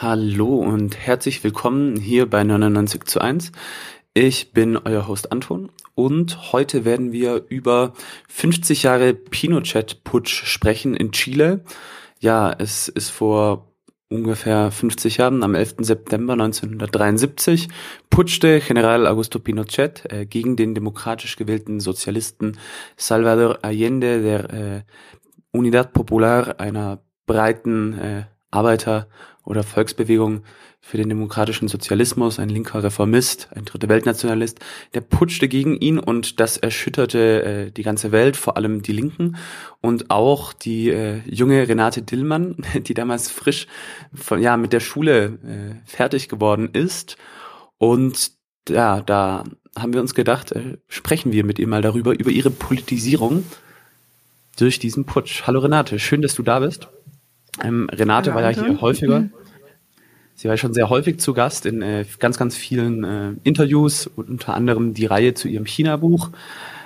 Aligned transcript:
Hallo 0.00 0.54
und 0.54 0.96
herzlich 0.96 1.42
willkommen 1.42 1.96
hier 1.96 2.30
bei 2.30 2.44
99 2.44 3.02
zu 3.02 3.20
1. 3.20 3.50
Ich 4.14 4.52
bin 4.52 4.76
euer 4.76 5.08
Host 5.08 5.32
Anton 5.32 5.72
und 5.96 6.52
heute 6.52 6.84
werden 6.84 7.10
wir 7.10 7.46
über 7.48 7.94
50 8.28 8.84
Jahre 8.84 9.12
Pinochet-Putsch 9.12 10.44
sprechen 10.44 10.94
in 10.94 11.10
Chile. 11.10 11.64
Ja, 12.20 12.54
es 12.56 12.86
ist 12.86 13.10
vor 13.10 13.72
ungefähr 14.08 14.70
50 14.70 15.16
Jahren, 15.16 15.42
am 15.42 15.56
11. 15.56 15.78
September 15.80 16.34
1973, 16.34 17.66
putschte 18.08 18.60
General 18.60 19.04
Augusto 19.04 19.40
Pinochet 19.40 20.04
äh, 20.12 20.26
gegen 20.26 20.54
den 20.54 20.76
demokratisch 20.76 21.34
gewählten 21.34 21.80
Sozialisten 21.80 22.56
Salvador 22.96 23.64
Allende 23.64 24.22
der 24.22 24.50
äh, 24.52 24.82
Unidad 25.50 25.92
Popular, 25.92 26.60
einer 26.60 27.02
breiten 27.26 27.98
äh, 27.98 28.24
Arbeiter- 28.52 29.08
oder 29.48 29.62
Volksbewegung 29.62 30.42
für 30.80 30.98
den 30.98 31.08
demokratischen 31.08 31.68
Sozialismus, 31.68 32.38
ein 32.38 32.50
linker 32.50 32.82
Reformist, 32.84 33.48
ein 33.54 33.64
dritte 33.64 33.88
Weltnationalist, 33.88 34.60
der 34.92 35.00
putschte 35.00 35.48
gegen 35.48 35.76
ihn 35.76 35.98
und 35.98 36.38
das 36.38 36.58
erschütterte 36.58 37.42
äh, 37.42 37.70
die 37.70 37.82
ganze 37.82 38.12
Welt, 38.12 38.36
vor 38.36 38.56
allem 38.58 38.82
die 38.82 38.92
Linken 38.92 39.36
und 39.80 40.10
auch 40.10 40.52
die 40.52 40.90
äh, 40.90 41.20
junge 41.24 41.66
Renate 41.66 42.02
Dillmann, 42.02 42.56
die 42.74 42.94
damals 42.94 43.30
frisch 43.30 43.66
von, 44.14 44.42
ja, 44.42 44.56
mit 44.58 44.74
der 44.74 44.80
Schule 44.80 45.38
äh, 45.42 45.74
fertig 45.86 46.28
geworden 46.28 46.68
ist. 46.72 47.16
Und 47.78 48.32
ja, 48.68 49.00
da 49.00 49.44
haben 49.76 49.94
wir 49.94 50.00
uns 50.02 50.14
gedacht, 50.14 50.52
äh, 50.52 50.76
sprechen 50.88 51.32
wir 51.32 51.44
mit 51.44 51.58
ihr 51.58 51.68
mal 51.68 51.82
darüber, 51.82 52.12
über 52.12 52.30
ihre 52.30 52.50
Politisierung 52.50 53.44
durch 54.58 54.78
diesen 54.78 55.06
Putsch. 55.06 55.44
Hallo 55.46 55.60
Renate, 55.60 55.98
schön, 55.98 56.20
dass 56.20 56.34
du 56.34 56.42
da 56.42 56.60
bist. 56.60 56.88
Ähm, 57.62 57.88
Renate 57.90 58.32
Hallo, 58.32 58.42
war 58.42 58.50
ja 58.50 58.62
hier 58.62 58.80
häufiger. 58.80 59.20
Mhm. 59.20 59.32
Sie 60.38 60.48
war 60.48 60.56
schon 60.56 60.72
sehr 60.72 60.88
häufig 60.88 61.18
zu 61.18 61.34
Gast 61.34 61.66
in 61.66 61.82
äh, 61.82 62.04
ganz, 62.20 62.38
ganz 62.38 62.56
vielen 62.56 63.02
äh, 63.02 63.32
Interviews, 63.42 64.08
unter 64.14 64.54
anderem 64.54 64.94
die 64.94 65.06
Reihe 65.06 65.34
zu 65.34 65.48
ihrem 65.48 65.66
China-Buch. 65.66 66.30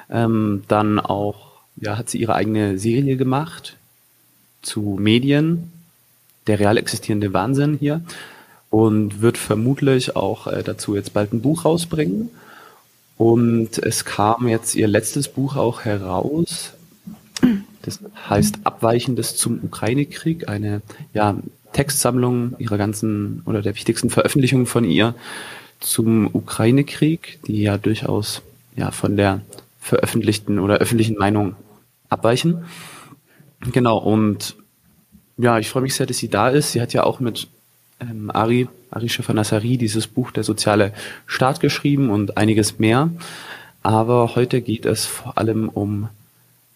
Ähm, 0.08 0.62
dann 0.68 0.98
auch, 0.98 1.52
ja, 1.76 1.98
hat 1.98 2.08
sie 2.08 2.18
ihre 2.18 2.34
eigene 2.34 2.78
Serie 2.78 3.18
gemacht 3.18 3.76
zu 4.62 4.96
Medien, 4.98 5.70
der 6.46 6.60
real 6.60 6.78
existierende 6.78 7.34
Wahnsinn 7.34 7.76
hier 7.78 8.00
und 8.70 9.20
wird 9.20 9.36
vermutlich 9.36 10.16
auch 10.16 10.46
äh, 10.46 10.62
dazu 10.62 10.96
jetzt 10.96 11.12
bald 11.12 11.34
ein 11.34 11.42
Buch 11.42 11.66
rausbringen. 11.66 12.30
Und 13.18 13.76
es 13.76 14.06
kam 14.06 14.48
jetzt 14.48 14.74
ihr 14.74 14.88
letztes 14.88 15.28
Buch 15.28 15.56
auch 15.56 15.82
heraus, 15.82 16.72
das 17.82 18.00
heißt 18.30 18.60
Abweichendes 18.64 19.36
zum 19.36 19.62
Ukraine-Krieg, 19.62 20.48
eine 20.48 20.80
ja, 21.12 21.36
Textsammlung 21.72 22.54
ihrer 22.58 22.78
ganzen 22.78 23.42
oder 23.44 23.62
der 23.62 23.74
wichtigsten 23.74 24.10
Veröffentlichungen 24.10 24.66
von 24.66 24.84
ihr 24.84 25.14
zum 25.80 26.28
Ukraine-Krieg, 26.32 27.40
die 27.46 27.62
ja 27.62 27.78
durchaus 27.78 28.42
ja 28.76 28.90
von 28.90 29.16
der 29.16 29.40
veröffentlichten 29.80 30.58
oder 30.58 30.78
öffentlichen 30.78 31.18
Meinung 31.18 31.56
abweichen. 32.08 32.64
Genau, 33.72 33.98
und 33.98 34.56
ja, 35.36 35.58
ich 35.58 35.68
freue 35.68 35.82
mich 35.82 35.94
sehr, 35.94 36.06
dass 36.06 36.18
sie 36.18 36.28
da 36.28 36.48
ist. 36.48 36.72
Sie 36.72 36.80
hat 36.80 36.92
ja 36.92 37.04
auch 37.04 37.20
mit 37.20 37.48
ähm, 38.00 38.30
Ari, 38.32 38.68
Ari 38.90 39.08
Schäfer-Nassari 39.08 39.76
dieses 39.76 40.06
Buch 40.06 40.30
Der 40.30 40.44
soziale 40.44 40.92
Staat 41.26 41.60
geschrieben 41.60 42.10
und 42.10 42.36
einiges 42.36 42.78
mehr. 42.78 43.10
Aber 43.82 44.36
heute 44.36 44.60
geht 44.60 44.86
es 44.86 45.06
vor 45.06 45.38
allem 45.38 45.68
um 45.68 46.08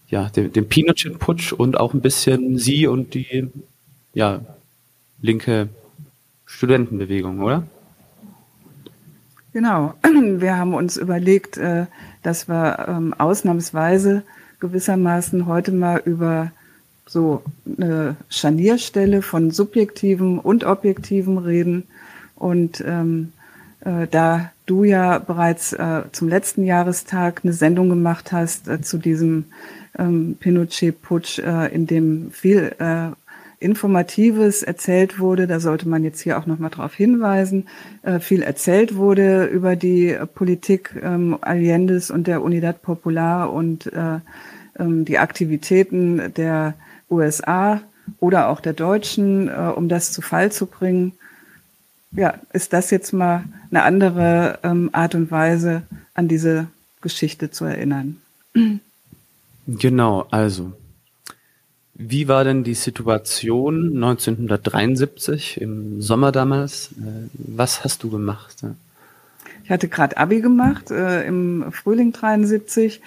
ja, 0.09 0.29
den, 0.31 0.53
den 0.53 0.69
Pinochet-Putsch 0.69 1.53
und 1.53 1.79
auch 1.79 1.95
ein 1.95 2.01
bisschen 2.01 2.59
sie 2.59 2.87
und 2.87 3.15
die 3.15 3.49
ja, 4.15 4.41
linke 5.21 5.69
Studentenbewegung, 6.45 7.41
oder? 7.41 7.65
Genau. 9.53 9.95
Wir 10.03 10.57
haben 10.57 10.75
uns 10.75 10.97
überlegt, 10.97 11.57
äh, 11.57 11.87
dass 12.23 12.49
wir 12.49 12.87
ähm, 12.89 13.15
ausnahmsweise 13.15 14.23
gewissermaßen 14.61 15.47
heute 15.47 15.73
mal 15.73 16.03
über 16.05 16.51
so 17.07 17.43
eine 17.79 18.17
Scharnierstelle 18.29 19.23
von 19.23 19.51
subjektivem 19.53 20.39
und 20.39 20.65
objektivem 20.65 21.39
reden. 21.39 21.85
Und 22.35 22.83
ähm, 22.87 23.33
äh, 23.81 24.09
da 24.11 24.51
du 24.67 24.85
ja 24.85 25.19
bereits 25.19 25.73
äh, 25.73 26.03
zum 26.13 26.29
letzten 26.29 26.65
Jahrestag 26.65 27.41
eine 27.45 27.53
Sendung 27.53 27.89
gemacht 27.89 28.33
hast 28.33 28.69
äh, 28.69 28.81
zu 28.83 28.99
diesem 28.99 29.45
ähm, 29.99 30.37
Pinochet-Putsch, 30.39 31.39
äh, 31.39 31.73
in 31.73 31.87
dem 31.87 32.31
viel 32.33 32.75
äh, 32.79 33.11
Informatives 33.59 34.63
erzählt 34.63 35.19
wurde, 35.19 35.47
da 35.47 35.61
sollte 35.61 35.89
man 35.89 36.05
jetzt 36.05 36.21
hier 36.21 36.39
auch 36.39 36.47
nochmal 36.47 36.71
darauf 36.71 36.95
hinweisen, 36.95 37.69
äh, 38.03 38.21
viel 38.21 38.43
erzählt 38.43 38.97
wurde 38.97 39.47
über 39.47 39.77
die 39.77 40.17
Politik 40.35 40.95
ähm, 41.03 41.39
Allendes 41.41 42.11
und 42.11 42.27
der 42.27 42.43
Unidad 42.43 42.83
Popular 42.83 43.53
und 43.53 43.87
äh, 43.93 44.19
ähm, 44.79 45.05
die 45.05 45.19
Aktivitäten 45.19 46.35
der 46.35 46.75
USA 47.11 47.81
oder 48.21 48.49
auch 48.49 48.61
der 48.61 48.75
Deutschen, 48.75 49.49
äh, 49.49 49.73
um 49.75 49.89
das 49.89 50.13
zu 50.13 50.23
Fall 50.23 50.53
zu 50.53 50.67
bringen. 50.67 51.13
Ja, 52.13 52.35
ist 52.53 52.73
das 52.73 52.91
jetzt 52.91 53.13
mal 53.13 53.45
eine 53.71 53.83
andere 53.83 54.59
ähm, 54.63 54.91
Art 54.93 55.15
und 55.15 55.31
Weise, 55.31 55.83
an 56.15 56.29
diese 56.29 56.67
Geschichte 57.01 57.51
zu 57.51 57.65
erinnern? 57.65 58.21
Genau, 59.67 60.27
also 60.31 60.73
wie 61.99 62.29
war 62.29 62.45
denn 62.45 62.63
die 62.63 62.75
Situation 62.75 63.95
1973 63.95 65.61
im 65.61 66.03
Sommer 66.03 66.31
damals? 66.31 66.91
Äh, 66.93 67.29
was 67.33 67.85
hast 67.85 68.03
du 68.03 68.11
gemacht? 68.11 68.57
Ich 69.65 69.71
hatte 69.71 69.89
gerade 69.89 70.17
Abi 70.17 70.41
gemacht 70.41 70.91
äh, 70.91 71.27
im 71.27 71.73
Frühling 71.73 72.13
73 72.13 73.01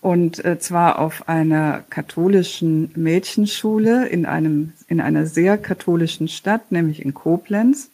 und 0.00 0.44
äh, 0.44 0.58
zwar 0.58 0.98
auf 0.98 1.28
einer 1.28 1.82
katholischen 1.90 2.90
Mädchenschule 2.94 4.06
in 4.06 4.26
einem 4.26 4.72
in 4.88 5.00
einer 5.00 5.26
sehr 5.26 5.58
katholischen 5.58 6.28
Stadt, 6.28 6.70
nämlich 6.70 7.04
in 7.04 7.12
Koblenz. 7.12 7.90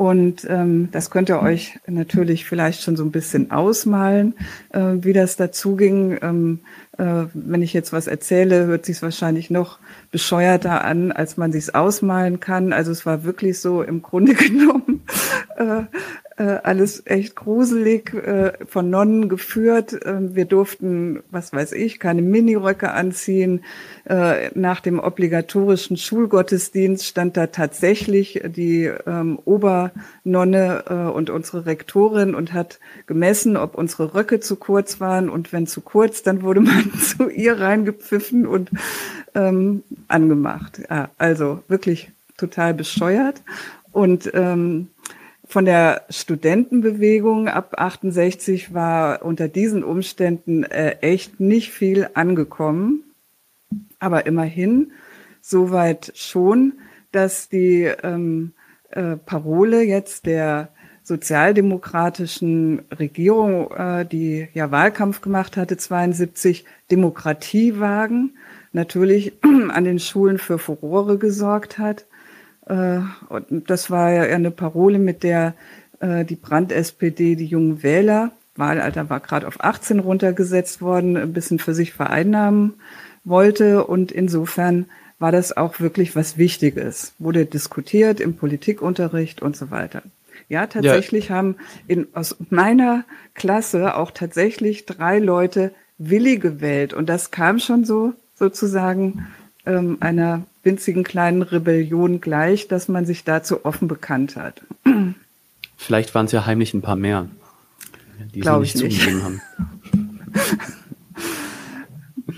Und 0.00 0.46
ähm, 0.48 0.88
das 0.92 1.10
könnt 1.10 1.28
ihr 1.28 1.42
euch 1.42 1.78
natürlich 1.86 2.46
vielleicht 2.46 2.80
schon 2.80 2.96
so 2.96 3.04
ein 3.04 3.10
bisschen 3.10 3.50
ausmalen, 3.50 4.32
äh, 4.70 4.94
wie 5.02 5.12
das 5.12 5.36
dazu 5.36 5.76
ging. 5.76 6.16
Ähm, 6.22 6.60
äh, 6.96 7.26
wenn 7.34 7.60
ich 7.60 7.74
jetzt 7.74 7.92
was 7.92 8.06
erzähle, 8.06 8.64
hört 8.64 8.86
sich 8.86 9.02
wahrscheinlich 9.02 9.50
noch 9.50 9.78
bescheuerter 10.10 10.86
an, 10.86 11.12
als 11.12 11.36
man 11.36 11.52
sich 11.52 11.74
ausmalen 11.74 12.40
kann. 12.40 12.72
Also 12.72 12.92
es 12.92 13.04
war 13.04 13.24
wirklich 13.24 13.60
so 13.60 13.82
im 13.82 14.00
Grunde 14.00 14.32
genommen 14.48 14.89
äh, 15.56 15.82
äh, 16.40 16.58
alles 16.62 17.02
echt 17.04 17.36
gruselig, 17.36 18.14
äh, 18.14 18.52
von 18.64 18.88
Nonnen 18.88 19.28
geführt. 19.28 19.92
Äh, 19.92 20.34
wir 20.34 20.46
durften, 20.46 21.22
was 21.30 21.52
weiß 21.52 21.72
ich, 21.72 22.00
keine 22.00 22.22
Miniröcke 22.22 22.92
anziehen. 22.92 23.62
Nach 24.54 24.80
dem 24.80 24.98
obligatorischen 24.98 25.96
Schulgottesdienst 25.96 27.06
stand 27.06 27.36
da 27.36 27.46
tatsächlich 27.48 28.42
die 28.44 28.90
ähm, 29.06 29.38
Obernonne 29.44 31.12
und 31.14 31.30
unsere 31.30 31.66
Rektorin 31.66 32.34
und 32.34 32.52
hat 32.52 32.80
gemessen, 33.06 33.56
ob 33.56 33.76
unsere 33.76 34.14
Röcke 34.14 34.40
zu 34.40 34.56
kurz 34.56 34.98
waren. 34.98 35.28
Und 35.28 35.52
wenn 35.52 35.68
zu 35.68 35.80
kurz, 35.80 36.22
dann 36.22 36.42
wurde 36.42 36.60
man 36.60 36.92
zu 36.98 37.28
ihr 37.28 37.60
reingepfiffen 37.60 38.46
und 38.46 38.70
ähm, 39.34 39.84
angemacht. 40.08 40.80
Ja, 40.90 41.10
also 41.18 41.62
wirklich 41.68 42.10
total 42.40 42.74
bescheuert. 42.74 43.42
Und 43.92 44.30
ähm, 44.34 44.88
von 45.44 45.64
der 45.64 46.02
Studentenbewegung 46.10 47.48
ab 47.48 47.74
68 47.76 48.72
war 48.72 49.24
unter 49.24 49.48
diesen 49.48 49.82
Umständen 49.82 50.62
äh, 50.62 50.98
echt 51.00 51.40
nicht 51.40 51.72
viel 51.72 52.08
angekommen. 52.14 53.02
Aber 53.98 54.26
immerhin 54.26 54.92
soweit 55.40 56.12
schon, 56.14 56.74
dass 57.12 57.48
die 57.48 57.90
ähm, 58.02 58.52
äh, 58.90 59.16
Parole 59.16 59.82
jetzt 59.82 60.26
der 60.26 60.68
sozialdemokratischen 61.02 62.82
Regierung, 62.96 63.72
äh, 63.72 64.06
die 64.06 64.48
ja 64.52 64.70
Wahlkampf 64.70 65.20
gemacht 65.20 65.56
hatte, 65.56 65.76
72, 65.76 66.64
Demokratie 66.90 67.80
wagen, 67.80 68.34
natürlich 68.72 69.32
an 69.42 69.84
den 69.84 69.98
Schulen 69.98 70.38
für 70.38 70.58
Furore 70.58 71.18
gesorgt 71.18 71.78
hat. 71.78 72.06
Äh, 72.70 73.00
das 73.50 73.90
war 73.90 74.10
ja 74.12 74.22
eine 74.22 74.50
Parole, 74.50 74.98
mit 74.98 75.22
der 75.22 75.54
äh, 76.00 76.24
die 76.24 76.36
Brand-SPD, 76.36 77.34
die 77.34 77.46
jungen 77.46 77.82
Wähler, 77.82 78.32
Wahlalter 78.56 79.10
war 79.10 79.20
gerade 79.20 79.48
auf 79.48 79.62
18 79.62 79.98
runtergesetzt 79.98 80.80
worden, 80.80 81.16
ein 81.16 81.32
bisschen 81.32 81.58
für 81.58 81.74
sich 81.74 81.92
vereinnahmen 81.92 82.74
wollte. 83.24 83.84
Und 83.84 84.12
insofern 84.12 84.86
war 85.18 85.32
das 85.32 85.56
auch 85.56 85.80
wirklich 85.80 86.14
was 86.14 86.38
Wichtiges. 86.38 87.12
Wurde 87.18 87.46
diskutiert 87.46 88.20
im 88.20 88.36
Politikunterricht 88.36 89.42
und 89.42 89.56
so 89.56 89.70
weiter. 89.70 90.02
Ja, 90.48 90.66
tatsächlich 90.66 91.28
ja. 91.28 91.36
haben 91.36 91.56
in, 91.86 92.08
aus 92.12 92.36
meiner 92.50 93.04
Klasse 93.34 93.96
auch 93.96 94.10
tatsächlich 94.10 94.86
drei 94.86 95.18
Leute 95.18 95.72
Willi 95.98 96.38
gewählt. 96.38 96.92
Und 96.92 97.08
das 97.08 97.30
kam 97.30 97.58
schon 97.58 97.84
so 97.84 98.14
sozusagen 98.34 99.26
ähm, 99.66 99.98
einer 100.00 100.44
winzigen 100.62 101.04
kleinen 101.04 101.42
Rebellion 101.42 102.20
gleich, 102.20 102.68
dass 102.68 102.88
man 102.88 103.06
sich 103.06 103.24
dazu 103.24 103.64
offen 103.64 103.88
bekannt 103.88 104.36
hat. 104.36 104.62
Vielleicht 105.76 106.14
waren 106.14 106.26
es 106.26 106.32
ja 106.32 106.46
heimlich 106.46 106.74
ein 106.74 106.82
paar 106.82 106.96
mehr, 106.96 107.28
die 108.34 108.40
Glaube 108.40 108.66
sie 108.66 108.84
nicht 108.84 109.00
zugegeben 109.00 109.24
haben. 109.24 109.42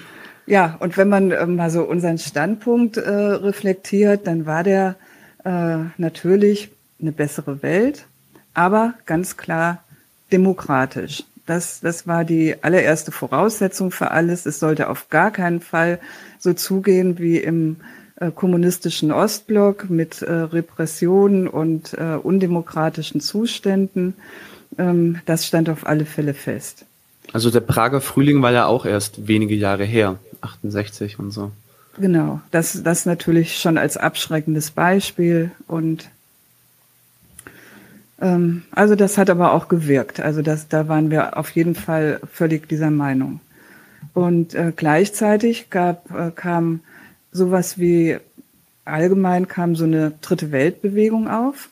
ja, 0.47 0.77
und 0.79 0.97
wenn 0.97 1.09
man 1.09 1.31
äh, 1.33 1.47
mal 1.47 1.71
so 1.71 1.83
unseren 1.83 2.19
Standpunkt 2.19 2.97
äh, 2.97 3.11
reflektiert, 3.11 4.27
dann 4.27 4.47
war 4.47 4.63
der 4.63 4.97
äh, 5.45 5.79
natürlich 5.99 6.71
eine 7.01 7.13
bessere 7.13 7.63
Welt, 7.63 8.07
aber 8.55 8.95
ganz 9.07 9.37
klar 9.37 9.83
demokratisch. 10.31 11.25
Das, 11.47 11.81
das 11.81 12.07
war 12.07 12.25
die 12.25 12.63
allererste 12.63 13.11
Voraussetzung 13.11 13.91
für 13.91 14.13
alles. 14.13 14.47
Es 14.47 14.61
sollte 14.61 14.89
auf 14.89 15.09
gar 15.09 15.33
keinen 15.33 15.61
Fall 15.61 15.99
so 16.39 16.53
zugehen 16.53 17.19
wie 17.19 17.39
im 17.39 17.79
kommunistischen 18.31 19.13
Ostblock 19.13 19.91
mit 19.91 20.23
äh, 20.23 20.33
Repressionen 20.33 21.49
und 21.49 21.95
äh, 21.95 22.17
undemokratischen 22.23 23.21
Zuständen. 23.21 24.15
Ähm, 24.79 25.21
das 25.27 25.47
stand 25.47 25.69
auf 25.69 25.87
alle 25.87 26.05
Fälle 26.05 26.35
fest. 26.35 26.85
Also 27.33 27.51
der 27.51 27.61
Prager 27.61 28.01
Frühling 28.01 28.43
war 28.43 28.53
ja 28.53 28.67
auch 28.67 28.85
erst 28.85 29.27
wenige 29.27 29.55
Jahre 29.55 29.85
her, 29.85 30.19
68 30.41 31.19
und 31.19 31.31
so. 31.31 31.51
Genau, 31.99 32.41
das, 32.51 32.83
das 32.83 33.07
natürlich 33.07 33.59
schon 33.59 33.77
als 33.77 33.97
abschreckendes 33.97 34.71
Beispiel 34.71 35.51
und 35.67 36.09
ähm, 38.21 38.63
also 38.71 38.95
das 38.95 39.19
hat 39.19 39.29
aber 39.29 39.53
auch 39.53 39.69
gewirkt. 39.69 40.21
Also 40.21 40.41
das, 40.41 40.69
da 40.69 40.89
waren 40.89 41.11
wir 41.11 41.37
auf 41.37 41.51
jeden 41.51 41.75
Fall 41.75 42.21
völlig 42.33 42.69
dieser 42.69 42.91
Meinung. 42.91 43.41
Und 44.15 44.55
äh, 44.55 44.73
gleichzeitig 44.75 45.69
gab, 45.71 46.11
äh, 46.11 46.31
kam 46.35 46.81
sowas 47.33 47.79
wie 47.79 48.19
allgemein 48.85 49.49
kam 49.49 49.75
so 49.75 49.85
eine 49.85 50.13
dritte 50.21 50.53
Weltbewegung 50.53 51.29
auf. 51.29 51.71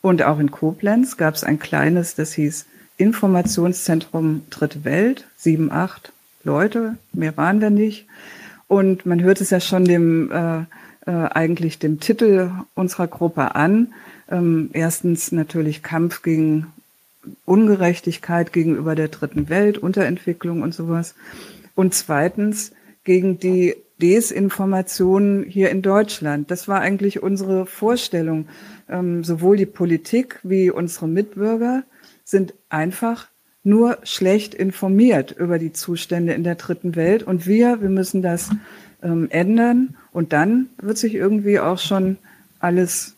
Und 0.00 0.22
auch 0.22 0.38
in 0.38 0.50
Koblenz 0.50 1.16
gab 1.16 1.34
es 1.34 1.42
ein 1.44 1.58
kleines, 1.58 2.14
das 2.14 2.32
hieß 2.32 2.66
Informationszentrum 2.98 4.42
Dritte 4.50 4.84
Welt, 4.84 5.26
sieben, 5.36 5.72
acht 5.72 6.12
Leute, 6.44 6.96
mehr 7.12 7.36
waren 7.36 7.60
wir 7.60 7.70
nicht. 7.70 8.06
Und 8.68 9.06
man 9.06 9.22
hört 9.22 9.40
es 9.40 9.50
ja 9.50 9.60
schon 9.60 9.84
dem 9.84 10.30
äh, 10.30 10.64
äh, 11.06 11.28
eigentlich 11.30 11.78
dem 11.78 12.00
Titel 12.00 12.50
unserer 12.74 13.06
Gruppe 13.06 13.54
an. 13.54 13.94
Ähm, 14.30 14.70
erstens 14.72 15.32
natürlich 15.32 15.82
Kampf 15.82 16.22
gegen 16.22 16.66
Ungerechtigkeit 17.44 18.52
gegenüber 18.52 18.94
der 18.94 19.08
dritten 19.08 19.48
Welt, 19.48 19.78
Unterentwicklung 19.78 20.62
und 20.62 20.74
sowas. 20.74 21.14
Und 21.74 21.94
zweitens 21.94 22.72
gegen 23.04 23.38
die 23.38 23.74
Desinformation 24.00 25.44
hier 25.48 25.70
in 25.70 25.82
Deutschland. 25.82 26.50
Das 26.50 26.68
war 26.68 26.80
eigentlich 26.80 27.22
unsere 27.22 27.66
Vorstellung. 27.66 28.48
Ähm, 28.88 29.24
sowohl 29.24 29.56
die 29.56 29.66
Politik 29.66 30.38
wie 30.42 30.70
unsere 30.70 31.08
Mitbürger 31.08 31.82
sind 32.24 32.54
einfach 32.68 33.28
nur 33.64 33.98
schlecht 34.04 34.54
informiert 34.54 35.32
über 35.32 35.58
die 35.58 35.72
Zustände 35.72 36.32
in 36.32 36.44
der 36.44 36.54
dritten 36.54 36.96
Welt. 36.96 37.22
Und 37.22 37.46
wir, 37.46 37.82
wir 37.82 37.90
müssen 37.90 38.22
das 38.22 38.50
ähm, 39.02 39.28
ändern. 39.30 39.96
Und 40.12 40.32
dann 40.32 40.68
wird 40.80 40.98
sich 40.98 41.14
irgendwie 41.14 41.58
auch 41.58 41.78
schon 41.78 42.16
alles 42.60 43.14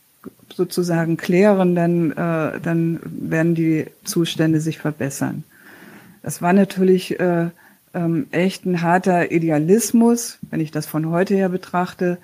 sozusagen 0.53 1.17
klären, 1.17 1.75
dann, 1.75 2.11
äh, 2.11 2.61
dann 2.61 3.01
werden 3.05 3.55
die 3.55 3.87
Zustände 4.05 4.61
sich 4.61 4.79
verbessern. 4.79 5.45
Das 6.23 6.43
war 6.43 6.53
natürlich 6.53 7.19
äh, 7.21 7.51
ähm, 7.95 8.27
echt 8.31 8.67
ein 8.67 8.83
harter 8.83 9.33
Idealismus, 9.33 10.39
wenn 10.51 10.61
ich 10.61 10.71
das 10.71 10.87
von 10.87 11.11
heute 11.11 11.35
her 11.35 11.49
betrachte, 11.49 12.19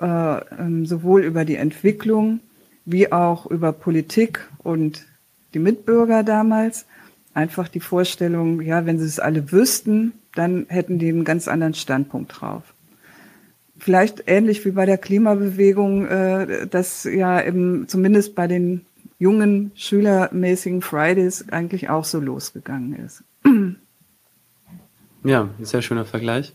äh, 0.00 0.06
ähm, 0.06 0.86
sowohl 0.86 1.22
über 1.22 1.44
die 1.44 1.56
Entwicklung 1.56 2.40
wie 2.84 3.12
auch 3.12 3.46
über 3.46 3.72
Politik 3.72 4.48
und 4.58 5.06
die 5.54 5.60
Mitbürger 5.60 6.22
damals. 6.22 6.86
Einfach 7.34 7.68
die 7.68 7.80
Vorstellung, 7.80 8.60
ja, 8.60 8.84
wenn 8.84 8.98
sie 8.98 9.06
es 9.06 9.20
alle 9.20 9.52
wüssten, 9.52 10.12
dann 10.34 10.66
hätten 10.68 10.98
die 10.98 11.08
einen 11.08 11.24
ganz 11.24 11.48
anderen 11.48 11.74
Standpunkt 11.74 12.40
drauf. 12.40 12.62
Vielleicht 13.78 14.24
ähnlich 14.26 14.64
wie 14.64 14.72
bei 14.72 14.86
der 14.86 14.98
Klimabewegung, 14.98 16.06
äh, 16.06 16.66
das 16.68 17.04
ja 17.04 17.42
eben 17.42 17.88
zumindest 17.88 18.34
bei 18.34 18.46
den 18.46 18.82
jungen 19.18 19.72
schülermäßigen 19.76 20.82
Fridays 20.82 21.48
eigentlich 21.50 21.88
auch 21.88 22.04
so 22.04 22.20
losgegangen 22.20 22.96
ist. 22.96 23.22
Ja, 25.24 25.48
sehr 25.60 25.82
schöner 25.82 26.04
Vergleich. 26.04 26.52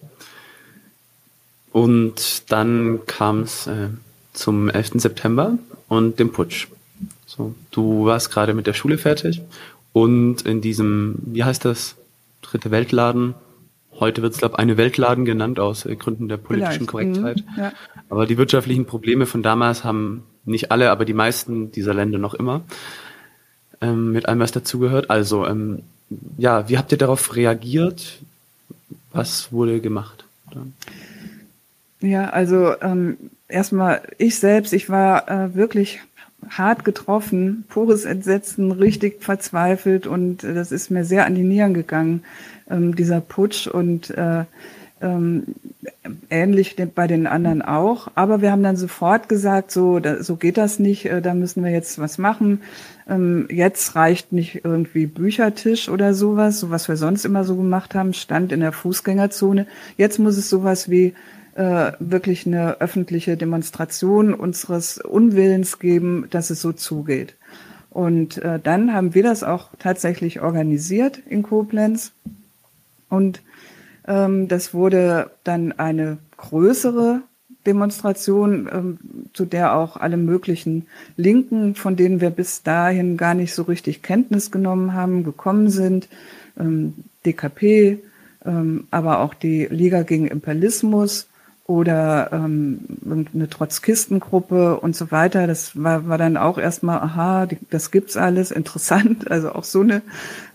Und 1.72 2.52
dann 2.52 3.02
kam 3.06 3.42
es 3.42 3.68
äh, 3.68 3.90
zum 4.34 4.70
11. 4.70 4.94
September 4.96 5.58
und 5.88 6.20
dem 6.20 6.32
Putsch. 6.32 6.68
So, 7.26 7.54
du 7.72 8.06
warst 8.06 8.32
gerade 8.32 8.54
mit 8.54 8.68
der 8.68 8.74
Schule 8.74 8.98
fertig 8.98 9.42
und 9.94 10.42
in 10.44 10.62
diesem, 10.62 11.16
wie 11.26 11.44
heißt 11.44 11.66
das, 11.66 11.96
dritte 12.42 12.72
Weltladen, 12.72 13.36
heute 14.00 14.22
wird 14.22 14.34
es, 14.34 14.40
glaube 14.40 14.56
ich, 14.56 14.60
eine 14.60 14.78
Weltladen 14.78 15.26
genannt 15.26 15.60
aus 15.60 15.86
äh, 15.86 15.96
Gründen 15.96 16.28
der 16.28 16.38
politischen 16.38 16.88
Vielleicht. 16.88 17.16
Korrektheit. 17.16 17.44
Mhm, 17.46 17.64
ja. 17.64 17.72
Aber 18.10 18.26
die 18.26 18.38
wirtschaftlichen 18.38 18.86
Probleme 18.86 19.26
von 19.26 19.44
damals 19.44 19.84
haben 19.84 20.24
nicht 20.46 20.72
alle, 20.72 20.92
aber 20.92 21.06
die 21.06 21.14
meisten 21.14 21.72
dieser 21.72 21.94
Länder 21.94 22.20
noch 22.20 22.34
immer. 22.34 22.62
Ähm, 23.82 24.12
mit 24.12 24.28
allem, 24.28 24.40
was 24.40 24.52
dazugehört. 24.52 25.10
Also, 25.10 25.46
ähm, 25.46 25.84
ja, 26.38 26.70
wie 26.70 26.78
habt 26.78 26.92
ihr 26.92 26.98
darauf 26.98 27.36
reagiert? 27.36 28.20
Was 29.18 29.52
wurde 29.52 29.82
gemacht? 29.82 30.26
Dann? 30.52 30.74
Ja, 32.02 32.30
also 32.30 32.80
ähm, 32.82 33.18
erstmal 33.48 34.02
ich 34.20 34.38
selbst, 34.38 34.74
ich 34.74 34.90
war 34.90 35.28
äh, 35.30 35.56
wirklich 35.56 36.02
hart 36.48 36.86
getroffen, 36.86 37.66
pures 37.68 38.06
Entsetzen, 38.06 38.72
richtig 38.72 39.24
verzweifelt 39.24 40.06
und 40.06 40.44
äh, 40.44 40.54
das 40.54 40.72
ist 40.72 40.92
mir 40.92 41.04
sehr 41.04 41.26
an 41.26 41.34
die 41.34 41.44
Nieren 41.44 41.74
gegangen, 41.74 42.24
ähm, 42.70 42.96
dieser 42.96 43.20
Putsch 43.20 43.66
und 43.66 44.12
äh, 44.12 44.46
ähm, 45.02 45.44
ähnlich 46.30 46.76
bei 46.94 47.08
den 47.08 47.28
anderen 47.28 47.62
auch. 47.62 48.10
Aber 48.16 48.42
wir 48.42 48.52
haben 48.52 48.64
dann 48.64 48.78
sofort 48.78 49.30
gesagt, 49.30 49.72
so, 49.72 50.00
da, 50.00 50.24
so 50.24 50.36
geht 50.36 50.58
das 50.58 50.80
nicht, 50.80 51.06
äh, 51.06 51.22
da 51.22 51.34
müssen 51.34 51.64
wir 51.64 51.72
jetzt 51.72 52.00
was 52.00 52.18
machen. 52.18 52.62
Ähm, 53.08 53.48
jetzt 53.50 53.96
reicht 53.96 54.34
nicht 54.34 54.66
irgendwie 54.66 55.08
Büchertisch 55.08 55.90
oder 55.90 56.14
sowas, 56.14 56.60
so 56.60 56.70
was 56.70 56.88
wir 56.88 56.98
sonst 56.98 57.26
immer 57.26 57.44
so 57.44 57.56
gemacht 57.56 57.96
haben, 57.96 58.14
stand 58.14 58.52
in 58.52 58.60
der 58.60 58.74
Fußgängerzone. 58.74 59.66
Jetzt 59.98 60.20
muss 60.20 60.38
es 60.38 60.50
sowas 60.50 60.90
wie 60.90 61.14
äh, 61.56 61.94
wirklich 62.00 62.46
eine 62.46 62.82
öffentliche 62.82 63.38
Demonstration 63.38 64.34
unseres 64.34 64.98
Unwillens 65.00 65.80
geben, 65.80 66.28
dass 66.30 66.50
es 66.50 66.62
so 66.62 66.74
zugeht. 66.74 67.36
Und 67.90 68.38
äh, 68.40 68.60
dann 68.62 68.94
haben 68.94 69.16
wir 69.16 69.24
das 69.24 69.44
auch 69.44 69.70
tatsächlich 69.80 70.42
organisiert 70.42 71.18
in 71.28 71.44
Koblenz. 71.44 72.12
Und 73.10 73.42
ähm, 74.08 74.48
das 74.48 74.74
wurde 74.74 75.32
dann 75.44 75.72
eine 75.72 76.18
größere 76.38 77.22
Demonstration, 77.68 78.70
ähm, 78.72 78.98
zu 79.34 79.46
der 79.46 79.76
auch 79.76 79.98
alle 79.98 80.18
möglichen 80.18 80.88
Linken, 81.18 81.76
von 81.76 81.96
denen 81.96 82.22
wir 82.22 82.32
bis 82.32 82.64
dahin 82.64 83.18
gar 83.18 83.36
nicht 83.36 83.54
so 83.54 83.64
richtig 83.64 84.02
Kenntnis 84.02 84.50
genommen 84.50 84.94
haben, 84.94 85.24
gekommen 85.24 85.70
sind. 85.70 86.08
Ähm, 86.60 86.96
DKP, 87.26 88.00
aber 88.92 89.20
auch 89.20 89.34
die 89.34 89.66
Liga 89.66 90.04
gegen 90.04 90.28
Imperialismus 90.28 91.28
oder 91.68 92.30
ähm, 92.32 92.80
eine 93.34 93.50
Trotzkistengruppe 93.50 94.80
und 94.80 94.96
so 94.96 95.12
weiter. 95.12 95.48
Das 95.48 95.82
war, 95.82 96.08
war 96.08 96.18
dann 96.18 96.38
auch 96.38 96.58
erstmal, 96.58 97.00
aha, 97.00 97.46
die, 97.46 97.58
das 97.70 97.92
gibt's 97.92 98.18
alles, 98.18 98.52
interessant. 98.52 99.26
Also 99.38 99.52
auch 99.52 99.66
so 99.66 99.82
eine 99.82 100.02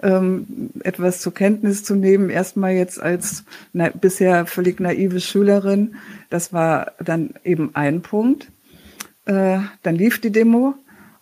ähm, 0.02 0.70
etwas 0.82 1.20
zur 1.20 1.34
Kenntnis 1.34 1.84
zu 1.84 1.94
nehmen, 1.94 2.30
erstmal 2.30 2.72
jetzt 2.72 3.00
als 3.00 3.44
na, 3.74 3.90
bisher 3.90 4.46
völlig 4.46 4.80
naive 4.80 5.20
Schülerin. 5.20 5.96
Das 6.30 6.54
war 6.54 6.92
dann 7.04 7.34
eben 7.44 7.70
ein 7.74 8.00
Punkt. 8.00 8.50
Äh, 9.26 9.58
dann 9.82 9.94
lief 9.94 10.20
die 10.20 10.32
Demo 10.32 10.74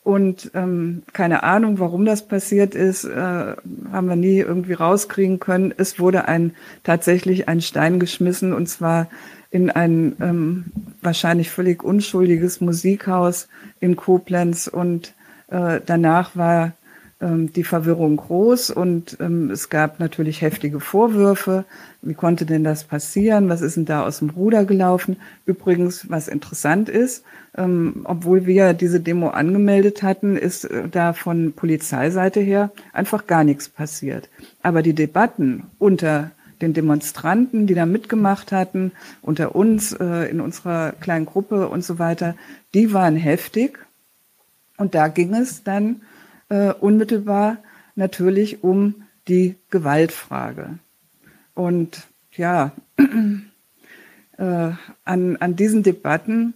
und 0.04 0.52
ähm, 0.54 1.02
keine 1.12 1.42
Ahnung, 1.42 1.80
warum 1.80 2.04
das 2.04 2.26
passiert 2.26 2.74
ist, 2.74 3.04
äh, 3.04 3.56
haben 3.92 4.08
wir 4.08 4.16
nie 4.16 4.38
irgendwie 4.38 4.72
rauskriegen 4.74 5.40
können. 5.40 5.74
Es 5.76 5.98
wurde 5.98 6.28
ein 6.28 6.54
tatsächlich 6.84 7.48
ein 7.48 7.60
Stein 7.60 7.98
geschmissen 7.98 8.52
und 8.52 8.68
zwar 8.68 9.08
in 9.50 9.70
ein 9.70 10.16
ähm, 10.20 10.66
wahrscheinlich 11.02 11.50
völlig 11.50 11.82
unschuldiges 11.82 12.60
Musikhaus 12.60 13.48
in 13.80 13.96
Koblenz 13.96 14.68
und 14.68 15.14
äh, 15.48 15.80
danach 15.84 16.36
war 16.36 16.72
ähm, 17.20 17.52
die 17.52 17.64
Verwirrung 17.64 18.16
groß 18.16 18.70
und 18.70 19.18
ähm, 19.20 19.50
es 19.50 19.68
gab 19.68 20.00
natürlich 20.00 20.40
heftige 20.40 20.80
Vorwürfe. 20.80 21.64
Wie 22.00 22.14
konnte 22.14 22.46
denn 22.46 22.64
das 22.64 22.84
passieren? 22.84 23.48
Was 23.48 23.60
ist 23.60 23.76
denn 23.76 23.84
da 23.84 24.04
aus 24.04 24.20
dem 24.20 24.30
Ruder 24.30 24.64
gelaufen? 24.64 25.16
Übrigens, 25.44 26.08
was 26.08 26.28
interessant 26.28 26.88
ist, 26.88 27.24
ähm, 27.58 28.02
obwohl 28.04 28.46
wir 28.46 28.72
diese 28.72 29.00
Demo 29.00 29.28
angemeldet 29.28 30.02
hatten, 30.02 30.36
ist 30.36 30.64
äh, 30.64 30.88
da 30.88 31.12
von 31.12 31.52
Polizeiseite 31.52 32.40
her 32.40 32.70
einfach 32.92 33.26
gar 33.26 33.44
nichts 33.44 33.68
passiert. 33.68 34.30
Aber 34.62 34.82
die 34.82 34.94
Debatten 34.94 35.64
unter 35.78 36.30
den 36.60 36.72
Demonstranten, 36.72 37.66
die 37.66 37.74
da 37.74 37.86
mitgemacht 37.86 38.52
hatten, 38.52 38.92
unter 39.22 39.54
uns, 39.54 39.92
äh, 39.92 40.30
in 40.30 40.40
unserer 40.40 40.92
kleinen 40.92 41.26
Gruppe 41.26 41.68
und 41.68 41.84
so 41.84 41.98
weiter, 41.98 42.36
die 42.74 42.92
waren 42.92 43.16
heftig. 43.16 43.78
Und 44.76 44.94
da 44.94 45.08
ging 45.08 45.34
es 45.34 45.62
dann 45.62 46.02
äh, 46.48 46.72
unmittelbar 46.72 47.58
natürlich 47.94 48.62
um 48.62 49.02
die 49.28 49.56
Gewaltfrage. 49.70 50.78
Und 51.54 52.06
ja, 52.32 52.72
äh, 54.38 54.70
an, 55.04 55.36
an 55.36 55.56
diesen 55.56 55.82
Debatten 55.82 56.54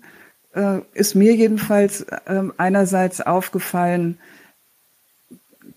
ist 0.93 1.17
mir 1.17 1.35
jedenfalls 1.35 2.07
einerseits 2.59 3.21
aufgefallen, 3.21 4.19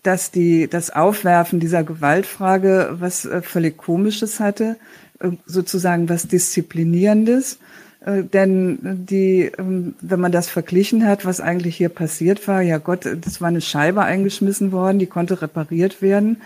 dass 0.02 0.30
die, 0.30 0.68
das 0.68 0.90
Aufwerfen 0.90 1.60
dieser 1.60 1.84
Gewaltfrage 1.84 2.96
was 2.98 3.24
äh, 3.24 3.42
völlig 3.42 3.76
Komisches 3.76 4.40
hatte, 4.40 4.76
äh, 5.20 5.30
sozusagen 5.46 6.08
was 6.08 6.28
Disziplinierendes. 6.28 7.58
Äh, 8.04 8.22
denn 8.22 8.78
die, 9.08 9.50
ähm, 9.58 9.94
wenn 10.00 10.20
man 10.20 10.32
das 10.32 10.48
verglichen 10.48 11.06
hat, 11.06 11.24
was 11.24 11.40
eigentlich 11.40 11.76
hier 11.76 11.88
passiert 11.88 12.46
war, 12.46 12.62
ja 12.62 12.78
Gott, 12.78 13.06
das 13.20 13.40
war 13.40 13.48
eine 13.48 13.60
Scheibe 13.60 14.02
eingeschmissen 14.02 14.72
worden, 14.72 14.98
die 14.98 15.06
konnte 15.06 15.42
repariert 15.42 16.00
werden. 16.02 16.40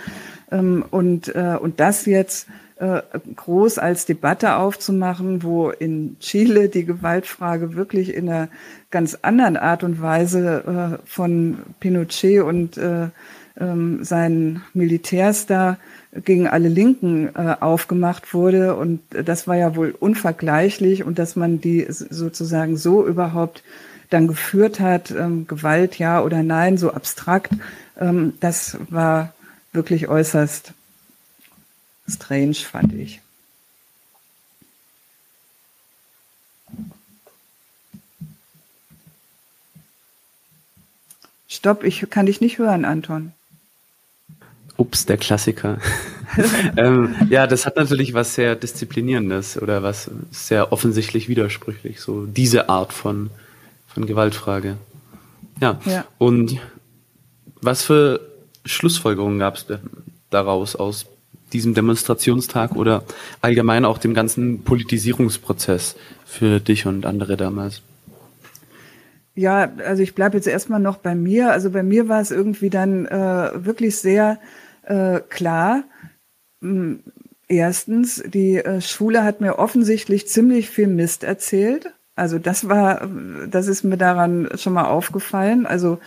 Ähm, 0.51 0.85
und, 0.91 1.29
und 1.29 1.79
das 1.79 2.05
jetzt 2.05 2.47
groß 3.37 3.79
als 3.79 4.07
Debatte 4.07 4.57
aufzumachen, 4.57 5.45
wo 5.45 5.71
in 5.71 6.17
Chile 6.19 6.69
die 6.69 6.85
Gewaltfrage 6.85 7.77
wirklich 7.77 8.13
in 8.13 8.29
einer 8.29 8.49
ganz 8.91 9.17
anderen 9.23 9.57
Art 9.57 9.85
und 9.85 10.03
Weise 10.03 10.99
von 11.05 11.59
Pinochet 11.79 12.41
und 12.41 12.77
ähm, 13.59 14.05
seinen 14.05 14.63
Militärs 14.75 15.47
da 15.47 15.79
gegen 16.25 16.47
alle 16.47 16.69
Linken 16.69 17.29
äh, 17.35 17.57
aufgemacht 17.61 18.35
wurde. 18.35 18.77
Und 18.77 19.01
das 19.11 19.47
war 19.47 19.57
ja 19.57 19.77
wohl 19.77 19.95
unvergleichlich 19.99 21.05
und 21.05 21.19
dass 21.19 21.37
man 21.37 21.61
die 21.61 21.87
sozusagen 21.89 22.77
so 22.77 23.07
überhaupt 23.07 23.63
dann 24.11 24.29
geführt 24.29 24.79
hat, 24.81 25.11
ähm, 25.11 25.47
Gewalt 25.47 25.99
ja 25.99 26.23
oder 26.23 26.43
nein, 26.43 26.77
so 26.77 26.93
abstrakt, 26.93 27.53
ähm, 27.99 28.35
das 28.41 28.77
war 28.91 29.33
wirklich 29.73 30.09
äußerst 30.09 30.73
strange, 32.09 32.55
fand 32.55 32.93
ich. 32.93 33.21
Stopp, 41.49 41.85
ich 41.85 42.09
kann 42.11 42.27
dich 42.27 42.41
nicht 42.41 42.59
hören, 42.59 42.85
Anton. 42.85 43.33
Ups, 44.83 45.07
der 45.07 45.17
Klassiker. 45.17 45.79
ähm, 46.77 47.15
ja, 47.31 47.47
das 47.47 47.67
hat 47.67 47.77
natürlich 47.77 48.15
was 48.15 48.35
sehr 48.35 48.57
Disziplinierendes 48.57 49.61
oder 49.63 49.85
was 49.85 50.11
sehr 50.33 50.73
offensichtlich 50.73 51.29
widersprüchlich, 51.29 52.01
so 52.01 52.27
diese 52.27 52.69
Art 52.69 52.93
von, 52.93 53.31
von 53.87 54.07
Gewaltfrage. 54.07 54.77
Ja. 55.61 55.79
ja. 55.85 56.05
Und 56.19 56.59
was 57.61 57.85
für 57.85 58.21
Schlussfolgerungen 58.65 59.39
gab 59.39 59.55
es 59.55 59.67
daraus 60.31 60.75
aus 60.75 61.07
diesem 61.53 61.75
Demonstrationstag 61.75 62.75
oder 62.75 63.05
allgemein 63.41 63.85
auch 63.85 63.99
dem 63.99 64.15
ganzen 64.15 64.65
Politisierungsprozess 64.65 65.95
für 66.27 66.59
dich 66.59 66.87
und 66.87 67.07
andere 67.07 67.37
damals? 67.37 67.83
Ja, 69.35 69.71
also 69.87 70.03
ich 70.03 70.15
bleibe 70.15 70.37
jetzt 70.37 70.49
erstmal 70.49 70.81
noch 70.81 70.97
bei 70.97 71.15
mir. 71.15 71.53
Also 71.53 71.71
bei 71.71 71.83
mir 71.83 72.09
war 72.09 72.21
es 72.21 72.31
irgendwie 72.31 72.69
dann 72.69 73.07
äh, 73.07 73.51
wirklich 73.65 73.97
sehr 73.97 74.39
äh, 74.83 75.21
klar. 75.29 75.85
Hm, 76.61 77.01
erstens, 77.49 78.23
die 78.27 78.57
äh, 78.57 78.81
Schule 78.81 79.25
hat 79.25 79.41
mir 79.41 79.59
offensichtlich 79.59 80.29
ziemlich 80.29 80.71
viel 80.71 80.87
Mist 80.87 81.25
erzählt. 81.25 81.93
Also 82.15 82.39
das 82.39 82.69
war, 82.69 83.09
das 83.51 83.69
ist 83.69 83.85
mir 83.85 83.97
daran 83.97 84.51
schon 84.57 84.75
mal 84.75 84.85
aufgefallen. 84.85 85.65
Also 85.65 85.99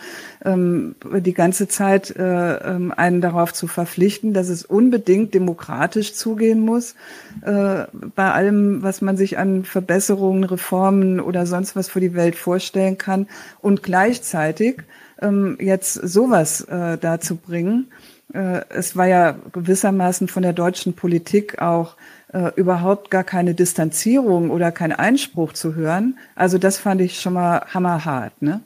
ähm, 0.44 0.94
die 1.04 1.34
ganze 1.34 1.66
Zeit 1.66 2.14
äh, 2.14 2.58
ähm, 2.58 2.92
einen 2.96 3.20
darauf 3.20 3.52
zu 3.52 3.66
verpflichten, 3.66 4.32
dass 4.32 4.48
es 4.48 4.64
unbedingt 4.64 5.34
demokratisch 5.34 6.14
zugehen 6.14 6.60
muss 6.60 6.94
äh, 7.42 7.86
bei 8.14 8.30
allem, 8.30 8.84
was 8.84 9.02
man 9.02 9.16
sich 9.16 9.36
an 9.36 9.64
Verbesserungen, 9.64 10.44
Reformen 10.44 11.18
oder 11.18 11.44
sonst 11.44 11.74
was 11.74 11.88
für 11.88 12.00
die 12.00 12.14
Welt 12.14 12.36
vorstellen 12.36 12.98
kann 12.98 13.26
und 13.60 13.82
gleichzeitig 13.82 14.84
ähm, 15.20 15.58
jetzt 15.60 15.94
sowas 15.94 16.60
äh, 16.62 16.98
dazu 16.98 17.34
bringen. 17.34 17.88
Äh, 18.32 18.62
es 18.70 18.96
war 18.96 19.06
ja 19.06 19.36
gewissermaßen 19.52 20.28
von 20.28 20.42
der 20.42 20.52
deutschen 20.52 20.94
Politik 20.94 21.60
auch 21.60 21.96
äh, 22.32 22.52
überhaupt 22.56 23.10
gar 23.10 23.24
keine 23.24 23.54
Distanzierung 23.54 24.50
oder 24.50 24.72
kein 24.72 24.92
Einspruch 24.92 25.52
zu 25.52 25.74
hören. 25.74 26.18
Also 26.34 26.58
das 26.58 26.78
fand 26.78 27.00
ich 27.00 27.20
schon 27.20 27.34
mal 27.34 27.62
hammerhart. 27.72 28.40
Ne? 28.42 28.60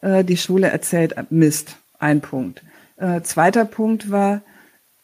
Äh, 0.00 0.24
die 0.24 0.36
Schule 0.36 0.68
erzählt 0.68 1.14
Mist, 1.30 1.76
ein 1.98 2.20
Punkt. 2.20 2.62
Äh, 2.96 3.22
zweiter 3.22 3.64
Punkt 3.64 4.10
war, 4.10 4.42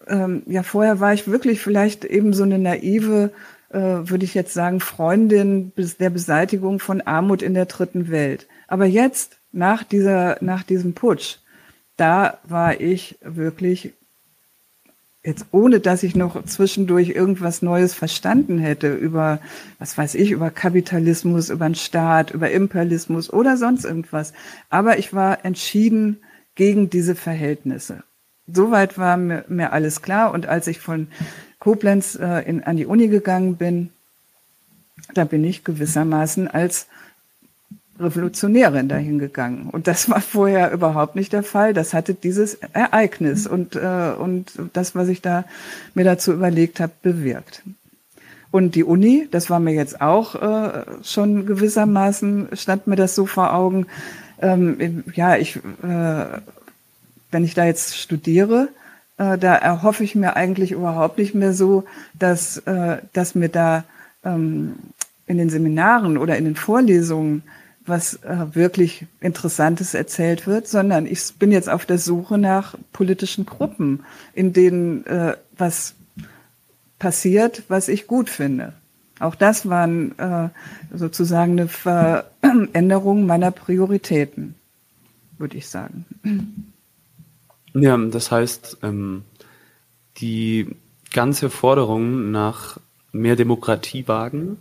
ähm, 0.06 0.42
ja 0.46 0.62
vorher 0.62 1.00
war 1.00 1.12
ich 1.12 1.28
wirklich 1.28 1.60
vielleicht 1.60 2.04
eben 2.04 2.32
so 2.32 2.44
eine 2.44 2.58
naive, 2.58 3.30
äh, 3.70 3.78
würde 3.78 4.24
ich 4.24 4.34
jetzt 4.34 4.54
sagen, 4.54 4.80
Freundin 4.80 5.72
der 5.76 6.10
Beseitigung 6.10 6.80
von 6.80 7.00
Armut 7.00 7.42
in 7.42 7.54
der 7.54 7.66
dritten 7.66 8.10
Welt. 8.10 8.46
Aber 8.66 8.86
jetzt, 8.86 9.38
nach 9.52 9.82
dieser, 9.82 10.36
nach 10.40 10.62
diesem 10.62 10.94
Putsch, 10.94 11.38
da 12.00 12.38
war 12.44 12.80
ich 12.80 13.18
wirklich 13.22 13.92
jetzt 15.22 15.46
ohne 15.50 15.80
dass 15.80 16.02
ich 16.02 16.16
noch 16.16 16.42
zwischendurch 16.44 17.10
irgendwas 17.10 17.60
Neues 17.60 17.92
verstanden 17.92 18.58
hätte 18.58 18.94
über, 18.94 19.38
was 19.78 19.98
weiß 19.98 20.14
ich, 20.14 20.30
über 20.30 20.50
Kapitalismus, 20.50 21.50
über 21.50 21.68
den 21.68 21.74
Staat, 21.74 22.30
über 22.30 22.50
Imperialismus 22.50 23.30
oder 23.30 23.58
sonst 23.58 23.84
irgendwas. 23.84 24.32
Aber 24.70 24.98
ich 24.98 25.12
war 25.12 25.44
entschieden 25.44 26.18
gegen 26.54 26.88
diese 26.88 27.14
Verhältnisse. 27.14 28.02
Soweit 28.46 28.96
war 28.96 29.18
mir, 29.18 29.44
mir 29.48 29.72
alles 29.72 30.00
klar. 30.00 30.32
Und 30.32 30.46
als 30.46 30.66
ich 30.66 30.80
von 30.80 31.08
Koblenz 31.58 32.14
äh, 32.14 32.40
in, 32.48 32.64
an 32.64 32.78
die 32.78 32.86
Uni 32.86 33.08
gegangen 33.08 33.56
bin, 33.56 33.90
da 35.12 35.24
bin 35.24 35.44
ich 35.44 35.64
gewissermaßen 35.64 36.48
als 36.48 36.86
Revolutionärin 38.00 38.88
dahin 38.88 39.18
gegangen. 39.18 39.68
Und 39.70 39.86
das 39.86 40.08
war 40.10 40.20
vorher 40.20 40.72
überhaupt 40.72 41.16
nicht 41.16 41.32
der 41.32 41.42
Fall. 41.42 41.74
Das 41.74 41.94
hatte 41.94 42.14
dieses 42.14 42.54
Ereignis 42.72 43.46
und, 43.46 43.76
äh, 43.76 44.12
und 44.18 44.52
das, 44.72 44.94
was 44.94 45.08
ich 45.08 45.22
da 45.22 45.44
mir 45.94 46.04
dazu 46.04 46.32
überlegt 46.32 46.80
habe, 46.80 46.92
bewirkt. 47.02 47.62
Und 48.50 48.74
die 48.74 48.84
Uni, 48.84 49.28
das 49.30 49.48
war 49.48 49.60
mir 49.60 49.74
jetzt 49.74 50.00
auch 50.00 50.34
äh, 50.34 50.84
schon 51.02 51.46
gewissermaßen, 51.46 52.48
stand 52.54 52.86
mir 52.86 52.96
das 52.96 53.14
so 53.14 53.26
vor 53.26 53.54
Augen. 53.54 53.86
Ähm, 54.40 55.04
ja, 55.14 55.36
ich, 55.36 55.56
äh, 55.56 55.60
wenn 57.30 57.44
ich 57.44 57.54
da 57.54 57.64
jetzt 57.64 57.96
studiere, 57.96 58.68
äh, 59.18 59.38
da 59.38 59.54
erhoffe 59.54 60.02
ich 60.02 60.16
mir 60.16 60.34
eigentlich 60.34 60.72
überhaupt 60.72 61.18
nicht 61.18 61.34
mehr 61.34 61.52
so, 61.52 61.84
dass, 62.18 62.56
äh, 62.58 62.98
dass 63.12 63.36
mir 63.36 63.50
da 63.50 63.84
ähm, 64.24 64.74
in 65.26 65.38
den 65.38 65.50
Seminaren 65.50 66.18
oder 66.18 66.36
in 66.36 66.44
den 66.44 66.56
Vorlesungen 66.56 67.44
was 67.90 68.14
äh, 68.22 68.46
wirklich 68.54 69.06
Interessantes 69.20 69.94
erzählt 69.94 70.46
wird, 70.46 70.66
sondern 70.66 71.06
ich 71.06 71.34
bin 71.38 71.52
jetzt 71.52 71.68
auf 71.68 71.84
der 71.84 71.98
Suche 71.98 72.38
nach 72.38 72.74
politischen 72.92 73.44
Gruppen, 73.44 74.04
in 74.32 74.52
denen 74.52 75.04
äh, 75.06 75.36
was 75.58 75.94
passiert, 76.98 77.64
was 77.68 77.88
ich 77.88 78.06
gut 78.06 78.30
finde. 78.30 78.72
Auch 79.18 79.34
das 79.34 79.68
war 79.68 79.86
äh, 79.88 80.48
sozusagen 80.94 81.52
eine 81.52 81.68
Veränderung 81.68 83.26
meiner 83.26 83.50
Prioritäten, 83.50 84.54
würde 85.36 85.58
ich 85.58 85.68
sagen. 85.68 86.06
Ja, 87.74 87.96
das 87.96 88.30
heißt, 88.30 88.78
ähm, 88.82 89.22
die 90.16 90.74
ganze 91.12 91.50
Forderung 91.50 92.30
nach 92.30 92.78
mehr 93.12 93.36
Demokratie 93.36 94.08
wagen, 94.08 94.56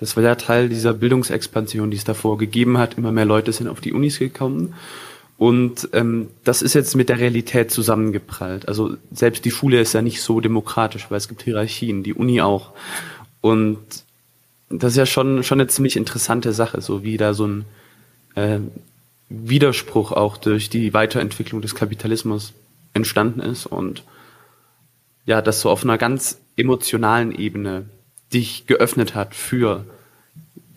das 0.00 0.16
war 0.16 0.24
ja 0.24 0.34
Teil 0.34 0.70
dieser 0.70 0.94
Bildungsexpansion, 0.94 1.90
die 1.90 1.98
es 1.98 2.04
davor 2.04 2.38
gegeben 2.38 2.78
hat. 2.78 2.96
Immer 2.96 3.12
mehr 3.12 3.26
Leute 3.26 3.52
sind 3.52 3.68
auf 3.68 3.82
die 3.82 3.92
Unis 3.92 4.18
gekommen. 4.18 4.74
Und 5.36 5.90
ähm, 5.92 6.28
das 6.42 6.62
ist 6.62 6.74
jetzt 6.74 6.96
mit 6.96 7.08
der 7.08 7.18
Realität 7.18 7.70
zusammengeprallt. 7.70 8.66
Also 8.66 8.96
selbst 9.12 9.44
die 9.44 9.50
Schule 9.50 9.80
ist 9.80 9.92
ja 9.92 10.02
nicht 10.02 10.22
so 10.22 10.40
demokratisch, 10.40 11.10
weil 11.10 11.18
es 11.18 11.28
gibt 11.28 11.42
Hierarchien, 11.42 12.02
die 12.02 12.14
Uni 12.14 12.40
auch. 12.40 12.70
Und 13.42 13.78
das 14.70 14.92
ist 14.92 14.98
ja 14.98 15.06
schon, 15.06 15.42
schon 15.44 15.60
eine 15.60 15.68
ziemlich 15.68 15.96
interessante 15.96 16.52
Sache, 16.52 16.80
so 16.80 17.02
wie 17.02 17.16
da 17.16 17.34
so 17.34 17.46
ein 17.46 17.64
äh, 18.36 18.58
Widerspruch 19.28 20.12
auch 20.12 20.36
durch 20.36 20.70
die 20.70 20.94
Weiterentwicklung 20.94 21.60
des 21.60 21.74
Kapitalismus 21.74 22.52
entstanden 22.94 23.40
ist 23.40 23.66
und 23.66 24.02
ja, 25.26 25.42
das 25.42 25.60
so 25.60 25.70
auf 25.70 25.84
einer 25.84 25.98
ganz 25.98 26.40
emotionalen 26.56 27.32
Ebene 27.32 27.84
dich 28.32 28.66
geöffnet 28.66 29.14
hat 29.14 29.34
für 29.34 29.84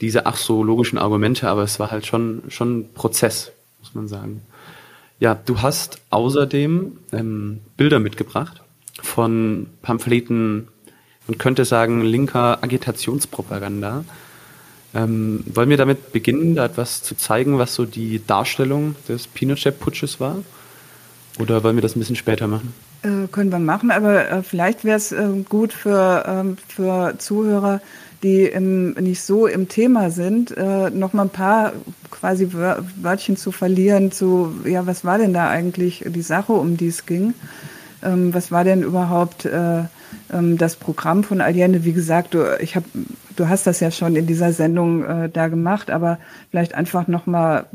diese 0.01 0.25
ach 0.25 0.37
so 0.37 0.63
logischen 0.63 0.97
Argumente, 0.97 1.49
aber 1.49 1.63
es 1.63 1.79
war 1.79 1.91
halt 1.91 2.05
schon, 2.05 2.43
schon 2.49 2.79
ein 2.79 2.93
Prozess, 2.93 3.51
muss 3.79 3.95
man 3.95 4.07
sagen. 4.07 4.41
Ja, 5.19 5.35
du 5.35 5.61
hast 5.61 6.01
außerdem 6.09 6.97
ähm, 7.11 7.61
Bilder 7.77 7.99
mitgebracht 7.99 8.61
von 9.01 9.67
Pamphleten 9.81 10.67
man 11.27 11.37
könnte 11.37 11.65
sagen, 11.65 12.01
linker 12.01 12.63
Agitationspropaganda. 12.63 14.03
Ähm, 14.93 15.43
wollen 15.47 15.69
wir 15.69 15.77
damit 15.77 16.11
beginnen, 16.11 16.55
da 16.55 16.65
etwas 16.65 17.01
zu 17.01 17.15
zeigen, 17.15 17.57
was 17.57 17.73
so 17.75 17.85
die 17.85 18.21
Darstellung 18.25 18.95
des 19.07 19.27
Pinochet-Putsches 19.27 20.19
war? 20.19 20.43
Oder 21.39 21.63
wollen 21.63 21.77
wir 21.77 21.81
das 21.81 21.95
ein 21.95 21.99
bisschen 21.99 22.15
später 22.15 22.47
machen? 22.47 22.73
Äh, 23.03 23.27
können 23.31 23.51
wir 23.51 23.59
machen, 23.59 23.91
aber 23.91 24.29
äh, 24.29 24.43
vielleicht 24.43 24.85
wäre 24.85 24.95
es 24.95 25.11
äh, 25.11 25.27
gut 25.49 25.73
für, 25.73 26.23
ähm, 26.25 26.57
für 26.69 27.15
Zuhörer, 27.17 27.81
die 28.23 28.45
im, 28.45 28.93
nicht 28.93 29.21
so 29.21 29.45
im 29.45 29.67
Thema 29.67 30.09
sind, 30.09 30.55
äh, 30.55 30.89
noch 30.89 31.11
mal 31.11 31.23
ein 31.23 31.29
paar 31.29 31.73
quasi 32.09 32.47
Wörtchen 32.53 33.35
zu 33.35 33.51
verlieren 33.51 34.13
zu, 34.13 34.53
ja, 34.63 34.87
was 34.87 35.03
war 35.03 35.17
denn 35.17 35.33
da 35.33 35.49
eigentlich 35.49 36.05
die 36.07 36.21
Sache, 36.21 36.53
um 36.53 36.77
die 36.77 36.87
es 36.87 37.05
ging? 37.05 37.33
Ähm, 38.01 38.33
was 38.33 38.51
war 38.51 38.63
denn 38.63 38.83
überhaupt 38.83 39.43
äh, 39.43 39.83
ähm, 40.31 40.57
das 40.57 40.77
Programm 40.77 41.25
von 41.25 41.41
Allende? 41.41 41.83
Wie 41.83 41.91
gesagt, 41.91 42.33
du, 42.33 42.57
ich 42.61 42.77
hab, 42.77 42.85
du 43.35 43.49
hast 43.49 43.67
das 43.67 43.81
ja 43.81 43.91
schon 43.91 44.15
in 44.15 44.27
dieser 44.27 44.53
Sendung 44.53 45.03
äh, 45.03 45.29
da 45.29 45.49
gemacht, 45.49 45.91
aber 45.91 46.19
vielleicht 46.51 46.73
einfach 46.73 47.09
noch 47.09 47.25
mal 47.25 47.65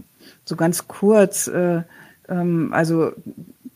so 0.46 0.56
ganz 0.56 0.88
kurz. 0.88 1.48
Äh, 1.48 1.82
ähm, 2.30 2.72
also 2.72 3.12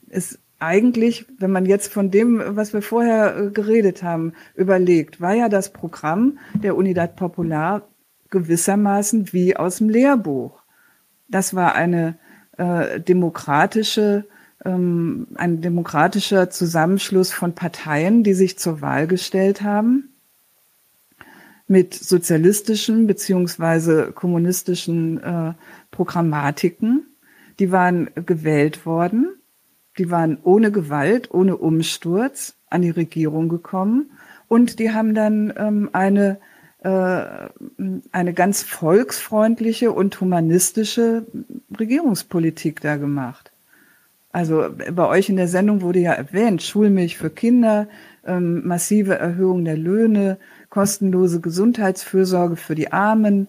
es 0.08 0.38
eigentlich, 0.62 1.26
wenn 1.38 1.50
man 1.50 1.66
jetzt 1.66 1.92
von 1.92 2.10
dem, 2.10 2.42
was 2.56 2.72
wir 2.72 2.82
vorher 2.82 3.36
äh, 3.36 3.50
geredet 3.50 4.02
haben, 4.02 4.32
überlegt, 4.54 5.20
war 5.20 5.34
ja 5.34 5.48
das 5.48 5.72
Programm 5.72 6.38
der 6.54 6.76
Unidad 6.76 7.16
Popular 7.16 7.88
gewissermaßen 8.30 9.32
wie 9.32 9.56
aus 9.56 9.78
dem 9.78 9.88
Lehrbuch. 9.88 10.62
Das 11.28 11.54
war 11.54 11.74
eine 11.74 12.16
äh, 12.56 13.00
demokratische 13.00 14.26
ähm, 14.64 15.28
ein 15.34 15.60
demokratischer 15.60 16.50
Zusammenschluss 16.50 17.32
von 17.32 17.54
Parteien, 17.54 18.22
die 18.22 18.34
sich 18.34 18.58
zur 18.58 18.80
Wahl 18.80 19.06
gestellt 19.06 19.62
haben, 19.62 20.10
mit 21.66 21.94
sozialistischen 21.94 23.06
beziehungsweise 23.06 24.12
kommunistischen 24.12 25.22
äh, 25.22 25.54
Programmatiken. 25.90 27.06
Die 27.58 27.72
waren 27.72 28.10
gewählt 28.14 28.86
worden, 28.86 29.34
die 29.98 30.10
waren 30.10 30.38
ohne 30.42 30.72
Gewalt, 30.72 31.32
ohne 31.32 31.56
Umsturz 31.56 32.54
an 32.70 32.82
die 32.82 32.90
Regierung 32.90 33.48
gekommen 33.48 34.12
und 34.48 34.78
die 34.78 34.92
haben 34.92 35.14
dann 35.14 35.52
ähm, 35.56 35.90
eine 35.92 36.38
äh, 36.82 37.48
eine 38.10 38.32
ganz 38.34 38.62
volksfreundliche 38.62 39.92
und 39.92 40.20
humanistische 40.20 41.26
Regierungspolitik 41.78 42.80
da 42.80 42.96
gemacht. 42.96 43.52
Also 44.32 44.64
bei 44.92 45.06
euch 45.06 45.28
in 45.28 45.36
der 45.36 45.46
Sendung 45.46 45.82
wurde 45.82 46.00
ja 46.00 46.12
erwähnt, 46.12 46.62
Schulmilch 46.62 47.18
für 47.18 47.30
Kinder, 47.30 47.86
ähm, 48.26 48.66
massive 48.66 49.14
Erhöhung 49.14 49.64
der 49.64 49.76
Löhne, 49.76 50.38
kostenlose 50.70 51.40
Gesundheitsfürsorge 51.40 52.56
für 52.56 52.74
die 52.74 52.92
Armen, 52.92 53.48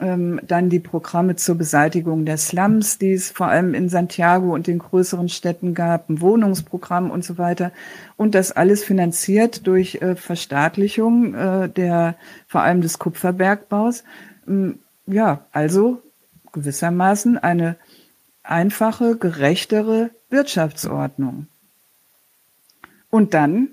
ähm, 0.00 0.40
dann 0.46 0.70
die 0.70 0.78
Programme 0.78 1.36
zur 1.36 1.56
Beseitigung 1.56 2.24
der 2.24 2.38
Slums, 2.38 2.98
die 2.98 3.12
es 3.12 3.30
vor 3.30 3.48
allem 3.48 3.74
in 3.74 3.88
Santiago 3.88 4.54
und 4.54 4.66
den 4.66 4.78
größeren 4.78 5.28
Städten 5.28 5.74
gab, 5.74 6.08
ein 6.08 6.20
Wohnungsprogramm 6.20 7.10
und 7.10 7.24
so 7.24 7.38
weiter. 7.38 7.72
Und 8.16 8.34
das 8.34 8.52
alles 8.52 8.84
finanziert 8.84 9.66
durch 9.66 9.96
äh, 9.96 10.14
Verstaatlichung 10.14 11.34
äh, 11.34 11.68
der 11.68 12.14
vor 12.46 12.62
allem 12.62 12.80
des 12.80 12.98
Kupferbergbaus. 12.98 14.04
Ähm, 14.46 14.78
ja, 15.06 15.44
also 15.52 16.02
gewissermaßen 16.52 17.38
eine 17.38 17.76
einfache, 18.42 19.16
gerechtere 19.16 20.10
Wirtschaftsordnung. 20.30 21.46
Und 23.10 23.34
dann, 23.34 23.68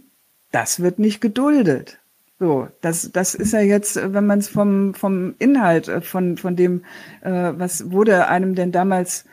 das 0.52 0.80
wird 0.80 1.00
nicht 1.00 1.22
geduldet. 1.22 2.00
So, 2.46 2.68
das, 2.80 3.12
das 3.12 3.34
ist 3.34 3.54
ja 3.54 3.62
jetzt, 3.62 3.96
wenn 3.96 4.28
man 4.28 4.38
es 4.38 4.48
vom, 4.48 4.94
vom 4.94 5.34
Inhalt, 5.40 5.88
äh, 5.88 6.02
von, 6.02 6.38
von 6.38 6.56
dem, 6.56 6.84
äh, 7.22 7.32
was 7.32 7.90
wurde 7.90 8.28
einem 8.28 8.54
denn 8.54 8.72
damals, 8.72 9.26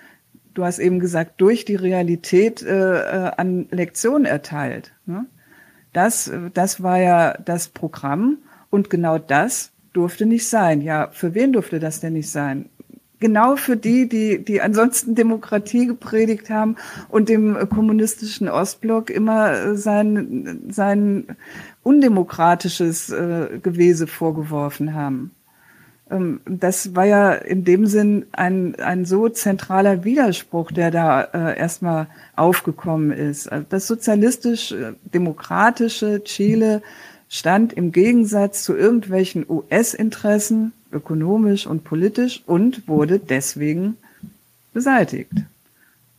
du 0.55 0.64
hast 0.64 0.79
eben 0.79 0.98
gesagt, 0.98 1.38
durch 1.38 1.66
die 1.66 1.75
Realität 1.75 2.62
äh, 2.62 2.70
äh 2.70 3.33
an 3.37 3.66
Lektionen 3.70 4.25
erteilt. 4.25 4.94
Ne? 5.05 5.27
Das, 5.92 6.33
das 6.55 6.83
war 6.83 7.01
ja 7.01 7.35
das 7.35 7.68
Programm 7.68 8.38
und 8.70 8.88
genau 8.88 9.18
das 9.18 9.72
durfte 9.92 10.25
nicht 10.25 10.48
sein. 10.48 10.81
Ja, 10.81 11.11
für 11.12 11.35
wen 11.35 11.53
durfte 11.53 11.81
das 11.81 12.01
denn 12.01 12.14
nicht 12.14 12.31
sein? 12.31 12.70
genau 13.22 13.55
für 13.55 13.77
die, 13.77 14.09
die, 14.09 14.44
die 14.44 14.61
ansonsten 14.61 15.14
Demokratie 15.14 15.87
gepredigt 15.87 16.51
haben 16.51 16.77
und 17.09 17.29
dem 17.29 17.57
kommunistischen 17.68 18.48
Ostblock 18.48 19.11
immer 19.11 19.77
sein, 19.77 20.64
sein 20.68 21.37
undemokratisches 21.83 23.11
äh, 23.11 23.59
Gewese 23.62 24.07
vorgeworfen 24.07 24.95
haben. 24.95 25.33
Ähm, 26.11 26.40
das 26.47 26.95
war 26.95 27.05
ja 27.07 27.33
in 27.33 27.64
dem 27.64 27.87
Sinn 27.87 28.27
ein, 28.33 28.77
ein 28.77 29.05
so 29.05 29.29
zentraler 29.29 30.05
Widerspruch, 30.05 30.71
der 30.71 30.90
da 30.90 31.23
äh, 31.23 31.59
erstmal 31.59 32.07
aufgekommen 32.37 33.12
ist. 33.12 33.51
Also 33.51 33.66
das 33.68 33.87
sozialistisch-demokratische 33.87 36.23
Chile 36.25 36.83
stand 37.29 37.73
im 37.73 37.92
Gegensatz 37.92 38.62
zu 38.62 38.77
irgendwelchen 38.77 39.47
US-Interessen 39.49 40.73
ökonomisch 40.92 41.66
und 41.66 41.85
politisch 41.85 42.42
und 42.47 42.87
wurde 42.87 43.18
deswegen 43.18 43.97
beseitigt. 44.75 45.33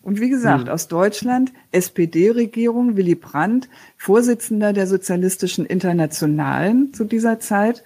Und 0.03 0.19
wie 0.19 0.29
gesagt, 0.29 0.65
mhm. 0.65 0.69
aus 0.69 0.89
Deutschland, 0.89 1.53
SPD-Regierung, 1.71 2.97
Willy 2.97 3.15
Brandt, 3.15 3.69
Vorsitzender 3.97 4.73
der 4.73 4.85
Sozialistischen 4.85 5.65
Internationalen 5.65 6.93
zu 6.93 7.05
dieser 7.05 7.39
Zeit, 7.39 7.83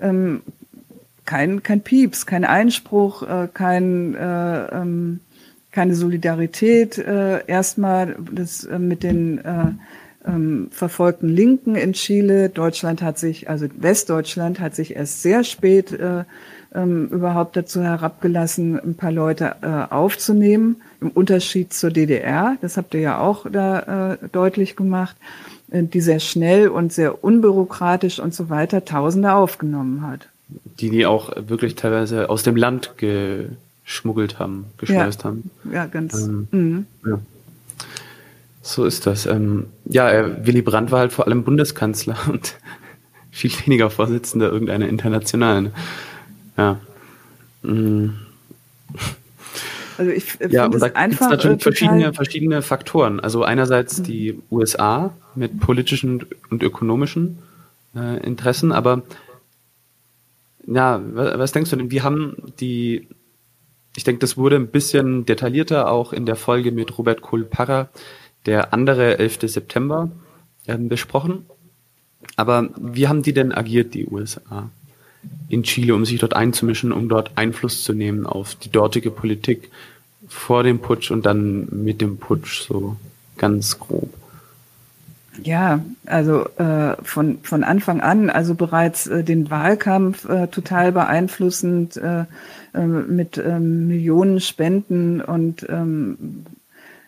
ähm, 0.00 0.42
kein, 1.24 1.62
kein 1.62 1.80
Pieps, 1.82 2.26
kein 2.26 2.44
Einspruch, 2.44 3.22
äh, 3.22 3.48
kein, 3.52 4.14
äh, 4.16 4.66
ähm, 4.66 5.20
keine 5.70 5.94
Solidarität, 5.94 6.98
äh, 6.98 7.46
erstmal 7.46 8.16
das 8.32 8.64
äh, 8.64 8.80
mit 8.80 9.04
den 9.04 9.38
äh, 9.38 9.72
ähm, 10.26 10.68
verfolgten 10.72 11.28
Linken 11.28 11.76
in 11.76 11.92
Chile. 11.92 12.48
Deutschland 12.48 13.02
hat 13.02 13.18
sich, 13.18 13.48
also 13.48 13.66
Westdeutschland 13.76 14.58
hat 14.58 14.74
sich 14.74 14.96
erst 14.96 15.22
sehr 15.22 15.44
spät 15.44 15.92
äh, 15.92 16.24
ähm, 16.74 17.08
überhaupt 17.08 17.56
dazu 17.56 17.82
herabgelassen, 17.82 18.78
ein 18.78 18.94
paar 18.94 19.12
Leute 19.12 19.56
äh, 19.62 19.92
aufzunehmen, 19.92 20.76
im 21.00 21.10
Unterschied 21.10 21.72
zur 21.72 21.90
DDR. 21.90 22.56
Das 22.60 22.76
habt 22.76 22.94
ihr 22.94 23.00
ja 23.00 23.18
auch 23.18 23.46
da 23.50 24.12
äh, 24.12 24.18
deutlich 24.32 24.76
gemacht, 24.76 25.16
äh, 25.70 25.82
die 25.82 26.00
sehr 26.00 26.20
schnell 26.20 26.68
und 26.68 26.92
sehr 26.92 27.22
unbürokratisch 27.24 28.20
und 28.20 28.34
so 28.34 28.48
weiter 28.48 28.84
Tausende 28.84 29.32
aufgenommen 29.32 30.06
hat. 30.06 30.28
Die 30.80 30.90
die 30.90 31.06
auch 31.06 31.30
wirklich 31.48 31.74
teilweise 31.74 32.28
aus 32.28 32.42
dem 32.42 32.56
Land 32.56 32.94
geschmuggelt 32.96 34.38
haben, 34.38 34.66
geschleust 34.78 35.20
ja. 35.20 35.30
haben. 35.30 35.50
Ja, 35.70 35.86
ganz. 35.86 36.14
Ähm, 36.14 36.48
mhm. 36.50 36.86
ja. 37.06 37.18
So 38.62 38.84
ist 38.84 39.06
das. 39.06 39.26
Ähm, 39.26 39.66
ja, 39.86 40.10
äh, 40.10 40.46
Willy 40.46 40.62
Brandt 40.62 40.92
war 40.92 41.00
halt 41.00 41.12
vor 41.12 41.26
allem 41.26 41.42
Bundeskanzler 41.42 42.16
und 42.28 42.54
viel 43.30 43.50
weniger 43.64 43.90
Vorsitzender 43.90 44.50
irgendeiner 44.50 44.88
internationalen. 44.88 45.72
Ja. 46.56 46.80
Mhm. 47.62 48.18
Also 49.98 50.10
ich 50.10 50.38
ja, 50.50 50.66
und 50.66 50.80
da 50.80 50.88
gibt 50.88 51.14
es 51.14 51.20
natürlich 51.20 51.60
äh, 51.60 51.62
verschiedene, 51.62 52.12
verschiedene 52.12 52.62
Faktoren. 52.62 53.20
Also 53.20 53.44
einerseits 53.44 53.98
mhm. 53.98 54.04
die 54.04 54.42
USA 54.50 55.12
mit 55.34 55.60
politischen 55.60 56.26
und 56.50 56.62
ökonomischen 56.62 57.38
äh, 57.94 58.24
Interessen, 58.24 58.72
aber 58.72 59.02
ja, 60.66 61.00
was, 61.12 61.38
was 61.38 61.52
denkst 61.52 61.70
du 61.70 61.76
denn? 61.76 61.90
Wir 61.90 62.04
haben 62.04 62.36
die, 62.60 63.08
ich 63.96 64.04
denke, 64.04 64.20
das 64.20 64.36
wurde 64.36 64.56
ein 64.56 64.68
bisschen 64.68 65.26
detaillierter 65.26 65.90
auch 65.90 66.12
in 66.12 66.26
der 66.26 66.36
Folge 66.36 66.72
mit 66.72 66.96
Robert 66.98 67.20
Kohl-Parra 67.20 67.88
der 68.46 68.72
andere 68.72 69.18
11. 69.18 69.40
September 69.42 70.10
ähm, 70.66 70.88
besprochen. 70.88 71.46
Aber 72.36 72.70
wie 72.76 73.08
haben 73.08 73.22
die 73.22 73.32
denn 73.32 73.52
agiert, 73.52 73.94
die 73.94 74.06
USA, 74.06 74.70
in 75.48 75.62
Chile, 75.62 75.94
um 75.94 76.04
sich 76.04 76.18
dort 76.18 76.34
einzumischen, 76.34 76.92
um 76.92 77.08
dort 77.08 77.32
Einfluss 77.36 77.84
zu 77.84 77.92
nehmen 77.92 78.26
auf 78.26 78.54
die 78.54 78.70
dortige 78.70 79.10
Politik 79.10 79.70
vor 80.28 80.62
dem 80.62 80.78
Putsch 80.78 81.10
und 81.10 81.26
dann 81.26 81.68
mit 81.70 82.00
dem 82.00 82.16
Putsch, 82.16 82.62
so 82.62 82.96
ganz 83.36 83.78
grob? 83.78 84.12
Ja, 85.42 85.80
also 86.06 86.46
äh, 86.58 86.96
von, 87.02 87.38
von 87.42 87.64
Anfang 87.64 88.00
an, 88.00 88.28
also 88.28 88.54
bereits 88.54 89.06
äh, 89.06 89.24
den 89.24 89.50
Wahlkampf 89.50 90.28
äh, 90.28 90.46
total 90.48 90.92
beeinflussend 90.92 91.96
äh, 91.96 92.24
äh, 92.74 92.80
mit 92.86 93.38
ähm, 93.38 93.88
Millionen 93.88 94.40
Spenden 94.40 95.20
und 95.22 95.66
ähm, 95.68 96.44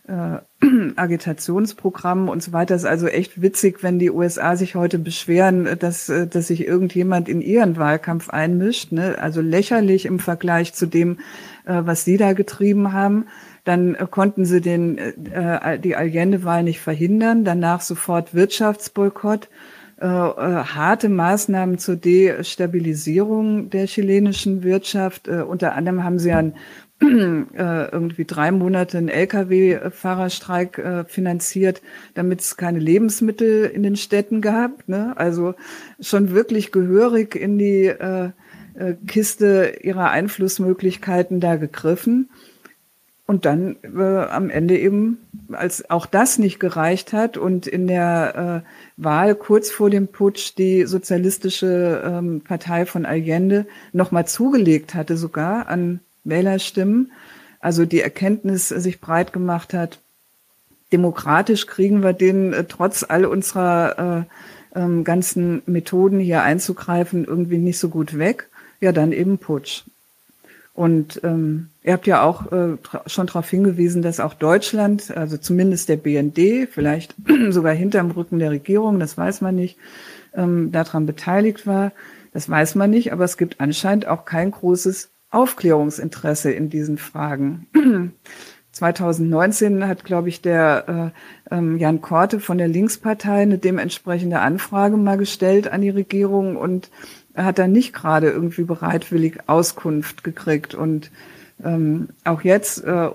äh, 0.07 0.39
Agitationsprogrammen 0.97 2.29
und 2.29 2.43
so 2.43 2.53
weiter. 2.53 2.75
Es 2.75 2.83
ist 2.83 2.89
also 2.89 3.07
echt 3.07 3.41
witzig, 3.41 3.83
wenn 3.83 3.99
die 3.99 4.11
USA 4.11 4.57
sich 4.57 4.75
heute 4.75 4.99
beschweren, 4.99 5.79
dass, 5.79 6.09
äh, 6.09 6.27
dass 6.27 6.49
sich 6.49 6.67
irgendjemand 6.67 7.29
in 7.29 7.41
ihren 7.41 7.77
Wahlkampf 7.77 8.31
einmischt. 8.31 8.93
Ne? 8.93 9.17
Also 9.19 9.41
lächerlich 9.41 10.07
im 10.07 10.19
Vergleich 10.19 10.75
zu 10.75 10.87
dem, 10.87 11.19
äh, 11.65 11.83
was 11.85 12.05
sie 12.05 12.17
da 12.17 12.33
getrieben 12.33 12.93
haben. 12.93 13.27
Dann 13.65 13.95
äh, 13.95 14.07
konnten 14.11 14.45
sie 14.45 14.61
den, 14.61 14.99
äh, 14.99 15.79
die 15.79 15.97
Allende-Wahl 15.97 16.63
nicht 16.63 16.81
verhindern. 16.81 17.45
Danach 17.45 17.81
sofort 17.81 18.35
Wirtschaftsboykott. 18.35 19.49
äh, 20.01 20.07
äh, 20.07 20.65
harte 20.65 21.09
Maßnahmen 21.09 21.79
zur 21.79 21.97
Destabilisierung 21.97 23.71
der 23.71 23.87
chilenischen 23.87 24.65
Wirtschaft. 24.65 25.29
Äh, 25.29 25.43
unter 25.43 25.75
anderem 25.75 26.03
haben 26.05 26.19
sie 26.19 26.33
ein 26.33 26.51
äh, 26.51 26.57
irgendwie 27.01 28.25
drei 28.25 28.51
Monate 28.51 28.99
einen 28.99 29.09
Lkw-Fahrerstreik 29.09 30.79
äh, 30.79 31.05
finanziert, 31.05 31.83
damit 32.15 32.41
es 32.41 32.57
keine 32.57 32.79
Lebensmittel 32.79 33.65
in 33.67 33.83
den 33.83 33.97
Städten 33.97 34.41
gab. 34.41 34.89
Ne? 34.89 35.13
Also 35.17 35.55
schon 36.01 36.31
wirklich 36.31 36.73
gehörig 36.73 37.35
in 37.35 37.59
die 37.59 37.87
äh, 37.87 38.31
äh, 38.75 38.95
Kiste 39.07 39.79
ihrer 39.83 40.11
Einflussmöglichkeiten 40.11 41.41
da 41.41 41.57
gegriffen. 41.57 42.31
Und 43.27 43.47
dann 43.47 43.77
äh, 43.83 44.03
am 44.03 44.51
Ende 44.51 44.79
eben, 44.79 45.19
als 45.51 45.89
auch 45.89 46.05
das 46.05 46.39
nicht 46.39 46.61
gereicht 46.61 47.15
hat 47.15 47.39
und 47.39 47.67
in 47.67 47.87
der 47.87 48.63
äh, 48.65 49.03
Wahl 49.03 49.35
kurz 49.35 49.71
vor 49.71 49.89
dem 49.89 50.09
Putsch 50.09 50.55
die 50.59 50.85
sozialistische 50.85 52.03
ähm, 52.05 52.43
Partei 52.43 52.85
von 52.85 53.07
Allende 53.07 53.67
nochmal 53.93 54.27
zugelegt 54.27 54.95
hatte, 54.95 55.17
sogar 55.17 55.69
an 55.69 56.01
Wählerstimmen, 56.25 57.13
also 57.61 57.85
die 57.85 58.01
Erkenntnis 58.01 58.69
sich 58.69 59.01
breit 59.01 59.33
gemacht 59.33 59.73
hat, 59.75 60.01
demokratisch 60.93 61.67
kriegen 61.67 62.03
wir 62.03 62.13
den 62.13 62.53
äh, 62.53 62.65
trotz 62.65 63.05
all 63.09 63.25
unserer 63.25 64.27
äh, 64.75 64.79
ähm, 64.79 65.05
ganzen 65.05 65.63
Methoden 65.67 66.21
hier 66.21 66.43
einzugreifen 66.43 67.25
irgendwie 67.25 67.59
nicht 67.59 67.79
so 67.79 67.89
gut 67.89 68.19
weg. 68.19 68.49
Ja, 68.81 68.93
dann 68.93 69.13
eben 69.13 69.39
Putsch. 69.39 69.85
Und 70.75 71.21
ähm, 71.23 71.69
ihr 71.85 71.93
habt 71.93 72.07
ja 72.07 72.23
auch 72.23 72.51
äh, 72.51 72.77
schon 73.07 73.29
darauf 73.29 73.49
hingewiesen, 73.49 74.03
dass 74.03 74.19
auch 74.19 74.35
Deutschland, 74.35 75.17
also 75.17 75.37
zumindest 75.37 75.89
der 75.89 75.97
BND, 75.97 76.69
vielleicht 76.69 77.15
sogar 77.51 77.73
hinterm 77.73 78.11
Rücken 78.11 78.41
der 78.41 78.51
Regierung, 78.51 78.99
das 78.99 79.17
weiß 79.17 79.41
man 79.41 79.55
nicht, 79.55 79.79
ähm, 80.35 80.73
daran 80.73 81.07
beteiligt 81.07 81.67
war. 81.67 81.93
Das 82.33 82.49
weiß 82.49 82.75
man 82.75 82.91
nicht, 82.91 83.13
aber 83.13 83.25
es 83.25 83.37
gibt 83.37 83.61
anscheinend 83.61 84.09
auch 84.09 84.25
kein 84.25 84.51
großes 84.51 85.11
Aufklärungsinteresse 85.35 86.53
in 86.53 86.71
diesen 86.71 86.99
Fragen. 86.99 87.67
2019 88.73 89.87
hat, 89.87 90.05
glaube 90.05 90.29
ich, 90.29 90.43
der 90.43 91.13
äh, 91.51 91.55
ähm, 91.55 91.79
Jan 91.79 92.01
Korte 92.01 92.41
von 92.41 92.59
der 92.59 92.67
Linkspartei 92.67 93.43
eine 93.43 93.59
dementsprechende 93.59 94.41
Anfrage 94.41 94.97
mal 94.97 95.17
gestellt 95.17 95.69
an 95.69 95.81
die 95.81 95.91
Regierung 95.91 96.57
und 96.57 96.91
hat 97.37 97.59
dann 97.59 97.73
nicht 97.73 97.93
gerade 97.93 98.31
irgendwie 98.31 98.65
bereitwillig 98.65 99.49
Auskunft 99.49 100.25
gekriegt. 100.25 100.75
Und 100.75 101.13
ähm, 101.65 102.09
auch 102.25 102.43
jetzt 102.43 102.83
äh, 102.85 103.11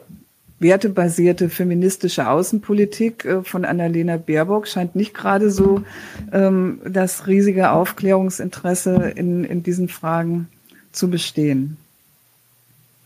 wertebasierte 0.59 1.49
feministische 1.49 2.29
Außenpolitik 2.29 3.25
äh, 3.25 3.43
von 3.43 3.65
Annalena 3.65 4.17
Baerbock 4.17 4.67
scheint 4.67 4.95
nicht 4.95 5.13
gerade 5.13 5.51
so 5.51 5.83
ähm, 6.31 6.79
das 6.85 7.27
riesige 7.27 7.71
Aufklärungsinteresse 7.71 9.13
in, 9.15 9.43
in 9.43 9.63
diesen 9.63 9.89
Fragen 9.89 10.47
zu 10.91 11.09
bestehen. 11.09 11.77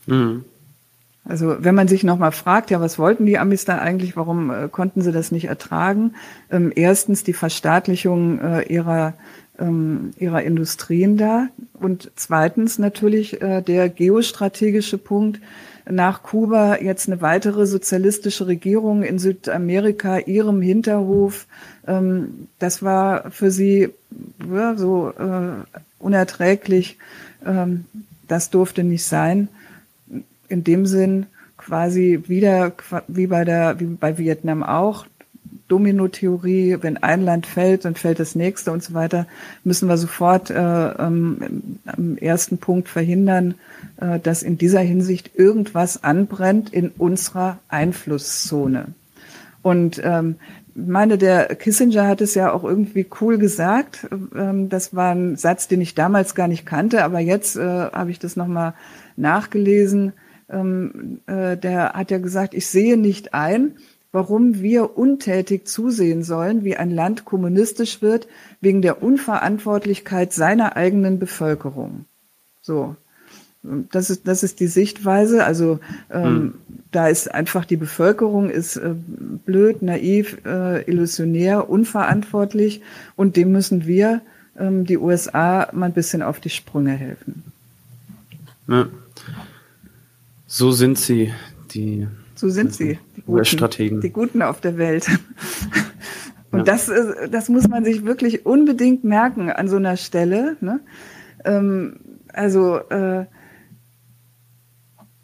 Mhm. 0.06 0.46
Also 1.26 1.56
wenn 1.60 1.76
man 1.76 1.88
sich 1.88 2.04
nochmal 2.04 2.34
fragt, 2.34 2.70
ja, 2.70 2.82
was 2.82 3.00
wollten 3.00 3.26
die 3.26 3.38
Amis 3.38 3.64
da 3.64 3.78
eigentlich, 3.78 4.18
warum 4.18 4.52
äh, 4.52 4.68
konnten 4.68 5.02
sie 5.02 5.14
das 5.14 5.32
nicht 5.32 5.46
ertragen? 5.46 6.16
Ähm, 6.52 6.72
erstens 6.76 7.24
die 7.24 7.34
Verstaatlichung 7.34 8.42
äh, 8.42 8.64
ihrer, 8.64 9.14
ähm, 9.58 10.12
ihrer 10.20 10.44
Industrien 10.44 11.16
da 11.18 11.48
und 11.80 12.12
zweitens 12.16 12.78
natürlich 12.78 13.42
äh, 13.42 13.62
der 13.62 13.88
geostrategische 13.88 14.98
Punkt, 14.98 15.40
nach 15.90 16.24
Kuba 16.24 16.78
jetzt 16.78 17.08
eine 17.08 17.22
weitere 17.22 17.66
sozialistische 17.66 18.48
Regierung 18.48 19.04
in 19.04 19.20
Südamerika, 19.20 20.18
ihrem 20.20 20.62
Hinterhof. 20.62 21.46
Ähm, 21.88 22.48
das 22.60 22.84
war 22.84 23.32
für 23.32 23.52
sie 23.52 23.90
ja, 24.50 24.76
so 24.76 25.10
äh, 25.10 25.82
unerträglich. 26.00 26.98
Ähm, 27.46 27.86
das 28.28 28.50
durfte 28.50 28.84
nicht 28.84 29.06
sein 29.06 29.50
in 30.54 30.64
dem 30.64 30.86
Sinn 30.86 31.26
quasi 31.58 32.24
wieder 32.28 32.72
wie 33.08 33.28
bei 33.28 33.44
der 33.44 33.80
wie 33.80 33.86
bei 33.86 34.18
Vietnam 34.18 34.64
auch 34.64 35.06
Domino-Theorie, 35.68 36.78
wenn 36.82 36.98
ein 36.98 37.24
Land 37.24 37.48
fällt, 37.48 37.86
dann 37.86 37.96
fällt 37.96 38.20
das 38.20 38.36
nächste 38.36 38.72
und 38.72 38.84
so 38.84 38.94
weiter, 38.94 39.26
müssen 39.64 39.88
wir 39.88 39.98
sofort 39.98 40.52
äh, 40.52 40.56
ähm, 40.56 41.80
am 41.86 42.18
ersten 42.18 42.58
Punkt 42.60 42.90
verhindern, 42.90 43.56
äh, 43.98 44.20
dass 44.20 44.44
in 44.44 44.58
dieser 44.58 44.82
Hinsicht 44.82 45.32
irgendwas 45.36 46.04
anbrennt 46.04 46.72
in 46.72 46.90
unserer 46.90 47.58
Einflusszone. 47.70 48.90
Und 49.64 50.02
ähm, 50.04 50.36
meine, 50.76 51.18
der 51.18 51.56
Kissinger 51.56 52.08
hat 52.08 52.22
es 52.22 52.36
ja 52.36 52.52
auch 52.52 52.64
irgendwie 52.64 53.08
cool 53.22 53.38
gesagt. 53.38 54.08
Ähm, 54.36 54.70
das 54.70 54.96
war 54.96 55.16
ein 55.16 55.38
Satz, 55.38 55.68
den 55.68 55.82
ich 55.82 55.96
damals 55.96 56.36
gar 56.36 56.48
nicht 56.48 56.66
kannte, 56.66 57.04
aber 57.04 57.20
jetzt 57.20 57.56
äh, 57.56 57.62
habe 57.62 58.12
ich 58.12 58.20
das 58.20 58.36
nochmal 58.36 58.74
nachgelesen 59.16 60.14
ähm, 60.50 61.20
äh, 61.28 61.58
der 61.58 61.94
hat 61.94 62.12
ja 62.12 62.18
gesagt, 62.18 62.54
ich 62.54 62.68
sehe 62.68 62.98
nicht 62.98 63.34
ein, 63.34 63.74
warum 64.12 64.62
wir 64.62 64.98
untätig 64.98 65.68
zusehen 65.68 66.24
sollen, 66.24 66.64
wie 66.64 66.78
ein 66.78 66.92
Land 66.92 67.26
kommunistisch 67.26 68.02
wird, 68.02 68.28
wegen 68.62 68.82
der 68.82 69.02
Unverantwortlichkeit 69.02 70.32
seiner 70.32 70.76
eigenen 70.78 71.20
Bevölkerung. 71.20 72.06
So. 72.62 72.96
Das 73.64 74.10
ist, 74.10 74.28
das 74.28 74.44
ist 74.44 74.60
die 74.60 74.68
Sichtweise. 74.68 75.46
Also 75.46 75.80
ähm, 76.12 76.24
hm. 76.24 76.54
da 76.92 77.08
ist 77.08 77.34
einfach 77.34 77.64
die 77.64 77.78
Bevölkerung 77.78 78.50
ist 78.50 78.76
äh, 78.76 78.94
blöd, 78.94 79.82
naiv, 79.82 80.38
äh, 80.46 80.84
illusionär, 80.84 81.70
unverantwortlich 81.70 82.82
und 83.16 83.38
dem 83.38 83.52
müssen 83.54 83.88
wir, 83.88 84.22
ähm, 84.60 84.86
die 84.86 84.98
USA, 84.98 85.70
mal 85.72 85.88
ein 85.88 85.94
bisschen 85.94 86.22
auf 86.22 86.40
die 86.40 86.50
Sprünge 86.50 86.92
helfen. 86.92 87.44
Ja. 88.68 88.88
So 90.56 90.72
sind 90.72 91.00
sie, 91.00 91.34
die. 91.72 92.08
So 92.36 92.48
sind 92.48 92.76
sie, 92.76 93.00
die 93.18 93.22
guten, 93.24 93.44
Strategen. 93.44 94.02
die 94.02 94.12
Guten 94.12 94.44
auf 94.44 94.62
der 94.62 94.78
Welt. 94.78 95.08
Und 96.52 96.60
ja. 96.60 96.64
das, 96.64 96.92
das 97.32 97.50
muss 97.50 97.68
man 97.68 97.84
sich 97.84 98.06
wirklich 98.06 98.46
unbedingt 98.46 99.04
merken 99.04 99.50
an 99.50 99.68
so 99.68 99.78
einer 99.78 99.98
Stelle. 99.98 100.56
Ne? 100.62 100.80
Ähm, 101.44 101.96
also 102.32 102.78
äh, 102.92 103.26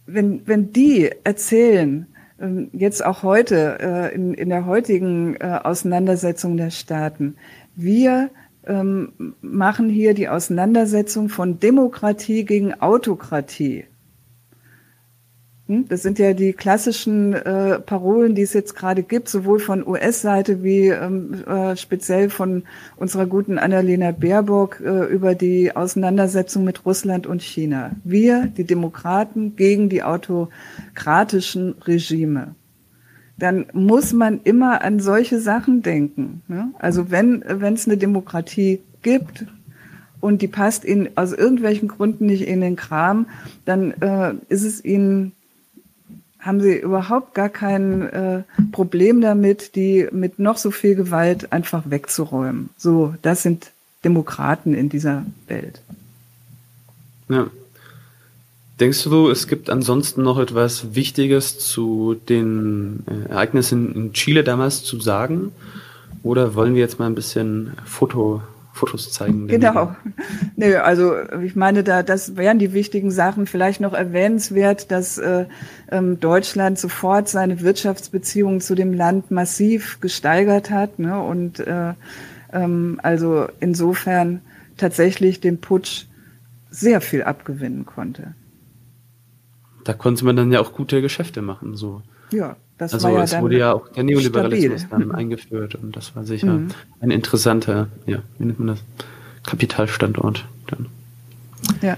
wenn, 0.07 0.47
wenn 0.47 0.73
die 0.73 1.11
erzählen, 1.23 2.07
ähm, 2.41 2.71
jetzt 2.73 3.05
auch 3.05 3.21
heute 3.21 3.77
äh, 3.79 4.15
in, 4.15 4.33
in 4.33 4.49
der 4.49 4.65
heutigen 4.65 5.35
äh, 5.35 5.59
Auseinandersetzung 5.63 6.57
der 6.57 6.71
Staaten, 6.71 7.35
wir 7.75 8.31
ähm, 8.65 9.35
machen 9.41 9.89
hier 9.89 10.15
die 10.15 10.27
Auseinandersetzung 10.27 11.29
von 11.29 11.59
Demokratie 11.59 12.45
gegen 12.45 12.73
Autokratie. 12.81 13.85
Hm? 15.69 15.87
Das 15.87 16.01
sind 16.01 16.17
ja 16.17 16.33
die 16.33 16.53
klassischen 16.53 17.33
äh, 17.33 17.79
Parolen, 17.79 18.33
die 18.33 18.41
es 18.41 18.53
jetzt 18.53 18.75
gerade 18.75 19.03
gibt, 19.03 19.29
sowohl 19.29 19.59
von 19.59 19.87
US-Seite 19.87 20.63
wie 20.63 20.87
ähm, 20.87 21.43
äh, 21.47 21.77
speziell 21.77 22.31
von 22.31 22.63
unserer 22.97 23.27
guten 23.27 23.59
Annalena 23.59 24.11
Baerbock 24.11 24.81
äh, 24.81 25.05
über 25.05 25.35
die 25.35 25.75
Auseinandersetzung 25.75 26.63
mit 26.63 26.87
Russland 26.87 27.27
und 27.27 27.43
China. 27.43 27.91
Wir, 28.03 28.47
die 28.47 28.63
Demokraten, 28.63 29.55
gegen 29.55 29.89
die 29.89 30.01
autokratischen 30.01 31.75
Regime. 31.85 32.55
Dann 33.37 33.67
muss 33.71 34.11
man 34.11 34.41
immer 34.43 34.81
an 34.83 34.99
solche 34.99 35.39
Sachen 35.39 35.83
denken. 35.83 36.41
Ne? 36.47 36.71
Also 36.79 37.11
wenn 37.11 37.43
wenn 37.47 37.75
es 37.75 37.87
eine 37.87 37.97
Demokratie 37.97 38.81
gibt, 39.03 39.45
und 40.19 40.41
die 40.41 40.49
passt 40.49 40.83
ihnen 40.83 41.09
aus 41.15 41.31
irgendwelchen 41.31 41.87
Gründen 41.87 42.25
nicht 42.25 42.45
in 42.45 42.59
den 42.59 42.75
Kram, 42.75 43.27
dann 43.63 43.91
äh, 44.01 44.33
ist 44.49 44.65
es 44.65 44.83
ihnen 44.83 45.31
haben 46.39 46.61
sie 46.61 46.77
überhaupt 46.77 47.33
gar 47.35 47.49
kein 47.49 48.01
äh, 48.09 48.43
Problem 48.71 49.21
damit, 49.21 49.75
die 49.75 50.07
mit 50.11 50.39
noch 50.39 50.57
so 50.57 50.71
viel 50.71 50.95
Gewalt 50.95 51.51
einfach 51.51 51.83
wegzuräumen. 51.89 52.69
So, 52.77 53.13
das 53.21 53.43
sind 53.43 53.71
Demokraten 54.03 54.73
in 54.73 54.89
dieser 54.89 55.25
Welt. 55.47 55.81
Ja. 57.27 57.47
Denkst 58.79 59.03
du, 59.03 59.29
es 59.29 59.47
gibt 59.47 59.69
ansonsten 59.69 60.23
noch 60.23 60.39
etwas 60.39 60.95
Wichtiges 60.95 61.59
zu 61.59 62.15
den 62.29 63.03
äh, 63.07 63.29
Ereignissen 63.31 63.93
in 63.93 64.13
Chile 64.13 64.45
damals 64.45 64.83
zu 64.83 65.01
sagen? 65.01 65.51
Oder 66.23 66.55
wollen 66.55 66.75
wir 66.75 66.81
jetzt 66.81 66.97
mal 66.97 67.07
ein 67.07 67.15
bisschen 67.15 67.73
Foto 67.85 68.41
Fotos 68.71 69.11
zeigen. 69.11 69.47
Genau. 69.47 69.95
Nö, 70.55 70.77
also 70.77 71.15
ich 71.41 71.55
meine, 71.55 71.83
da 71.83 72.03
das 72.03 72.37
wären 72.37 72.59
die 72.59 72.73
wichtigen 72.73 73.11
Sachen. 73.11 73.45
Vielleicht 73.45 73.81
noch 73.81 73.93
erwähnenswert, 73.93 74.91
dass 74.91 75.17
äh, 75.17 75.45
ähm, 75.91 76.19
Deutschland 76.19 76.79
sofort 76.79 77.27
seine 77.29 77.61
Wirtschaftsbeziehungen 77.61 78.61
zu 78.61 78.75
dem 78.75 78.93
Land 78.93 79.31
massiv 79.31 79.99
gesteigert 79.99 80.69
hat. 80.69 80.99
Ne? 80.99 81.19
Und 81.21 81.59
äh, 81.59 81.93
ähm, 82.53 82.99
also 83.03 83.47
insofern 83.59 84.41
tatsächlich 84.77 85.39
dem 85.39 85.59
Putsch 85.59 86.05
sehr 86.69 87.01
viel 87.01 87.23
abgewinnen 87.23 87.85
konnte. 87.85 88.35
Da 89.83 89.93
konnte 89.93 90.23
man 90.25 90.35
dann 90.35 90.51
ja 90.51 90.59
auch 90.59 90.73
gute 90.73 91.01
Geschäfte 91.01 91.41
machen. 91.41 91.75
So. 91.75 92.01
Ja, 92.31 92.55
Das 92.79 92.93
also 92.93 93.09
ja 93.09 93.23
es 93.23 93.39
wurde 93.39 93.57
ja 93.57 93.73
auch 93.73 93.89
der 93.89 94.03
Neoliberalismus 94.03 94.81
stabil. 94.83 95.07
dann 95.07 95.15
eingeführt 95.15 95.75
und 95.75 95.95
das 95.95 96.15
war 96.15 96.23
sicher 96.23 96.53
mhm. 96.53 96.69
ein 97.01 97.11
interessanter, 97.11 97.89
ja, 98.05 98.19
wie 98.37 98.45
nennt 98.45 98.59
man 98.59 98.69
das, 98.69 98.79
Kapitalstandort 99.45 100.45
dann. 100.67 100.87
Ja. 101.81 101.97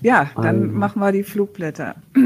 Ja, 0.00 0.30
dann 0.36 0.70
um, 0.70 0.78
machen 0.78 1.00
wir 1.00 1.12
die 1.12 1.24
Flugblätter. 1.24 1.96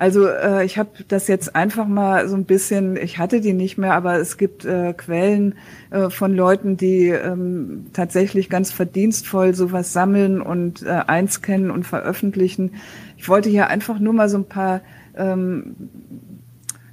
Also 0.00 0.28
äh, 0.28 0.64
ich 0.64 0.78
habe 0.78 0.90
das 1.08 1.26
jetzt 1.26 1.56
einfach 1.56 1.88
mal 1.88 2.28
so 2.28 2.36
ein 2.36 2.44
bisschen, 2.44 2.96
ich 2.96 3.18
hatte 3.18 3.40
die 3.40 3.52
nicht 3.52 3.78
mehr, 3.78 3.94
aber 3.94 4.20
es 4.20 4.36
gibt 4.36 4.64
äh, 4.64 4.92
Quellen 4.92 5.56
äh, 5.90 6.08
von 6.08 6.36
Leuten, 6.36 6.76
die 6.76 7.08
ähm, 7.08 7.86
tatsächlich 7.94 8.48
ganz 8.48 8.70
verdienstvoll 8.70 9.56
sowas 9.56 9.92
sammeln 9.92 10.40
und 10.40 10.84
äh, 10.84 10.90
einscannen 10.90 11.72
und 11.72 11.84
veröffentlichen. 11.84 12.74
Ich 13.16 13.28
wollte 13.28 13.48
hier 13.48 13.66
einfach 13.70 13.98
nur 13.98 14.12
mal 14.12 14.28
so 14.28 14.38
ein 14.38 14.44
paar 14.44 14.82
ähm, 15.18 15.74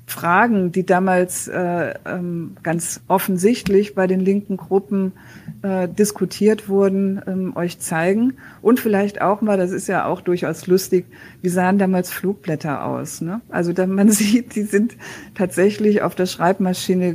Fragen, 0.08 0.72
die 0.72 0.86
damals 0.86 1.48
äh, 1.48 1.94
ähm, 2.06 2.56
ganz 2.62 3.02
offensichtlich 3.08 3.96
bei 3.96 4.08
den 4.08 4.20
linken 4.20 4.56
Gruppen 4.56 5.14
äh, 5.62 5.88
diskutiert 5.90 6.70
wurden, 6.70 7.22
ähm, 7.28 7.56
euch 7.56 7.80
zeigen. 7.80 8.34
Und 8.62 8.80
vielleicht 8.80 9.22
auch 9.22 9.42
mal, 9.42 9.58
das 9.58 9.72
ist 9.72 9.88
ja 9.88 10.06
auch 10.06 10.22
durchaus 10.22 10.68
lustig, 10.68 11.06
wie 11.42 11.50
sahen 11.50 11.80
damals 11.80 12.12
Flugblätter 12.12 12.86
aus? 12.86 13.22
Ne? 13.22 13.42
Also 13.50 13.74
da 13.74 13.88
man 13.88 14.10
sieht, 14.12 14.56
die 14.56 14.64
sind 14.64 14.96
tatsächlich 15.34 16.04
auf 16.04 16.14
der 16.14 16.28
Schreibmaschine 16.28 17.10
äh, 17.10 17.14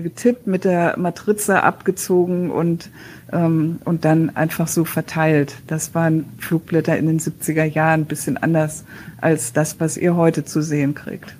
getippt, 0.00 0.46
mit 0.46 0.64
der 0.64 0.98
Matrize 0.98 1.62
abgezogen 1.62 2.50
und, 2.50 2.90
ähm, 3.32 3.80
und 3.84 4.04
dann 4.04 4.36
einfach 4.36 4.68
so 4.68 4.84
verteilt. 4.84 5.56
Das 5.66 5.94
waren 5.94 6.26
Flugblätter 6.38 6.96
in 6.96 7.06
den 7.06 7.20
70er 7.20 7.64
Jahren 7.64 8.02
ein 8.02 8.06
bisschen 8.06 8.36
anders 8.36 8.84
als 9.20 9.52
das, 9.52 9.80
was 9.80 9.96
ihr 9.96 10.16
heute 10.16 10.44
zu 10.44 10.62
sehen 10.62 10.94
kriegt. 10.94 11.34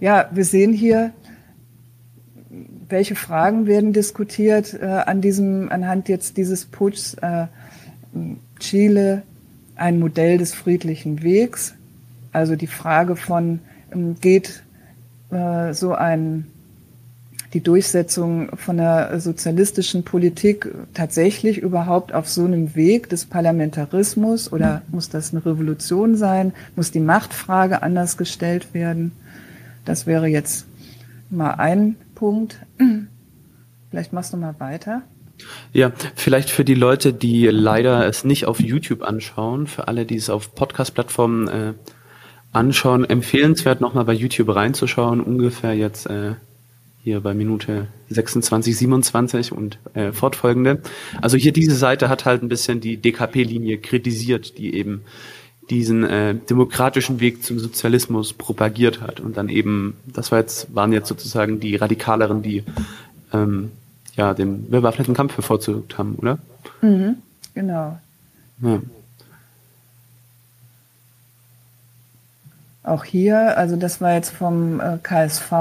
Ja, 0.00 0.30
wir 0.32 0.44
sehen 0.44 0.72
hier, 0.72 1.12
welche 2.88 3.14
Fragen 3.14 3.66
werden 3.66 3.92
diskutiert 3.92 4.74
äh, 4.74 4.86
an 4.86 5.20
diesem, 5.20 5.70
anhand 5.70 6.08
jetzt 6.08 6.36
dieses 6.36 6.64
Putschs. 6.64 7.14
Äh, 7.14 7.46
Chile, 8.58 9.22
ein 9.76 9.98
Modell 9.98 10.38
des 10.38 10.54
friedlichen 10.54 11.22
Wegs. 11.22 11.74
Also 12.32 12.56
die 12.56 12.66
Frage 12.66 13.16
von, 13.16 13.60
ähm, 13.92 14.16
geht 14.20 14.62
äh, 15.30 15.72
so 15.72 15.94
ein, 15.94 16.46
die 17.52 17.62
Durchsetzung 17.62 18.56
von 18.56 18.76
der 18.76 19.18
sozialistischen 19.20 20.04
Politik 20.04 20.72
tatsächlich 20.94 21.58
überhaupt 21.58 22.14
auf 22.14 22.28
so 22.28 22.44
einem 22.44 22.76
Weg 22.76 23.08
des 23.08 23.24
Parlamentarismus 23.24 24.52
oder 24.52 24.82
muss 24.90 25.08
das 25.08 25.32
eine 25.32 25.44
Revolution 25.44 26.16
sein? 26.16 26.52
Muss 26.76 26.92
die 26.92 27.00
Machtfrage 27.00 27.82
anders 27.82 28.16
gestellt 28.16 28.72
werden? 28.72 29.12
Das 29.84 30.06
wäre 30.06 30.28
jetzt 30.28 30.66
mal 31.28 31.52
ein 31.54 31.96
Punkt. 32.14 32.58
Vielleicht 33.90 34.12
machst 34.12 34.32
du 34.32 34.36
mal 34.36 34.54
weiter. 34.58 35.02
Ja, 35.72 35.90
vielleicht 36.14 36.50
für 36.50 36.64
die 36.64 36.74
Leute, 36.74 37.12
die 37.12 37.46
leider 37.46 38.06
es 38.06 38.24
nicht 38.24 38.46
auf 38.46 38.60
YouTube 38.60 39.02
anschauen, 39.02 39.66
für 39.66 39.88
alle, 39.88 40.04
die 40.04 40.16
es 40.16 40.30
auf 40.30 40.54
Podcast-Plattformen 40.54 41.48
äh, 41.48 41.72
anschauen, 42.52 43.08
empfehlenswert 43.08 43.80
nochmal 43.80 44.04
bei 44.04 44.12
YouTube 44.12 44.54
reinzuschauen, 44.54 45.20
ungefähr 45.20 45.74
jetzt 45.74 46.06
äh, 46.06 46.34
hier 47.02 47.20
bei 47.20 47.34
Minute 47.34 47.86
26, 48.10 48.76
27 48.76 49.52
und 49.52 49.78
äh, 49.94 50.12
fortfolgende. 50.12 50.82
Also 51.20 51.36
hier 51.36 51.52
diese 51.52 51.74
Seite 51.74 52.08
hat 52.08 52.24
halt 52.24 52.42
ein 52.42 52.48
bisschen 52.48 52.80
die 52.80 52.96
DKP-Linie 52.96 53.78
kritisiert, 53.78 54.58
die 54.58 54.74
eben 54.74 55.02
diesen 55.70 56.04
äh, 56.04 56.34
demokratischen 56.34 57.20
Weg 57.20 57.44
zum 57.44 57.58
Sozialismus 57.58 58.32
propagiert 58.32 59.00
hat 59.00 59.20
und 59.20 59.36
dann 59.36 59.48
eben, 59.48 59.96
das 60.04 60.32
war 60.32 60.40
jetzt, 60.40 60.74
waren 60.74 60.92
jetzt 60.92 61.08
sozusagen 61.08 61.60
die 61.60 61.76
Radikaleren, 61.76 62.42
die 62.42 62.64
ähm, 63.32 63.70
ja 64.16 64.34
den 64.34 64.68
bewaffneten 64.68 65.14
Kampf 65.14 65.36
bevorzugt 65.36 65.96
haben, 65.96 66.16
oder? 66.16 66.38
Mhm, 66.82 67.16
genau. 67.54 67.98
Ja. 68.62 68.80
Auch 72.82 73.04
hier, 73.04 73.56
also 73.56 73.76
das 73.76 74.00
war 74.00 74.14
jetzt 74.14 74.30
vom 74.30 74.80
äh, 74.80 74.98
KSV, 75.02 75.52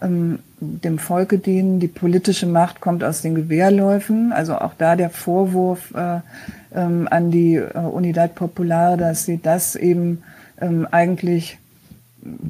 ähm, 0.00 0.38
dem 0.60 0.98
Volke 0.98 1.38
dienen, 1.38 1.80
die 1.80 1.88
politische 1.88 2.46
Macht 2.46 2.80
kommt 2.80 3.04
aus 3.04 3.22
den 3.22 3.34
Gewehrläufen, 3.34 4.32
also 4.32 4.56
auch 4.56 4.74
da 4.76 4.96
der 4.96 5.10
Vorwurf, 5.10 5.94
äh, 5.94 6.20
ähm, 6.74 7.08
an 7.10 7.30
die 7.30 7.56
äh, 7.56 7.78
Unidad 7.78 8.34
Popular, 8.34 8.96
dass 8.96 9.24
sie 9.24 9.40
das 9.40 9.76
eben 9.76 10.22
ähm, 10.60 10.86
eigentlich 10.90 11.58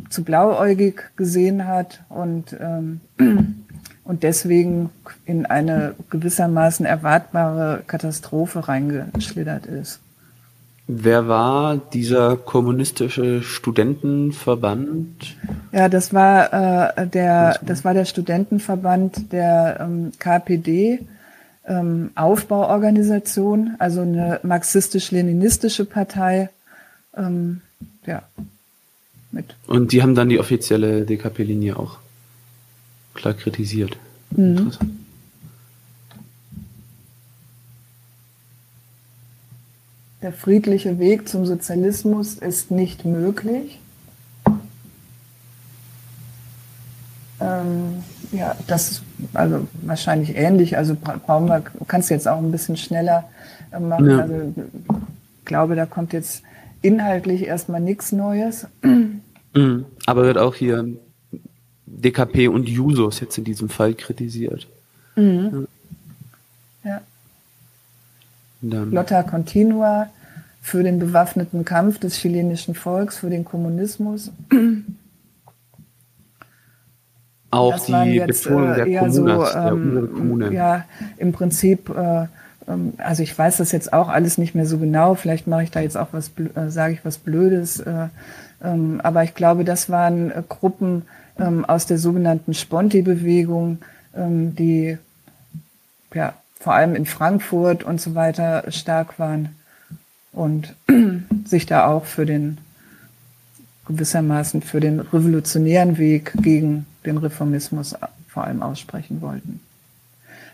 zu 0.09 0.25
blauäugig 0.25 1.11
gesehen 1.17 1.67
hat 1.67 2.03
und, 2.09 2.57
ähm, 2.59 3.01
und 4.05 4.23
deswegen 4.23 4.91
in 5.25 5.47
eine 5.47 5.95
gewissermaßen 6.11 6.87
erwartbare 6.87 7.83
Katastrophe 7.87 8.67
reingeschlittert 8.67 9.67
ist. 9.67 10.01
Wer 10.91 11.29
war 11.29 11.77
dieser 11.77 12.39
kommunistische 12.39 13.43
Studentenverband? 13.43 15.37
Ja, 15.71 15.91
das 15.91 16.15
war 16.15 16.97
äh, 16.97 17.07
der, 17.07 17.61
das 17.63 17.85
war 17.85 17.93
der 17.93 18.07
Studentenverband 18.07 19.31
der 19.31 19.81
ähm, 19.81 20.13
KPD 20.19 21.01
ähm, 21.67 22.11
Aufbauorganisation, 22.15 23.75
also 23.79 24.01
eine 24.01 24.41
marxistisch-leninistische 24.43 25.85
Partei. 25.85 26.49
Ähm, 27.15 27.61
ja, 28.07 28.23
mit. 29.31 29.57
Und 29.67 29.93
die 29.93 30.03
haben 30.03 30.15
dann 30.15 30.31
die 30.31 30.39
offizielle 30.39 31.05
DKP-Linie 31.05 31.77
auch 31.77 31.99
klar 33.13 33.35
kritisiert. 33.35 33.99
Mhm. 34.31 34.73
Der 40.21 40.33
friedliche 40.33 40.99
Weg 40.99 41.29
zum 41.29 41.47
Sozialismus 41.47 42.35
ist 42.35 42.71
nicht 42.71 43.05
möglich. 43.05 43.79
Ähm, 47.41 48.03
ja, 48.33 48.57
das 48.67 48.91
ist 48.91 49.03
also 49.33 49.69
wahrscheinlich 49.83 50.37
ähnlich. 50.37 50.77
Also 50.77 50.97
brauchen 50.97 51.47
wir, 51.47 51.63
kannst 51.87 52.11
du 52.11 52.15
jetzt 52.15 52.27
auch 52.27 52.39
ein 52.39 52.51
bisschen 52.51 52.77
schneller 52.77 53.29
äh, 53.71 53.79
machen. 53.79 54.11
Ja. 54.11 54.19
Also 54.21 54.55
ich 55.39 55.45
glaube, 55.45 55.77
da 55.77 55.87
kommt 55.87 56.13
jetzt 56.13 56.43
inhaltlich 56.83 57.47
erstmal 57.47 57.81
nichts 57.81 58.13
Neues. 58.13 58.67
Mhm. 58.83 59.85
Aber 60.07 60.25
wird 60.25 60.39
auch 60.39 60.55
hier 60.55 60.85
DKP 61.87 62.49
und 62.49 62.69
Jusos 62.69 63.21
jetzt 63.21 63.39
in 63.39 63.45
diesem 63.45 63.69
Fall 63.69 63.95
kritisiert. 63.95 64.67
Mhm. 65.17 65.67
Ja. 66.85 66.91
ja. 66.91 67.01
Lotta 68.61 69.23
Continua 69.23 70.09
für 70.61 70.83
den 70.83 70.99
bewaffneten 70.99 71.65
Kampf 71.65 71.99
des 71.99 72.17
chilenischen 72.17 72.75
Volks, 72.75 73.19
für 73.19 73.31
den 73.31 73.45
Kommunismus. 73.45 74.31
Auch 77.51 77.73
das 77.73 77.87
die 77.87 77.93
jetzt, 77.93 78.45
Betonung 78.45 78.75
der, 78.75 78.87
äh, 78.87 78.97
Kommunas, 78.99 79.53
so, 79.53 79.59
ähm, 79.59 80.11
Kommune. 80.15 80.53
Ja, 80.53 80.85
im 81.17 81.33
Prinzip, 81.33 81.89
äh, 81.89 82.27
ähm, 82.69 82.93
also 82.99 83.23
ich 83.23 83.37
weiß 83.37 83.57
das 83.57 83.73
jetzt 83.73 83.93
auch 83.93 84.09
alles 84.09 84.37
nicht 84.37 84.55
mehr 84.55 84.67
so 84.67 84.79
genau. 84.79 85.15
Vielleicht 85.15 85.47
mache 85.47 85.63
ich 85.63 85.71
da 85.71 85.81
jetzt 85.81 85.97
auch 85.97 86.09
was, 86.13 86.33
äh, 86.55 86.69
sage 86.69 86.93
ich 86.95 87.05
was 87.05 87.17
Blödes. 87.19 87.81
Äh, 87.81 88.09
ähm, 88.63 89.01
aber 89.03 89.25
ich 89.25 89.35
glaube, 89.35 89.65
das 89.65 89.89
waren 89.89 90.31
äh, 90.31 90.43
Gruppen 90.47 91.03
ähm, 91.39 91.65
aus 91.65 91.87
der 91.87 91.99
sogenannten 91.99 92.53
Sponti-Bewegung, 92.53 93.79
ähm, 94.15 94.55
die 94.55 94.99
ja 96.13 96.35
vor 96.61 96.75
allem 96.75 96.95
in 96.95 97.07
Frankfurt 97.07 97.85
und 97.85 98.01
so 98.01 98.15
weiter 98.15 98.71
stark 98.71 99.19
waren 99.19 99.51
und 100.33 100.75
sich 101.45 101.67
da 101.67 101.87
auch 101.87 102.05
für 102.05 102.27
den 102.27 102.59
gewissermaßen 103.87 104.63
für 104.63 104.81
den 104.81 105.01
revolutionären 105.01 105.99
Weg 105.99 106.33
gegen 106.43 106.87
den 107.07 107.17
Reformismus 107.17 107.97
vor 108.29 108.45
allem 108.45 108.63
aussprechen 108.63 109.23
wollten. 109.23 109.61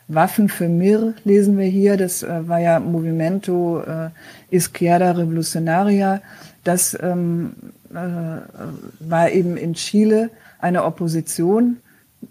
Waffen 0.06 0.48
für 0.48 0.68
Mir 0.68 1.14
lesen 1.24 1.58
wir 1.58 1.66
hier, 1.66 1.96
das 1.96 2.22
äh, 2.22 2.48
war 2.48 2.60
ja 2.60 2.78
Movimento 2.78 3.82
äh, 3.82 4.10
Izquierda 4.50 5.12
Revolucionaria. 5.12 6.20
Das 6.62 6.96
ähm, 7.00 7.54
äh, 7.90 7.96
war 7.96 9.30
eben 9.30 9.56
in 9.56 9.74
Chile 9.74 10.30
eine 10.58 10.84
Opposition 10.84 11.78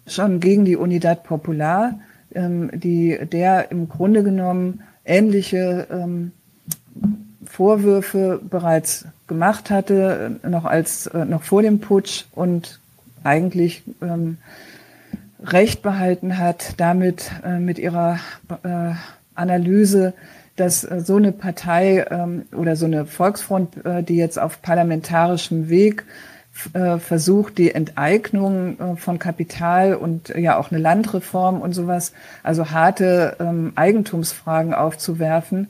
schon 0.07 0.39
gegen 0.39 0.65
die 0.65 0.75
Unidad 0.75 1.23
Popular, 1.23 1.99
ähm, 2.35 2.71
die 2.73 3.19
der 3.31 3.71
im 3.71 3.89
Grunde 3.89 4.23
genommen 4.23 4.81
ähnliche 5.05 5.87
ähm, 5.91 6.31
Vorwürfe 7.45 8.41
bereits 8.49 9.05
gemacht 9.27 9.69
hatte, 9.69 10.39
noch 10.47 10.65
als 10.65 11.07
äh, 11.07 11.25
noch 11.25 11.43
vor 11.43 11.61
dem 11.61 11.79
Putsch 11.79 12.25
und 12.31 12.79
eigentlich 13.23 13.83
ähm, 14.01 14.37
recht 15.43 15.81
behalten 15.81 16.37
hat, 16.37 16.73
damit 16.77 17.31
äh, 17.43 17.59
mit 17.59 17.79
ihrer 17.79 18.19
äh, 18.63 18.93
Analyse, 19.35 20.13
dass 20.55 20.83
äh, 20.83 21.01
so 21.01 21.17
eine 21.17 21.31
Partei 21.31 22.05
ähm, 22.09 22.43
oder 22.55 22.75
so 22.75 22.85
eine 22.85 23.05
Volksfront, 23.05 23.85
äh, 23.85 24.03
die 24.03 24.15
jetzt 24.15 24.39
auf 24.39 24.61
parlamentarischem 24.61 25.69
Weg 25.69 26.05
äh, 26.73 26.99
versucht, 26.99 27.57
die 27.57 27.73
Enteignung 27.73 28.79
äh, 28.79 28.95
von 28.95 29.19
Kapital 29.19 29.95
und 29.95 30.29
äh, 30.29 30.39
ja 30.39 30.57
auch 30.57 30.71
eine 30.71 30.79
Landreform 30.79 31.61
und 31.61 31.73
sowas, 31.73 32.13
also 32.43 32.69
harte 32.69 33.35
ähm, 33.39 33.73
Eigentumsfragen 33.75 34.73
aufzuwerfen, 34.73 35.67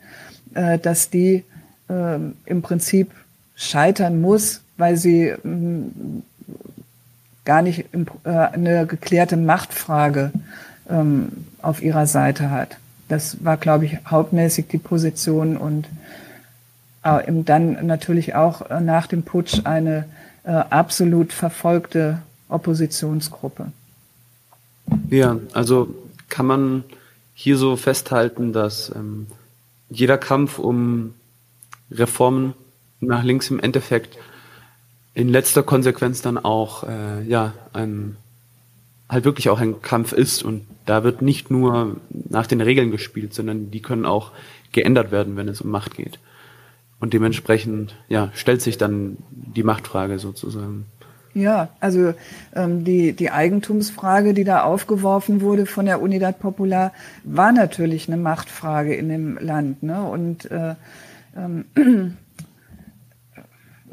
äh, 0.53 0.77
dass 0.77 1.09
die 1.09 1.45
äh, 1.89 2.17
im 2.45 2.61
Prinzip 2.61 3.11
scheitern 3.55 4.19
muss, 4.21 4.61
weil 4.77 4.97
sie 4.97 5.27
äh, 5.27 5.39
gar 7.45 7.61
nicht 7.61 7.85
äh, 8.25 8.29
eine 8.29 8.85
geklärte 8.85 9.37
Machtfrage 9.37 10.31
ähm, 10.89 11.29
auf 11.61 11.81
ihrer 11.81 12.07
Seite 12.07 12.51
hat. 12.51 12.77
Das 13.07 13.43
war, 13.43 13.57
glaube 13.57 13.85
ich, 13.85 13.99
hauptmäßig 14.05 14.67
die 14.67 14.77
Position 14.77 15.55
und 15.57 15.87
äh, 17.03 17.23
dann 17.45 17.85
natürlich 17.85 18.35
auch 18.35 18.69
nach 18.81 19.07
dem 19.07 19.23
Putsch 19.23 19.61
eine 19.65 20.05
äh, 20.43 20.51
absolut 20.51 21.33
verfolgte 21.33 22.21
Oppositionsgruppe. 22.49 23.71
Ja, 25.09 25.39
also 25.53 25.93
kann 26.29 26.45
man 26.45 26.83
hier 27.33 27.57
so 27.57 27.75
festhalten, 27.75 28.53
dass 28.53 28.93
ähm, 28.95 29.27
jeder 29.89 30.17
Kampf 30.17 30.59
um 30.59 31.13
Reformen 31.91 32.53
nach 32.99 33.23
links 33.23 33.49
im 33.49 33.59
Endeffekt 33.59 34.17
in 35.13 35.29
letzter 35.29 35.63
Konsequenz 35.63 36.21
dann 36.21 36.37
auch 36.37 36.83
äh, 36.83 37.23
ja 37.23 37.53
ein 37.73 38.17
halt 39.09 39.25
wirklich 39.25 39.49
auch 39.49 39.59
ein 39.59 39.81
Kampf 39.81 40.11
ist 40.11 40.43
und 40.43 40.65
da 40.85 41.03
wird 41.03 41.21
nicht 41.21 41.51
nur 41.51 41.97
nach 42.11 42.47
den 42.47 42.61
Regeln 42.61 42.91
gespielt, 42.91 43.33
sondern 43.33 43.69
die 43.69 43.81
können 43.81 44.05
auch 44.05 44.31
geändert 44.71 45.11
werden, 45.11 45.37
wenn 45.37 45.47
es 45.47 45.61
um 45.61 45.69
Macht 45.69 45.95
geht. 45.95 46.19
Und 47.03 47.13
dementsprechend 47.13 47.97
ja 48.07 48.31
stellt 48.33 48.61
sich 48.61 48.77
dann 48.77 49.17
die 49.29 49.63
Machtfrage 49.63 50.19
sozusagen. 50.19 50.85
Ja, 51.33 51.67
also 51.81 52.13
ähm, 52.55 52.85
die, 52.85 53.11
die 53.11 53.29
Eigentumsfrage, 53.29 54.33
die 54.33 54.45
da 54.45 54.63
aufgeworfen 54.63 55.41
wurde 55.41 55.65
von 55.65 55.85
der 55.85 56.01
Unidad 56.01 56.39
Popular, 56.39 56.93
war 57.25 57.51
natürlich 57.51 58.07
eine 58.07 58.15
Machtfrage 58.15 58.95
in 58.95 59.09
dem 59.09 59.37
Land. 59.37 59.83
Ne? 59.83 60.01
Und 60.01 60.49
äh, 60.49 60.75
ähm, 61.35 61.65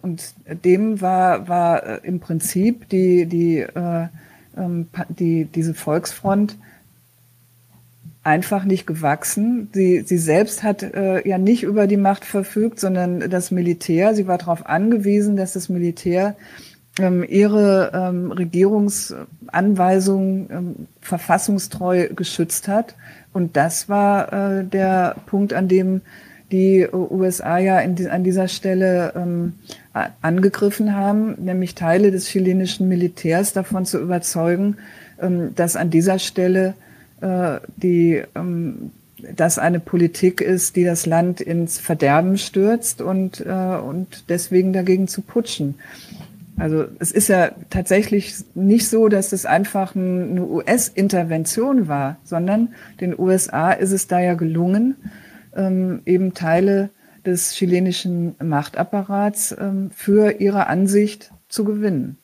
und 0.03 0.35
dem 0.65 1.01
war, 1.01 1.49
war 1.49 1.85
äh, 1.85 2.01
im 2.05 2.21
Prinzip 2.21 2.89
die, 2.91 3.27
die, 3.27 3.59
äh, 3.59 4.07
ähm, 4.57 4.87
die, 5.09 5.47
diese 5.47 5.75
Volksfront 5.75 6.57
einfach 8.23 8.65
nicht 8.65 8.87
gewachsen. 8.87 9.71
Sie, 9.73 10.03
sie 10.03 10.19
selbst 10.19 10.63
hat 10.63 10.83
äh, 10.83 11.27
ja 11.27 11.39
nicht 11.39 11.63
über 11.63 11.87
die 11.87 11.97
Macht 11.97 12.25
verfügt, 12.25 12.79
sondern 12.79 13.31
das 13.31 13.51
Militär. 13.51 14.15
Sie 14.15 14.27
war 14.27 14.37
darauf 14.39 14.67
angewiesen, 14.67 15.37
dass 15.37 15.55
das 15.55 15.71
Militär 15.71 16.37
ähm, 16.99 17.25
ihre 17.27 17.93
ähm, 17.95 18.33
Regierungsanweisungen 18.33 20.49
ähm, 20.51 20.75
verfassungstreu 21.01 22.09
geschützt 22.15 22.69
hat. 22.69 22.95
Und 23.33 23.57
das 23.57 23.89
war 23.89 24.33
äh, 24.33 24.65
der 24.65 25.17
Punkt, 25.27 25.55
an 25.55 25.69
dem 25.69 26.03
die 26.53 26.87
USA 26.93 27.59
ja 27.59 27.79
in, 27.79 28.09
an 28.09 28.25
dieser 28.25 28.49
Stelle 28.49 29.13
ähm, 29.15 29.55
angegriffen 30.21 30.97
haben, 30.97 31.37
nämlich 31.39 31.77
Teile 31.77 32.11
des 32.11 32.27
chilenischen 32.27 32.89
Militärs 32.89 33.53
davon 33.53 33.87
zu 33.87 34.01
überzeugen, 34.01 34.79
ähm, 35.21 35.55
dass 35.55 35.77
an 35.77 35.91
dieser 35.91 36.19
Stelle 36.19 36.75
die 37.77 38.23
ähm, 38.35 38.91
das 39.37 39.59
eine 39.59 39.81
Politik 39.81 40.41
ist, 40.41 40.77
die 40.77 40.85
das 40.85 41.07
Land 41.07 41.41
ins 41.41 41.79
Verderben 41.79 42.39
stürzt 42.39 43.01
und, 43.01 43.41
äh, 43.41 43.77
und 43.77 44.25
deswegen 44.29 44.73
dagegen 44.73 45.09
zu 45.09 45.23
putschen. 45.23 45.77
Also 46.59 46.85
es 46.99 47.11
ist 47.11 47.29
ja 47.29 47.53
tatsächlich 47.71 48.35
nicht 48.55 48.89
so, 48.89 49.09
dass 49.09 49.33
es 49.33 49.47
einfach 49.47 49.97
eine 49.97 50.43
US-Intervention 50.43 51.89
war, 51.89 52.19
sondern 52.25 52.75
den 53.01 53.19
USA 53.19 53.73
ist 53.73 53.93
es 53.93 54.09
da 54.09 54.21
ja 54.21 54.35
gelungen, 54.35 54.97
ähm, 55.57 56.03
eben 56.05 56.35
Teile 56.35 56.91
des 57.25 57.53
chilenischen 57.53 58.35
Machtapparats 58.43 59.57
ähm, 59.59 59.91
für 59.95 60.41
ihre 60.41 60.67
Ansicht 60.67 61.33
zu 61.49 61.65
gewinnen. 61.65 62.19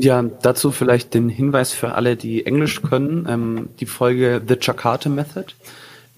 Ja, 0.00 0.22
dazu 0.22 0.70
vielleicht 0.70 1.14
den 1.14 1.28
Hinweis 1.28 1.72
für 1.72 1.94
alle, 1.94 2.16
die 2.16 2.46
Englisch 2.46 2.82
können, 2.82 3.26
ähm, 3.28 3.68
die 3.80 3.86
Folge 3.86 4.40
The 4.46 4.56
Jakarta 4.60 5.08
Method. 5.08 5.46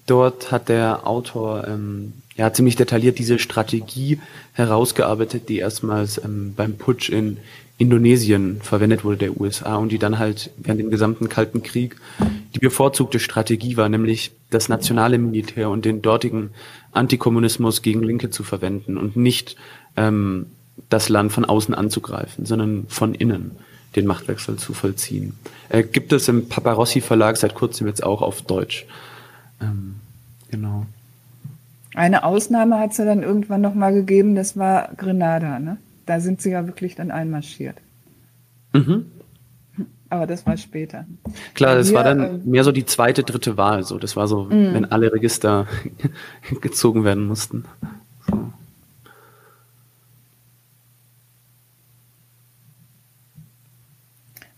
Dort 0.05 0.51
hat 0.51 0.69
der 0.69 1.07
Autor 1.07 1.67
ähm, 1.67 2.13
ja 2.35 2.53
ziemlich 2.53 2.75
detailliert 2.75 3.17
diese 3.17 3.39
Strategie 3.39 4.19
herausgearbeitet, 4.53 5.49
die 5.49 5.59
erstmals 5.59 6.23
ähm, 6.23 6.53
beim 6.55 6.77
Putsch 6.77 7.09
in 7.09 7.37
Indonesien 7.77 8.59
verwendet 8.61 9.03
wurde, 9.03 9.17
der 9.17 9.41
USA, 9.41 9.77
und 9.77 9.91
die 9.91 9.97
dann 9.97 10.19
halt 10.19 10.51
während 10.57 10.79
dem 10.79 10.91
gesamten 10.91 11.29
Kalten 11.29 11.63
Krieg 11.63 11.95
die 12.53 12.59
bevorzugte 12.59 13.19
Strategie 13.19 13.77
war, 13.77 13.89
nämlich 13.89 14.31
das 14.51 14.69
nationale 14.69 15.17
Militär 15.17 15.69
und 15.69 15.85
den 15.85 16.03
dortigen 16.03 16.51
Antikommunismus 16.91 17.81
gegen 17.81 18.03
Linke 18.03 18.29
zu 18.29 18.43
verwenden 18.43 18.97
und 18.97 19.15
nicht 19.15 19.55
ähm, 19.97 20.47
das 20.89 21.09
Land 21.09 21.31
von 21.31 21.45
außen 21.45 21.73
anzugreifen, 21.73 22.45
sondern 22.45 22.85
von 22.87 23.15
innen 23.15 23.57
den 23.95 24.05
Machtwechsel 24.05 24.57
zu 24.57 24.73
vollziehen. 24.73 25.33
Äh, 25.69 25.83
gibt 25.83 26.13
es 26.13 26.27
im 26.27 26.47
Paparossi 26.47 27.01
Verlag 27.01 27.37
seit 27.37 27.55
kurzem 27.55 27.87
jetzt 27.87 28.03
auch 28.03 28.21
auf 28.21 28.41
Deutsch. 28.41 28.85
Ähm, 29.61 29.95
genau. 30.49 30.85
Eine 31.93 32.23
Ausnahme 32.23 32.79
hat 32.79 32.91
es 32.91 32.97
ja 32.97 33.05
dann 33.05 33.21
irgendwann 33.21 33.61
nochmal 33.61 33.93
gegeben, 33.93 34.35
das 34.35 34.55
war 34.57 34.89
Grenada, 34.95 35.59
ne? 35.59 35.77
Da 36.05 36.19
sind 36.19 36.41
sie 36.41 36.51
ja 36.51 36.65
wirklich 36.65 36.95
dann 36.95 37.11
einmarschiert. 37.11 37.75
Mhm. 38.73 39.05
Aber 40.09 40.27
das 40.27 40.45
war 40.45 40.57
später. 40.57 41.05
Klar, 41.53 41.75
das 41.75 41.89
wir, 41.89 41.95
war 41.95 42.03
dann 42.03 42.19
äh, 42.19 42.39
mehr 42.43 42.65
so 42.65 42.73
die 42.73 42.85
zweite, 42.85 43.23
dritte 43.23 43.55
Wahl. 43.55 43.83
So, 43.83 43.97
das 43.97 44.17
war 44.17 44.27
so, 44.27 44.43
mh. 44.43 44.73
wenn 44.73 44.85
alle 44.91 45.13
Register 45.13 45.67
gezogen 46.61 47.05
werden 47.05 47.27
mussten. 47.27 47.63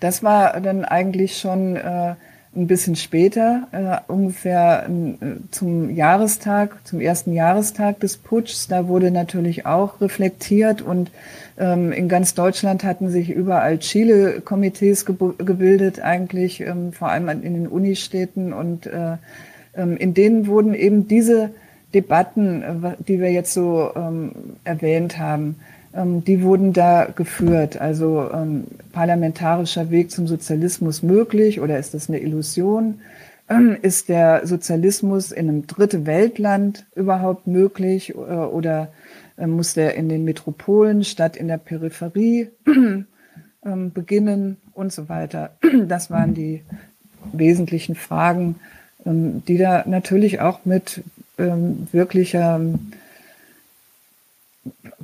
Das 0.03 0.21
war 0.21 0.59
dann 0.59 0.83
eigentlich 0.83 1.37
schon 1.39 1.77
äh, 1.77 2.15
ein 2.53 2.67
bisschen 2.67 2.97
später, 2.97 3.69
äh, 3.71 4.11
ungefähr 4.11 4.85
äh, 4.85 5.15
zum 5.49 5.95
Jahrestag, 5.95 6.75
zum 6.83 6.99
ersten 6.99 7.31
Jahrestag 7.31 8.01
des 8.01 8.17
Putschs. 8.17 8.67
Da 8.67 8.89
wurde 8.89 9.11
natürlich 9.11 9.65
auch 9.65 10.01
reflektiert 10.01 10.81
und 10.81 11.09
ähm, 11.57 11.93
in 11.93 12.09
ganz 12.09 12.33
Deutschland 12.33 12.83
hatten 12.83 13.11
sich 13.11 13.29
überall 13.29 13.79
Chile-Komitees 13.79 15.05
ge 15.05 15.15
gebildet, 15.37 16.01
eigentlich 16.01 16.59
ähm, 16.59 16.91
vor 16.91 17.07
allem 17.07 17.29
in 17.29 17.53
den 17.53 17.67
Unistädten 17.67 18.51
und 18.51 18.87
äh, 18.87 19.15
ähm, 19.73 19.95
in 19.95 20.13
denen 20.13 20.47
wurden 20.47 20.73
eben 20.73 21.07
diese 21.07 21.51
Debatten, 21.93 22.61
äh, 22.61 22.95
die 23.07 23.21
wir 23.21 23.31
jetzt 23.31 23.53
so 23.53 23.91
ähm, 23.95 24.33
erwähnt 24.65 25.17
haben, 25.17 25.55
die 25.95 26.41
wurden 26.41 26.73
da 26.73 27.05
geführt. 27.05 27.79
Also 27.79 28.29
ähm, 28.33 28.65
parlamentarischer 28.91 29.91
Weg 29.91 30.09
zum 30.09 30.27
Sozialismus 30.27 31.03
möglich 31.03 31.61
oder 31.61 31.77
ist 31.77 31.93
das 31.93 32.09
eine 32.09 32.19
Illusion? 32.19 32.99
Ähm, 33.49 33.77
ist 33.81 34.09
der 34.09 34.47
Sozialismus 34.47 35.31
in 35.31 35.49
einem 35.49 35.67
dritte 35.67 36.05
Weltland 36.05 36.85
überhaupt 36.95 37.45
möglich 37.45 38.15
äh, 38.15 38.15
oder 38.15 38.89
äh, 39.37 39.47
muss 39.47 39.73
der 39.73 39.95
in 39.95 40.09
den 40.09 40.23
Metropolen 40.23 41.03
statt 41.03 41.35
in 41.35 41.47
der 41.47 41.57
Peripherie 41.57 42.49
ähm, 42.65 43.91
beginnen 43.93 44.57
und 44.73 44.93
so 44.93 45.09
weiter? 45.09 45.51
Das 45.87 46.09
waren 46.09 46.33
die 46.33 46.61
wesentlichen 47.33 47.95
Fragen, 47.95 48.55
ähm, 49.05 49.43
die 49.47 49.57
da 49.57 49.83
natürlich 49.85 50.39
auch 50.39 50.65
mit 50.65 51.03
ähm, 51.37 51.87
wirklicher 51.91 52.59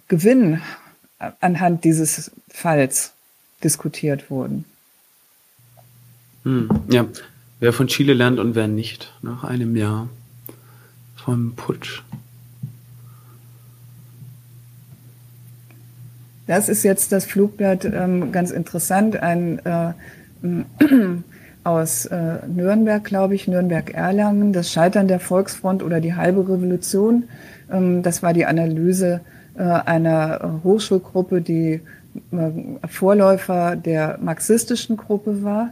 Gewinn 0.09 0.61
anhand 1.39 1.85
dieses 1.85 2.31
Falls 2.49 3.13
diskutiert 3.63 4.29
wurden. 4.29 4.65
Hm, 6.43 6.69
ja, 6.89 7.05
wer 7.59 7.73
von 7.73 7.87
Chile 7.87 8.13
lernt 8.13 8.39
und 8.39 8.55
wer 8.55 8.67
nicht, 8.67 9.13
nach 9.21 9.43
einem 9.43 9.75
Jahr 9.75 10.09
vom 11.15 11.53
Putsch. 11.55 12.01
Das 16.47 16.67
ist 16.67 16.81
jetzt 16.81 17.11
das 17.11 17.25
Flugblatt 17.25 17.85
ähm, 17.85 18.31
ganz 18.31 18.49
interessant, 18.49 19.17
ein 19.17 19.59
äh, 19.65 19.93
aus 21.63 22.07
äh, 22.07 22.47
Nürnberg, 22.47 23.03
glaube 23.03 23.35
ich, 23.35 23.47
Nürnberg-Erlangen, 23.47 24.53
das 24.53 24.71
Scheitern 24.71 25.07
der 25.07 25.19
Volksfront 25.19 25.83
oder 25.83 26.01
die 26.01 26.15
halbe 26.15 26.41
Revolution. 26.41 27.25
Ähm, 27.71 28.01
das 28.01 28.23
war 28.23 28.33
die 28.33 28.47
Analyse 28.47 29.21
einer 29.63 30.61
Hochschulgruppe, 30.63 31.41
die 31.41 31.81
äh, 32.31 32.87
Vorläufer 32.87 33.75
der 33.75 34.17
marxistischen 34.21 34.97
Gruppe 34.97 35.43
war. 35.43 35.71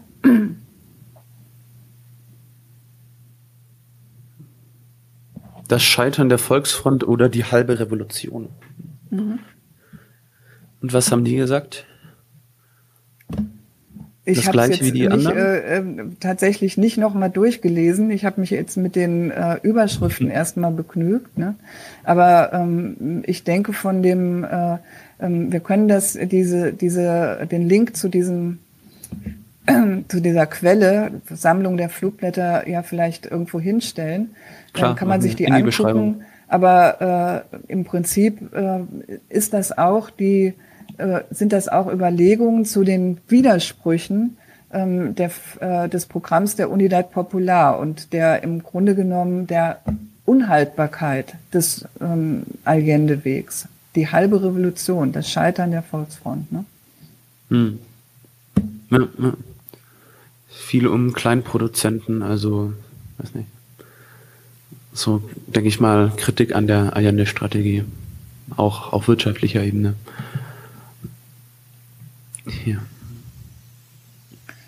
Das 5.68 5.84
Scheitern 5.84 6.30
der 6.30 6.38
Volksfront 6.38 7.08
oder 7.08 7.28
die 7.28 7.44
halbe 7.44 7.80
Revolution. 7.80 8.50
Mhm. 9.10 9.40
Und 10.82 10.94
was 10.94 11.12
haben 11.12 11.26
die 11.26 11.36
gesagt? 11.36 11.87
Ich 14.30 14.46
wie 14.46 14.92
die 14.92 15.08
nicht, 15.08 15.30
äh, 15.30 15.78
äh, 15.78 15.84
tatsächlich 16.20 16.78
nicht 16.78 16.98
nochmal 16.98 17.30
durchgelesen. 17.30 18.12
Ich 18.12 18.26
habe 18.26 18.42
mich 18.42 18.50
jetzt 18.50 18.76
mit 18.76 18.98
den 18.98 19.32
äh, 19.32 19.58
Überschriften 19.62 20.28
mhm. 20.28 20.34
erstmal 20.34 20.72
begnügt. 20.72 21.38
Ne? 21.38 21.56
Aber 22.04 22.52
ähm, 22.52 23.24
ich 23.26 23.46
denke 23.46 23.72
von 23.72 24.04
dem, 24.04 24.44
äh, 24.44 24.78
ähm, 25.22 25.52
wir 25.54 25.62
können 25.62 25.88
das, 25.88 26.18
diese, 26.22 26.74
diese, 26.74 27.48
den 27.50 27.70
Link 27.70 27.96
zu 27.96 28.10
diesem 28.10 28.60
zu 30.10 30.22
dieser 30.22 30.46
Quelle, 30.46 31.22
Sammlung 31.30 31.78
der 31.78 31.90
Flugblätter, 31.90 32.68
ja 32.68 32.84
vielleicht 32.84 33.26
irgendwo 33.26 33.62
hinstellen. 33.62 34.32
Klar, 34.74 34.90
Dann 34.90 34.98
kann 34.98 35.08
man 35.08 35.22
sich 35.22 35.38
die 35.38 35.50
angucken. 35.50 36.24
Aber 36.50 37.46
äh, 37.50 37.72
im 37.72 37.86
Prinzip 37.86 38.54
äh, 38.54 38.80
ist 39.30 39.54
das 39.54 39.78
auch 39.78 40.10
die 40.10 40.54
äh, 40.98 41.22
sind 41.30 41.54
das 41.54 41.68
auch 41.68 41.92
Überlegungen 41.92 42.66
zu 42.66 42.84
den 42.84 43.18
Widersprüchen 43.28 44.38
ähm, 44.72 45.16
der, 45.16 45.32
äh, 45.60 45.90
des 45.90 46.06
Programms 46.06 46.56
der 46.56 46.70
Unidad 46.70 47.12
Popular 47.12 47.80
und 47.80 48.14
der 48.14 48.44
im 48.44 48.64
Grunde 48.64 48.96
genommen 48.96 49.48
der 49.48 49.82
Unhaltbarkeit 50.26 51.36
des 51.54 51.86
ähm, 52.02 52.44
Allende-Wegs. 52.66 53.68
Die 53.96 54.10
halbe 54.12 54.44
Revolution, 54.44 55.12
das 55.12 55.32
Scheitern 55.32 55.72
der 55.72 55.82
Volksfront. 55.82 56.52
Ne? 56.52 56.66
Hm. 57.50 57.80
Ja, 58.90 59.00
ja. 59.00 59.34
Viel 60.50 60.88
um 60.88 61.14
Kleinproduzenten, 61.14 62.22
also, 62.22 62.74
weiß 63.20 63.36
nicht. 63.36 63.48
So, 64.92 65.22
denke 65.48 65.70
ich 65.70 65.80
mal, 65.80 66.12
Kritik 66.18 66.56
an 66.56 66.68
der 66.68 66.96
Allende-Strategie. 66.96 67.86
Auch 68.56 68.92
auf 68.92 69.08
wirtschaftlicher 69.08 69.64
Ebene. 69.64 69.94
Hier. 72.48 72.82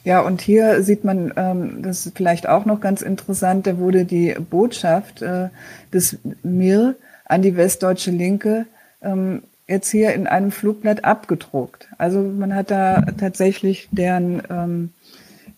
Ja, 0.04 0.22
und 0.22 0.42
hier 0.42 0.82
sieht 0.84 1.04
man, 1.04 1.34
ähm, 1.36 1.82
das 1.84 2.06
ist 2.06 2.18
vielleicht 2.18 2.48
auch 2.48 2.66
noch 2.66 2.80
ganz 2.80 3.02
interessant, 3.02 3.68
da 3.68 3.78
wurde 3.78 4.06
die 4.06 4.36
Botschaft 4.50 5.22
äh, 5.22 5.50
des 5.94 6.18
MIR 6.44 6.96
an 7.26 7.42
die 7.42 7.56
westdeutsche 7.56 8.12
Linke 8.12 8.66
ähm, 9.02 9.44
jetzt 9.68 9.90
hier 9.90 10.14
in 10.14 10.26
einem 10.26 10.52
Flugblatt 10.52 11.04
abgedruckt. 11.04 11.90
Also 11.98 12.22
man 12.22 12.56
hat 12.56 12.72
da 12.72 13.02
tatsächlich 13.20 13.88
deren 13.92 14.42
ähm, 14.50 14.90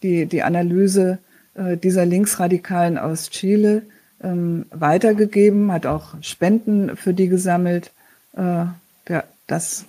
die, 0.03 0.25
die 0.25 0.43
Analyse 0.43 1.19
äh, 1.55 1.77
dieser 1.77 2.05
Linksradikalen 2.05 2.97
aus 2.97 3.29
Chile 3.29 3.83
ähm, 4.23 4.65
weitergegeben, 4.71 5.71
hat 5.71 5.85
auch 5.85 6.15
Spenden 6.21 6.97
für 6.97 7.13
die 7.13 7.27
gesammelt. 7.27 7.91
Äh, 8.35 8.65
ja, 9.09 9.23
das 9.47 9.85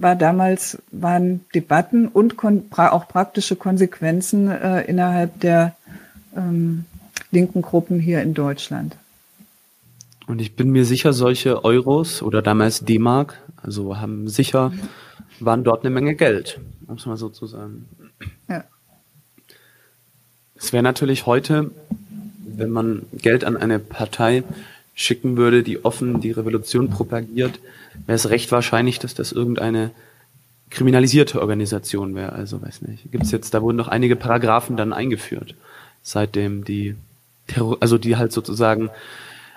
war 0.00 0.16
damals, 0.16 0.78
waren 0.92 1.44
Debatten 1.54 2.08
und 2.08 2.36
auch 2.42 3.08
praktische 3.08 3.56
Konsequenzen 3.56 4.50
äh, 4.50 4.82
innerhalb 4.82 5.40
der 5.40 5.74
ähm, 6.36 6.84
linken 7.30 7.62
Gruppen 7.62 7.98
hier 7.98 8.22
in 8.22 8.34
Deutschland. 8.34 8.96
Und 10.26 10.40
ich 10.40 10.56
bin 10.56 10.70
mir 10.70 10.84
sicher, 10.84 11.12
solche 11.12 11.64
Euros 11.64 12.22
oder 12.22 12.42
damals 12.42 12.80
D-Mark, 12.80 13.40
also 13.62 13.98
haben 13.98 14.28
sicher, 14.28 14.72
waren 15.40 15.64
dort 15.64 15.84
eine 15.84 15.90
Menge 15.94 16.14
Geld, 16.14 16.60
um 16.86 16.96
es 16.96 17.06
mal 17.06 17.16
so 17.16 17.28
zu 17.28 17.46
sagen. 17.46 17.86
Ja. 18.48 18.64
Es 20.56 20.72
wäre 20.72 20.82
natürlich 20.82 21.26
heute, 21.26 21.70
wenn 22.44 22.70
man 22.70 23.02
Geld 23.12 23.44
an 23.44 23.56
eine 23.56 23.78
Partei 23.78 24.42
schicken 24.96 25.36
würde, 25.36 25.62
die 25.62 25.84
offen 25.84 26.20
die 26.20 26.32
Revolution 26.32 26.90
propagiert, 26.90 27.60
wäre 28.06 28.16
es 28.16 28.30
recht 28.30 28.50
wahrscheinlich, 28.50 28.98
dass 28.98 29.14
das 29.14 29.30
irgendeine 29.30 29.92
kriminalisierte 30.70 31.40
Organisation 31.40 32.14
wäre. 32.16 32.32
Also 32.32 32.60
weiß 32.60 32.82
nicht. 32.82 33.12
Gibt's 33.12 33.30
jetzt, 33.30 33.54
da 33.54 33.62
wurden 33.62 33.76
noch 33.76 33.88
einige 33.88 34.16
Paragraphen 34.16 34.76
dann 34.76 34.92
eingeführt, 34.92 35.54
seitdem 36.02 36.64
die 36.64 36.96
Terror, 37.46 37.76
also 37.80 37.98
die 37.98 38.16
halt 38.16 38.32
sozusagen 38.32 38.90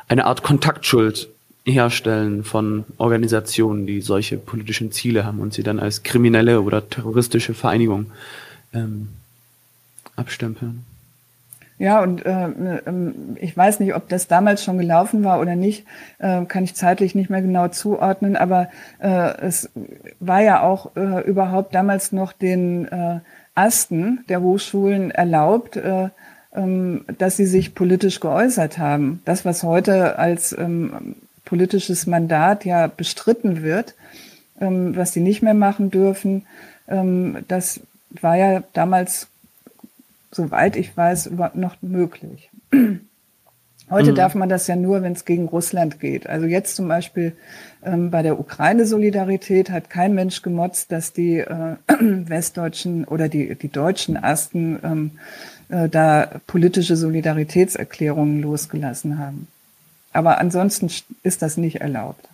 eine 0.08 0.26
Art 0.26 0.44
Kontaktschuld 0.44 1.30
herstellen 1.66 2.44
von 2.44 2.84
Organisationen, 2.98 3.88
die 3.88 4.02
solche 4.02 4.38
politischen 4.38 4.92
Ziele 4.92 5.26
haben 5.26 5.40
und 5.40 5.54
sie 5.54 5.64
dann 5.64 5.80
als 5.80 6.04
kriminelle 6.04 6.62
oder 6.62 6.88
terroristische 6.90 7.54
Vereinigung 7.54 8.12
ähm, 8.74 9.10
abstempeln. 10.16 10.86
Ja, 11.80 12.02
und 12.02 12.26
äh, 12.26 12.48
äh, 12.50 12.82
ich 13.38 13.56
weiß 13.56 13.80
nicht, 13.80 13.96
ob 13.96 14.10
das 14.10 14.28
damals 14.28 14.64
schon 14.64 14.78
gelaufen 14.78 15.24
war 15.24 15.40
oder 15.40 15.56
nicht, 15.56 15.86
äh, 16.20 16.44
kann 16.44 16.66
ich 16.66 16.76
zeitlich 16.76 17.16
nicht 17.16 17.30
mehr 17.30 17.42
genau 17.42 17.70
zuordnen, 17.70 18.36
aber 18.36 18.70
äh, 19.00 19.38
es 19.42 19.70
war 20.20 20.42
ja 20.42 20.62
auch 20.62 20.96
äh, 20.98 21.22
überhaupt 21.22 21.74
damals 21.74 22.12
noch 22.12 22.34
den 22.34 22.86
äh, 22.90 23.22
Asten 23.56 24.26
der 24.28 24.42
Hochschulen 24.42 25.10
erlaubt, 25.10 25.78
äh, 25.78 26.10
ähm, 26.54 27.06
dass 27.18 27.38
sie 27.38 27.46
sich 27.46 27.74
politisch 27.76 28.20
geäußert 28.20 28.78
haben. 28.78 29.22
Das, 29.24 29.46
was 29.46 29.64
heute 29.64 30.20
als 30.20 30.52
ähm, 30.52 31.16
politisches 31.46 32.08
Mandat 32.08 32.66
ja 32.66 32.88
bestritten 32.88 33.64
wird, 33.64 33.96
ähm, 34.60 34.98
was 34.98 35.14
sie 35.14 35.22
nicht 35.22 35.42
mehr 35.42 35.54
machen 35.54 35.92
dürfen, 35.92 36.46
ähm, 36.90 37.38
das 37.48 37.80
war 38.20 38.36
ja 38.36 38.64
damals 38.74 39.29
soweit 40.32 40.76
ich 40.76 40.96
weiß, 40.96 41.28
überhaupt 41.28 41.56
noch 41.56 41.82
möglich. 41.82 42.50
Heute 43.90 44.12
mhm. 44.12 44.16
darf 44.16 44.36
man 44.36 44.50
das 44.50 44.68
ja 44.68 44.76
nur, 44.76 45.02
wenn 45.02 45.14
es 45.14 45.26
gegen 45.26 45.48
Russland 45.48 46.00
geht. 46.00 46.28
Also 46.28 46.46
jetzt 46.46 46.76
zum 46.76 46.88
Beispiel 46.88 47.36
ähm, 47.84 48.12
bei 48.12 48.22
der 48.22 48.40
Ukraine-Solidarität 48.40 49.72
hat 49.72 49.90
kein 49.90 50.14
Mensch 50.14 50.44
gemotzt, 50.44 50.92
dass 50.92 51.12
die 51.12 51.40
äh, 51.40 51.76
westdeutschen 51.88 53.06
oder 53.06 53.30
die, 53.30 53.56
die 53.56 53.70
deutschen 53.70 54.16
Asten 54.16 54.80
ähm, 54.84 55.12
äh, 55.70 55.90
da 55.90 56.40
politische 56.46 56.96
Solidaritätserklärungen 56.96 58.42
losgelassen 58.42 59.18
haben. 59.18 59.48
Aber 60.14 60.40
ansonsten 60.40 60.90
ist 61.24 61.42
das 61.42 61.58
nicht 61.58 61.82
erlaubt. 61.82 62.28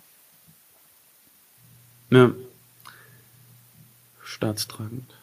Ja. 2.10 2.30
Staatstragend. 4.22 5.15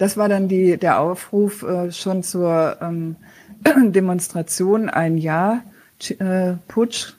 Das 0.00 0.16
war 0.16 0.30
dann 0.30 0.48
die, 0.48 0.78
der 0.78 0.98
Aufruf 0.98 1.62
äh, 1.62 1.92
schon 1.92 2.22
zur 2.22 2.78
ähm, 2.80 3.16
Demonstration 3.92 4.88
ein 4.88 5.18
Jahr 5.18 5.62
äh, 6.18 6.54
Putsch. 6.68 7.12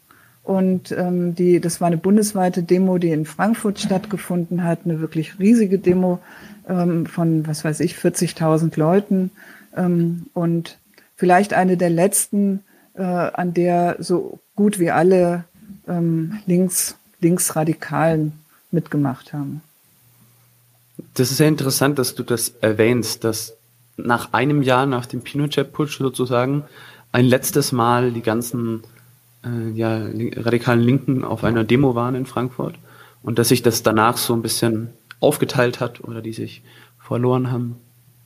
Und 0.44 0.92
ähm, 0.92 1.36
die, 1.36 1.60
das 1.60 1.80
war 1.80 1.86
eine 1.86 1.98
bundesweite 1.98 2.64
Demo, 2.64 2.98
die 2.98 3.12
in 3.12 3.28
Frankfurt 3.28 3.78
stattgefunden 3.78 4.64
hat, 4.64 4.80
eine 4.84 5.00
wirklich 5.00 5.38
riesige 5.38 5.78
Demo 5.78 6.22
ähm, 6.68 7.06
von, 7.06 7.46
was 7.46 7.64
weiß 7.64 7.82
ich, 7.82 7.98
40.000 7.98 8.80
Leuten. 8.80 9.30
Ähm, 9.78 10.26
und 10.34 10.80
vielleicht 11.16 11.54
eine 11.54 11.78
der 11.78 11.92
letzten, 11.92 12.64
äh, 12.96 13.04
an 13.04 13.54
der 13.54 13.98
so 14.00 14.40
gut 14.56 14.80
wie 14.80 14.90
alle 14.90 15.44
ähm, 15.88 16.40
links, 16.48 16.96
Linksradikalen 17.20 18.34
mitgemacht 18.72 19.34
haben. 19.34 19.62
Das 21.14 21.32
ist 21.32 21.38
sehr 21.38 21.47
interessant, 21.47 21.99
dass 21.99 22.16
du 22.16 22.24
das 22.24 22.49
erwähnst, 22.62 23.24
dass 23.24 23.57
nach 23.97 24.34
einem 24.34 24.62
Jahr 24.62 24.86
nach 24.86 25.05
dem 25.05 25.22
Pinochet-Putsch 25.22 25.97
sozusagen 25.97 26.64
ein 27.12 27.26
letztes 27.26 27.72
Mal 27.72 28.12
die 28.12 28.22
ganzen 28.22 28.84
äh, 29.43 29.70
ja, 29.74 30.01
radikalen 30.38 30.80
Linken 30.80 31.24
auf 31.24 31.43
einer 31.43 31.64
Demo 31.64 31.95
waren 31.95 32.16
in 32.16 32.26
Frankfurt 32.26 32.76
und 33.22 33.38
dass 33.39 33.49
sich 33.49 33.62
das 33.62 33.84
danach 33.84 34.18
so 34.18 34.34
ein 34.34 34.41
bisschen 34.41 34.89
aufgeteilt 35.20 35.80
hat 35.80 36.03
oder 36.03 36.22
die 36.22 36.34
sich 36.34 36.64
verloren 36.99 37.51
haben, 37.51 37.76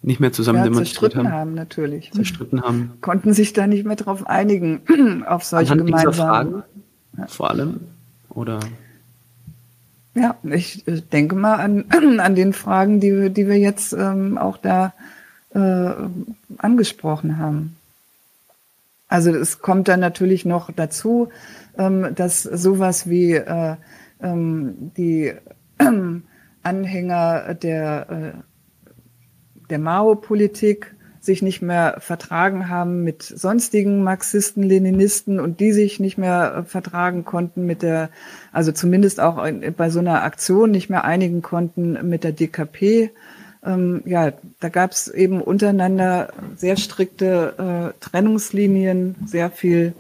nicht 0.02 0.20
mehr 0.20 0.32
zusammen 0.32 0.60
ja, 0.60 0.66
demonstriert 0.66 1.16
haben. 1.16 1.32
haben. 1.32 1.54
natürlich. 1.56 2.12
Zerstritten 2.12 2.62
haben. 2.62 2.94
Konnten 3.02 3.34
sich 3.34 3.54
da 3.54 3.66
nicht 3.66 3.86
mehr 3.86 3.96
drauf 3.96 4.28
einigen, 4.28 4.82
auf 5.28 5.44
solche 5.44 5.74
Anhand 5.74 5.88
gemeinsamen. 5.88 6.14
Fragen, 6.14 7.28
vor 7.28 7.50
allem? 7.50 7.80
Oder? 8.30 8.60
Ja, 10.16 10.38
ich 10.44 10.86
denke 11.12 11.36
mal 11.36 11.56
an, 11.56 11.86
an 12.20 12.36
den 12.36 12.54
Fragen, 12.54 13.00
die 13.02 13.14
wir, 13.14 13.30
die 13.30 13.48
wir 13.48 13.58
jetzt 13.58 13.92
ähm, 13.94 14.38
auch 14.38 14.58
da 14.58 14.94
äh, 15.54 15.92
angesprochen 16.58 17.38
haben. 17.38 17.76
Also 19.10 19.32
es 19.32 19.60
kommt 19.60 19.88
dann 19.90 20.00
natürlich 20.00 20.46
noch 20.46 20.72
dazu, 20.72 21.30
ähm, 21.78 22.16
dass 22.16 22.44
sowas 22.44 23.10
wie 23.10 23.34
äh, 23.34 23.76
ähm, 24.22 24.92
die 24.98 25.26
äh, 25.26 25.42
Anhänger 26.64 27.54
der, 27.54 28.10
äh, 28.10 29.68
der 29.70 29.80
Mao-Politik 29.80 30.95
sich 31.26 31.42
nicht 31.42 31.62
mehr 31.62 31.98
vertragen 32.00 32.70
haben 32.70 33.04
mit 33.04 33.24
sonstigen 33.24 34.04
Marxisten, 34.04 34.64
Leninisten 34.64 35.40
und 35.40 35.60
die 35.60 35.72
sich 35.72 36.00
nicht 36.00 36.18
mehr 36.18 36.58
äh, 36.58 36.64
vertragen 36.64 37.26
konnten 37.26 37.66
mit 37.66 37.82
der, 37.82 38.10
also 38.52 38.72
zumindest 38.72 39.20
auch 39.20 39.44
bei 39.76 39.90
so 39.90 40.00
einer 40.00 40.24
Aktion 40.24 40.72
nicht 40.72 40.90
mehr 40.90 41.04
einigen 41.04 41.42
konnten 41.42 42.08
mit 42.08 42.24
der 42.24 42.32
DKP. 42.32 43.12
Ähm, 43.66 44.02
ja, 44.06 44.32
da 44.60 44.70
gab 44.70 44.92
es 44.92 45.08
eben 45.08 45.42
untereinander 45.42 46.30
sehr 46.56 46.78
strikte 46.78 47.94
äh, 47.94 48.00
Trennungslinien, 48.00 49.16
sehr 49.26 49.50
viel 49.50 49.94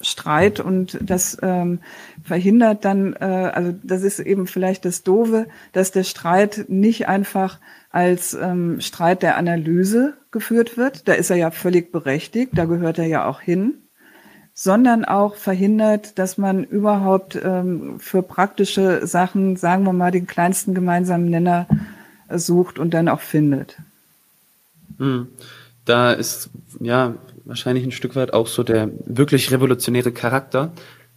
Streit 0.00 0.60
und 0.60 0.98
das 1.00 1.38
ähm, 1.42 1.80
verhindert 2.22 2.84
dann, 2.84 3.14
äh, 3.14 3.24
also 3.24 3.74
das 3.82 4.02
ist 4.02 4.20
eben 4.20 4.46
vielleicht 4.46 4.84
das 4.84 5.02
Dove, 5.02 5.46
dass 5.72 5.90
der 5.90 6.04
Streit 6.04 6.66
nicht 6.68 7.08
einfach 7.08 7.58
als 7.96 8.34
ähm, 8.34 8.82
Streit 8.82 9.22
der 9.22 9.38
Analyse 9.38 10.12
geführt 10.30 10.76
wird, 10.76 11.08
da 11.08 11.14
ist 11.14 11.30
er 11.30 11.36
ja 11.36 11.50
völlig 11.50 11.92
berechtigt, 11.92 12.52
da 12.54 12.66
gehört 12.66 12.98
er 12.98 13.06
ja 13.06 13.26
auch 13.26 13.40
hin, 13.40 13.72
sondern 14.52 15.06
auch 15.06 15.34
verhindert, 15.36 16.18
dass 16.18 16.36
man 16.36 16.62
überhaupt 16.62 17.40
ähm, 17.42 17.98
für 17.98 18.22
praktische 18.22 19.06
Sachen, 19.06 19.56
sagen 19.56 19.84
wir 19.84 19.94
mal, 19.94 20.10
den 20.10 20.26
kleinsten 20.26 20.74
gemeinsamen 20.74 21.30
Nenner 21.30 21.66
sucht 22.28 22.78
und 22.78 22.92
dann 22.92 23.08
auch 23.08 23.22
findet. 23.22 23.78
Hm. 24.98 25.28
Da 25.86 26.12
ist 26.12 26.50
ja 26.80 27.14
wahrscheinlich 27.46 27.84
ein 27.86 27.92
Stück 27.92 28.14
weit 28.14 28.34
auch 28.34 28.46
so 28.46 28.62
der 28.62 28.90
wirklich 29.06 29.50
revolutionäre 29.52 30.12
Charakter 30.12 30.70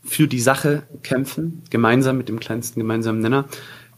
für 0.05 0.29
die 0.29 0.39
Sache 0.39 0.83
kämpfen, 1.03 1.61
gemeinsam 1.69 2.17
mit 2.17 2.29
dem 2.29 2.39
kleinsten 2.39 2.79
gemeinsamen 2.79 3.19
Nenner, 3.19 3.49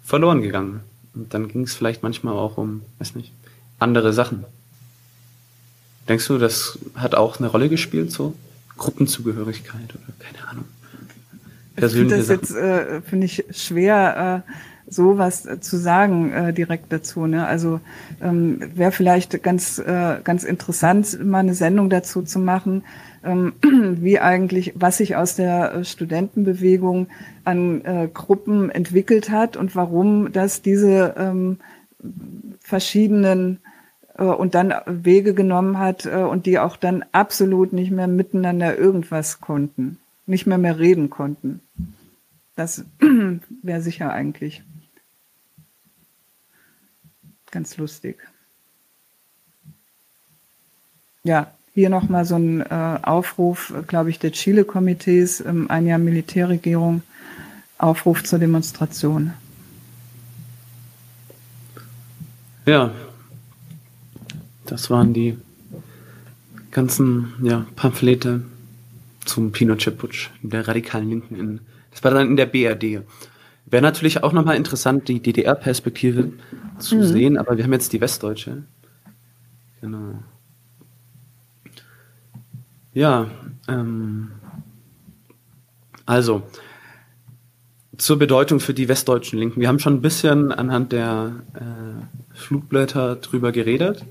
verloren 0.04 0.42
gegangen. 0.42 0.82
Und 1.14 1.34
dann 1.34 1.48
ging 1.48 1.64
es 1.64 1.74
vielleicht 1.74 2.04
manchmal 2.04 2.36
auch 2.36 2.58
um, 2.58 2.82
weiß 3.00 3.16
nicht, 3.16 3.32
andere 3.80 4.14
Sachen. 4.14 4.46
Denkst 6.08 6.28
du, 6.28 6.38
das 6.38 6.80
hat 6.96 7.16
auch 7.16 7.40
eine 7.40 7.48
Rolle 7.48 7.70
gespielt, 7.70 8.12
so 8.12 8.34
Gruppenzugehörigkeit 8.78 9.94
oder 9.94 10.14
keine 10.20 10.48
Ahnung? 10.48 10.66
Persönliche 11.76 12.16
ich 12.20 12.26
finde 12.26 12.40
das 12.40 12.50
Sachen? 12.50 12.66
jetzt, 12.66 12.92
äh, 12.92 13.02
finde 13.02 13.26
ich, 13.26 13.46
schwer, 13.52 14.44
äh, 14.48 14.52
sowas 14.92 15.48
zu 15.62 15.78
sagen 15.78 16.32
äh, 16.32 16.54
direkt 16.54 16.92
dazu. 16.92 17.26
Ne? 17.26 17.48
Also 17.48 17.80
ähm, 18.22 18.60
wäre 18.76 18.92
vielleicht 18.92 19.42
ganz, 19.42 19.80
äh, 19.80 20.18
ganz 20.24 20.44
interessant, 20.44 21.24
mal 21.24 21.40
eine 21.40 21.54
Sendung 21.54 21.90
dazu 21.90 22.22
zu 22.24 22.40
machen, 22.40 22.84
ähm, 23.24 23.54
wie 24.02 24.20
eigentlich, 24.20 24.74
was 24.76 24.98
sich 24.98 25.16
aus 25.16 25.36
der 25.36 25.74
äh, 25.74 25.86
Studentenbewegung 25.86 27.08
an 27.44 27.84
äh, 27.86 28.10
Gruppen 28.14 28.70
entwickelt 28.70 29.30
hat 29.30 29.58
und 29.58 29.76
warum 29.76 30.32
das 30.32 30.62
diese 30.62 31.16
ähm, 31.18 31.58
verschiedenen 32.60 33.60
äh, 34.18 34.24
und 34.24 34.56
dann 34.56 34.74
Wege 34.86 35.34
genommen 35.34 35.80
hat 35.80 36.06
äh, 36.06 36.16
und 36.16 36.46
die 36.46 36.60
auch 36.60 36.78
dann 36.78 37.04
absolut 37.12 37.74
nicht 37.74 37.92
mehr 37.92 38.08
miteinander 38.08 38.78
irgendwas 38.78 39.42
konnten, 39.42 40.00
nicht 40.26 40.48
mehr 40.48 40.58
mehr 40.58 40.80
reden 40.80 41.10
konnten. 41.10 41.62
Das 42.56 42.86
wäre 43.62 43.82
sicher 43.82 44.12
eigentlich 44.12 44.64
ganz 47.52 47.78
lustig. 47.78 48.18
Ja, 51.24 51.54
hier 51.74 51.90
nochmal 51.90 52.26
so 52.26 52.36
ein 52.36 52.62
äh, 52.62 53.00
Aufruf, 53.02 53.74
glaube 53.88 54.10
ich, 54.10 54.20
der 54.20 54.32
Chile-Komitees, 54.32 55.42
ähm, 55.42 55.70
ein 55.70 55.88
Jahr 55.88 56.00
Militärregierung, 56.00 57.02
Aufruf 57.78 58.24
zur 58.24 58.40
Demonstration. 58.40 59.34
Ja, 62.66 62.92
das 64.66 64.90
waren 64.90 65.14
die 65.14 65.38
ganzen 66.72 67.34
ja, 67.42 67.66
Pamphlete 67.76 68.44
zum 69.26 69.52
Pinochet-Putsch 69.52 70.30
der 70.42 70.68
radikalen 70.68 71.10
Linken 71.10 71.36
in, 71.36 71.60
das 71.92 72.04
war 72.04 72.12
dann 72.12 72.28
in 72.28 72.38
der 72.38 72.46
BRD. 72.46 73.02
Wäre 73.66 73.82
natürlich 73.82 74.24
auch 74.24 74.34
nochmal 74.34 74.58
interessant, 74.58 75.08
die 75.08 75.22
DDR-Perspektive 75.22 76.34
zu 76.80 76.98
mhm. 76.98 77.04
sehen, 77.04 77.38
aber 77.38 77.58
wir 77.58 77.64
haben 77.64 77.74
jetzt 77.74 77.94
die 77.94 78.02
westdeutsche. 78.02 78.64
Genau. 79.82 80.20
Ja, 82.94 83.28
ähm, 83.70 84.32
also 86.06 86.44
zur 87.98 88.20
Bedeutung 88.20 88.60
für 88.60 88.74
die 88.74 88.90
westdeutschen 88.90 89.40
Linken. 89.40 89.62
Wir 89.62 89.68
haben 89.68 89.80
schon 89.80 89.96
ein 89.96 90.02
bisschen 90.02 90.52
anhand 90.52 90.92
der 90.92 91.32
äh, 91.54 92.36
Flugblätter 92.36 93.16
drüber 93.16 93.52
geredet, 93.52 94.04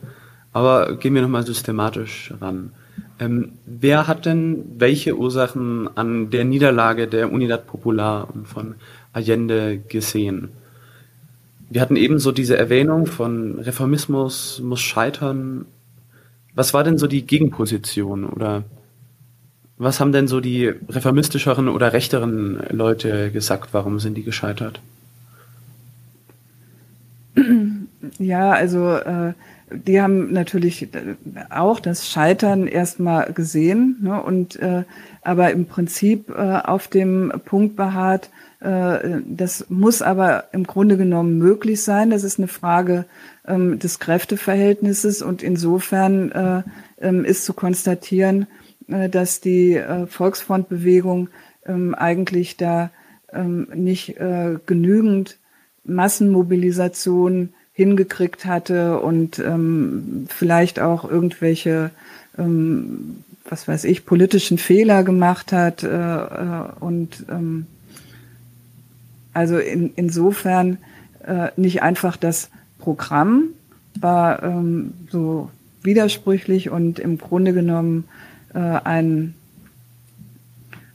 aber 0.53 0.97
gehen 0.97 1.15
wir 1.15 1.23
nochmal 1.23 1.45
systematisch 1.45 2.33
ran. 2.41 2.73
Ähm, 3.19 3.53
wer 3.67 4.07
hat 4.07 4.25
denn 4.25 4.65
welche 4.79 5.17
Ursachen 5.17 5.95
an 5.97 6.31
der 6.31 6.45
Niederlage 6.45 7.07
der 7.07 7.31
Unidad 7.31 7.67
Popular 7.67 8.29
und 8.33 8.49
von 8.49 8.77
Allende 9.13 9.79
gesehen? 9.79 10.49
Wir 11.69 11.83
hatten 11.83 11.97
ebenso 11.97 12.33
diese 12.33 12.57
Erwähnung 12.57 13.07
von 13.07 13.59
Reformismus 13.59 14.61
muss 14.65 14.81
scheitern. 14.81 15.67
Was 16.55 16.75
war 16.75 16.85
denn 16.85 16.99
so 16.99 17.07
die 17.07 17.27
Gegenposition 17.27 18.25
oder 18.25 18.65
was 19.79 19.99
haben 19.99 20.13
denn 20.13 20.29
so 20.29 20.41
die 20.41 20.67
reformistischeren 20.67 21.69
oder 21.69 21.93
rechteren 21.93 22.61
Leute 22.71 23.31
gesagt? 23.31 23.71
Warum 23.73 23.99
sind 23.99 24.15
die 24.15 24.25
gescheitert? 24.25 24.81
Ja, 28.19 28.51
also 28.51 28.97
äh, 28.97 29.33
die 29.71 30.01
haben 30.01 30.33
natürlich 30.33 30.89
auch 31.49 31.81
das 31.81 32.09
Scheitern 32.09 32.67
erstmal 32.67 33.33
gesehen 33.33 33.97
ne, 34.03 34.23
und 34.23 34.57
äh, 34.57 34.85
aber 35.23 35.53
im 35.53 35.67
Prinzip 35.67 36.29
äh, 36.29 36.61
auf 36.65 36.89
dem 36.89 37.33
Punkt 37.45 37.77
beharrt, 37.77 38.27
äh, 38.27 38.31
das 38.61 39.65
muss 39.71 40.03
aber 40.03 40.45
im 40.53 40.65
Grunde 40.65 40.99
genommen 40.99 41.39
möglich 41.39 41.83
sein. 41.83 42.11
Das 42.11 42.25
ist 42.25 42.39
eine 42.39 42.49
Frage 42.49 43.07
ähm, 43.47 43.79
des 43.79 43.99
Kräfteverhältnisses 43.99 45.23
und 45.23 45.43
insofern 45.43 46.31
äh, 46.33 46.63
ähm, 47.01 47.25
ist 47.25 47.45
zu 47.45 47.55
konstatieren, 47.55 48.47
äh, 48.89 49.09
dass 49.09 49.41
die 49.41 49.77
äh, 49.77 50.07
Volksfrontbewegung 50.07 51.29
ähm, 51.67 51.95
eigentlich 51.95 52.57
da 52.57 52.91
nicht 53.73 54.17
äh, 54.19 54.57
genügend 54.67 55.39
Massenmobilisation 55.85 57.51
hingekriegt 57.73 58.45
hatte 58.45 58.99
und 58.99 59.41
vielleicht 60.27 60.81
auch 60.81 61.09
irgendwelche, 61.09 61.93
was 62.37 63.69
weiß 63.69 63.85
ich, 63.85 64.05
politischen 64.05 64.59
Fehler 64.59 65.05
gemacht 65.05 65.53
hat 65.53 65.85
äh, 65.85 65.87
äh, 65.87 66.65
und 66.81 67.25
ähm, 67.31 67.67
also 69.41 69.59
in, 69.59 69.93
insofern 69.97 70.77
äh, 71.27 71.49
nicht 71.57 71.83
einfach 71.83 72.19
das 72.19 72.51
Programm 72.79 73.45
war 73.99 74.43
ähm, 74.43 74.93
so 75.11 75.51
widersprüchlich 75.83 76.69
und 76.69 76.99
im 76.99 77.17
Grunde 77.17 77.55
genommen 77.55 78.05
äh, 78.53 78.59
ein 78.59 79.35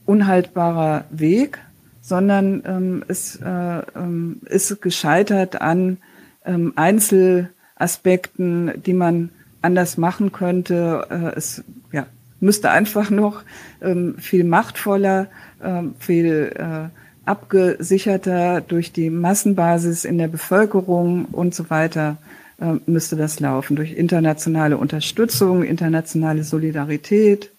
unhaltbarer 0.05 1.05
Weg, 1.09 1.57
sondern 2.01 2.61
ähm, 2.67 3.03
es 3.07 3.37
äh, 3.37 3.81
ähm, 3.95 4.41
ist 4.45 4.79
gescheitert 4.79 5.59
an 5.59 5.97
ähm, 6.45 6.73
Einzelaspekten, 6.75 8.73
die 8.85 8.93
man 8.93 9.31
anders 9.63 9.97
machen 9.97 10.31
könnte. 10.31 11.07
Äh, 11.09 11.35
es 11.35 11.63
ja, 11.91 12.05
müsste 12.39 12.69
einfach 12.69 13.09
noch 13.09 13.41
ähm, 13.81 14.19
viel 14.19 14.43
machtvoller, 14.43 15.25
ähm, 15.63 15.95
viel 15.97 16.51
äh, 16.55 16.89
abgesicherter 17.25 18.61
durch 18.61 18.91
die 18.91 19.09
Massenbasis 19.09 20.05
in 20.05 20.17
der 20.17 20.27
Bevölkerung 20.27 21.25
und 21.25 21.55
so 21.55 21.69
weiter 21.69 22.17
äh, 22.59 22.75
müsste 22.85 23.15
das 23.15 23.39
laufen. 23.39 23.75
Durch 23.75 23.93
internationale 23.93 24.77
Unterstützung, 24.77 25.63
internationale 25.63 26.43
Solidarität 26.43 27.51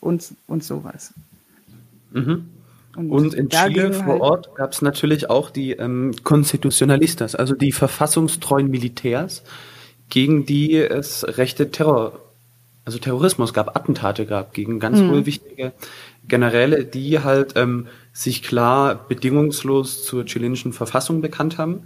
und, 0.00 0.24
und 0.46 0.64
sowas. 0.64 1.12
Mhm. 2.12 2.46
Und, 2.96 3.10
und 3.10 3.34
in 3.34 3.50
Chile 3.50 3.92
vor 3.92 4.06
halt 4.06 4.22
Ort 4.22 4.54
gab 4.54 4.72
es 4.72 4.80
natürlich 4.80 5.28
auch 5.28 5.50
die 5.50 5.72
ähm, 5.72 6.14
Constitucionalistas, 6.22 7.34
also 7.34 7.54
die 7.54 7.72
verfassungstreuen 7.72 8.70
Militärs, 8.70 9.42
gegen 10.08 10.46
die 10.46 10.76
es 10.76 11.26
rechte 11.36 11.70
Terror, 11.70 12.20
also 12.86 12.98
Terrorismus 12.98 13.52
gab, 13.52 13.76
Attentate 13.76 14.24
gab 14.24 14.54
gegen 14.54 14.80
ganz 14.80 15.00
mhm. 15.00 15.10
wohl 15.10 15.26
wichtige 15.26 15.72
Generäle, 16.28 16.84
die 16.84 17.20
halt 17.20 17.54
ähm, 17.56 17.86
sich 18.12 18.42
klar 18.42 19.06
bedingungslos 19.08 20.04
zur 20.04 20.24
chilenischen 20.24 20.72
Verfassung 20.72 21.20
bekannt 21.20 21.58
haben, 21.58 21.82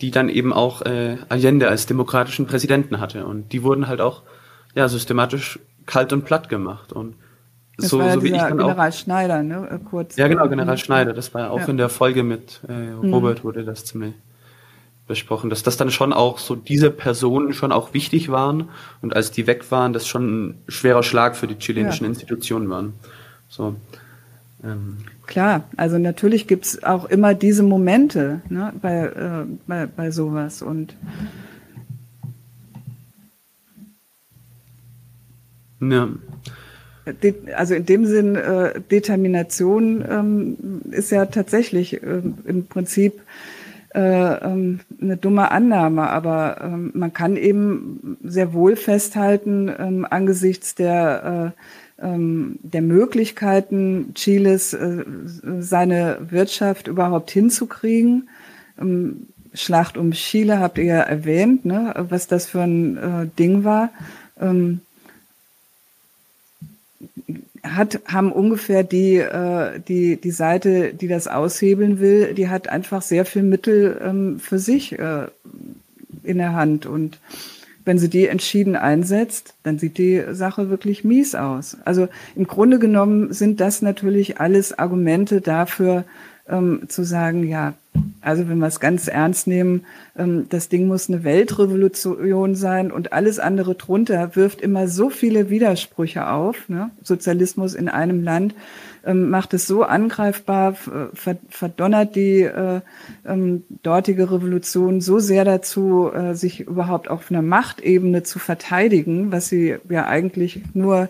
die 0.00 0.10
dann 0.10 0.28
eben 0.28 0.52
auch 0.52 0.82
äh, 0.82 1.16
Allende 1.28 1.68
als 1.68 1.86
demokratischen 1.86 2.46
Präsidenten 2.46 3.00
hatte. 3.00 3.26
Und 3.26 3.52
die 3.52 3.62
wurden 3.62 3.86
halt 3.86 4.00
auch 4.00 4.22
ja 4.74 4.88
systematisch 4.88 5.58
kalt 5.86 6.12
und 6.12 6.24
platt 6.24 6.48
gemacht. 6.48 6.92
Und 6.92 7.16
das 7.76 7.88
so, 7.88 7.98
war 7.98 8.06
ja 8.06 8.14
so 8.14 8.22
wie 8.22 8.28
ich 8.28 8.38
dann 8.38 8.58
General 8.58 8.88
auch, 8.88 8.92
Schneider, 8.92 9.42
ne? 9.42 9.68
Äh, 9.70 9.78
kurz. 9.78 10.16
Ja, 10.16 10.28
genau, 10.28 10.48
General 10.48 10.76
Schneider. 10.76 11.12
Das 11.12 11.32
war 11.34 11.42
ja 11.42 11.50
auch 11.50 11.60
ja. 11.60 11.66
in 11.66 11.76
der 11.76 11.88
Folge 11.88 12.22
mit 12.22 12.60
äh, 12.68 12.92
Robert 12.92 13.40
mhm. 13.40 13.44
wurde 13.44 13.64
das 13.64 13.84
ziemlich 13.84 14.14
besprochen, 15.06 15.50
dass 15.50 15.62
das 15.62 15.76
dann 15.76 15.90
schon 15.90 16.12
auch 16.12 16.38
so 16.38 16.54
diese 16.54 16.90
Personen 16.90 17.52
schon 17.52 17.72
auch 17.72 17.92
wichtig 17.92 18.30
waren 18.30 18.70
und 19.02 19.14
als 19.16 19.30
die 19.30 19.46
weg 19.46 19.70
waren, 19.70 19.92
das 19.92 20.06
schon 20.06 20.24
ein 20.42 20.62
schwerer 20.68 21.02
Schlag 21.02 21.36
für 21.36 21.46
die 21.46 21.58
chilenischen 21.58 22.04
ja. 22.04 22.10
Institutionen 22.10 22.70
waren. 22.70 22.94
So. 23.52 23.76
Ähm. 24.64 24.96
Klar, 25.26 25.64
also 25.76 25.98
natürlich 25.98 26.48
gibt's 26.48 26.82
auch 26.82 27.04
immer 27.04 27.34
diese 27.34 27.62
Momente 27.62 28.40
ne, 28.48 28.72
bei, 28.80 29.04
äh, 29.04 29.44
bei, 29.66 29.86
bei 29.86 30.10
sowas 30.10 30.62
und 30.62 30.96
ja. 35.80 36.08
also 37.56 37.74
in 37.74 37.84
dem 37.86 38.06
Sinn, 38.06 38.36
äh, 38.36 38.80
Determination 38.90 40.04
ähm, 40.08 40.82
ist 40.90 41.10
ja 41.10 41.26
tatsächlich 41.26 42.02
äh, 42.02 42.22
im 42.46 42.66
Prinzip 42.66 43.20
äh, 43.94 44.00
ähm, 44.00 44.80
eine 45.00 45.18
dumme 45.18 45.50
Annahme, 45.50 46.08
aber 46.08 46.60
ähm, 46.62 46.92
man 46.94 47.12
kann 47.12 47.36
eben 47.36 48.16
sehr 48.22 48.54
wohl 48.54 48.76
festhalten, 48.76 49.70
ähm, 49.78 50.06
angesichts 50.08 50.74
der, 50.74 51.52
äh, 51.54 51.91
der 52.02 52.82
Möglichkeiten 52.82 54.12
Chiles, 54.14 54.74
äh, 54.74 55.04
seine 55.60 56.18
Wirtschaft 56.30 56.88
überhaupt 56.88 57.30
hinzukriegen. 57.30 58.28
Ähm, 58.80 59.28
Schlacht 59.54 59.96
um 59.96 60.12
Chile 60.12 60.58
habt 60.60 60.78
ihr 60.78 60.84
ja 60.84 61.00
erwähnt, 61.00 61.64
ne, 61.64 61.94
was 62.08 62.26
das 62.26 62.46
für 62.46 62.62
ein 62.62 62.96
äh, 62.96 63.26
Ding 63.38 63.64
war. 63.64 63.90
Ähm, 64.40 64.80
hat, 67.62 68.00
haben 68.06 68.32
ungefähr 68.32 68.82
die, 68.82 69.16
äh, 69.18 69.78
die, 69.86 70.16
die 70.16 70.30
Seite, 70.30 70.94
die 70.94 71.06
das 71.06 71.28
aushebeln 71.28 72.00
will, 72.00 72.34
die 72.34 72.48
hat 72.48 72.68
einfach 72.68 73.02
sehr 73.02 73.24
viel 73.24 73.42
Mittel 73.42 74.00
ähm, 74.02 74.40
für 74.40 74.58
sich 74.58 74.98
in 74.98 76.38
der 76.38 76.54
Hand. 76.54 76.86
Und 76.86 77.18
wenn 77.84 77.98
sie 77.98 78.08
die 78.08 78.26
entschieden 78.26 78.76
einsetzt, 78.76 79.54
dann 79.62 79.78
sieht 79.78 79.98
die 79.98 80.22
Sache 80.30 80.70
wirklich 80.70 81.04
mies 81.04 81.34
aus. 81.34 81.76
Also 81.84 82.08
im 82.36 82.46
Grunde 82.46 82.78
genommen 82.78 83.32
sind 83.32 83.60
das 83.60 83.82
natürlich 83.82 84.40
alles 84.40 84.78
Argumente 84.78 85.40
dafür, 85.40 86.04
ähm, 86.48 86.82
zu 86.88 87.04
sagen, 87.04 87.46
ja, 87.46 87.74
also 88.20 88.48
wenn 88.48 88.58
wir 88.58 88.68
es 88.68 88.80
ganz 88.80 89.08
ernst 89.08 89.46
nehmen, 89.46 89.84
ähm, 90.16 90.46
das 90.48 90.68
Ding 90.68 90.86
muss 90.86 91.08
eine 91.08 91.24
Weltrevolution 91.24 92.54
sein 92.54 92.90
und 92.90 93.12
alles 93.12 93.38
andere 93.38 93.74
drunter 93.74 94.34
wirft 94.36 94.60
immer 94.60 94.88
so 94.88 95.10
viele 95.10 95.50
Widersprüche 95.50 96.28
auf. 96.28 96.68
Ne? 96.68 96.90
Sozialismus 97.02 97.74
in 97.74 97.88
einem 97.88 98.22
Land 98.22 98.54
ähm, 99.04 99.30
macht 99.30 99.52
es 99.54 99.66
so 99.66 99.82
angreifbar, 99.82 100.76
verdonnert 101.48 102.14
die 102.14 102.42
äh, 102.42 102.80
ähm, 103.26 103.64
dortige 103.82 104.30
Revolution 104.30 105.00
so 105.00 105.18
sehr 105.18 105.44
dazu, 105.44 106.10
äh, 106.12 106.34
sich 106.34 106.60
überhaupt 106.60 107.10
auf 107.10 107.30
einer 107.30 107.42
Machtebene 107.42 108.22
zu 108.22 108.38
verteidigen, 108.38 109.32
was 109.32 109.48
sie 109.48 109.76
ja 109.88 110.06
eigentlich 110.06 110.62
nur 110.74 111.08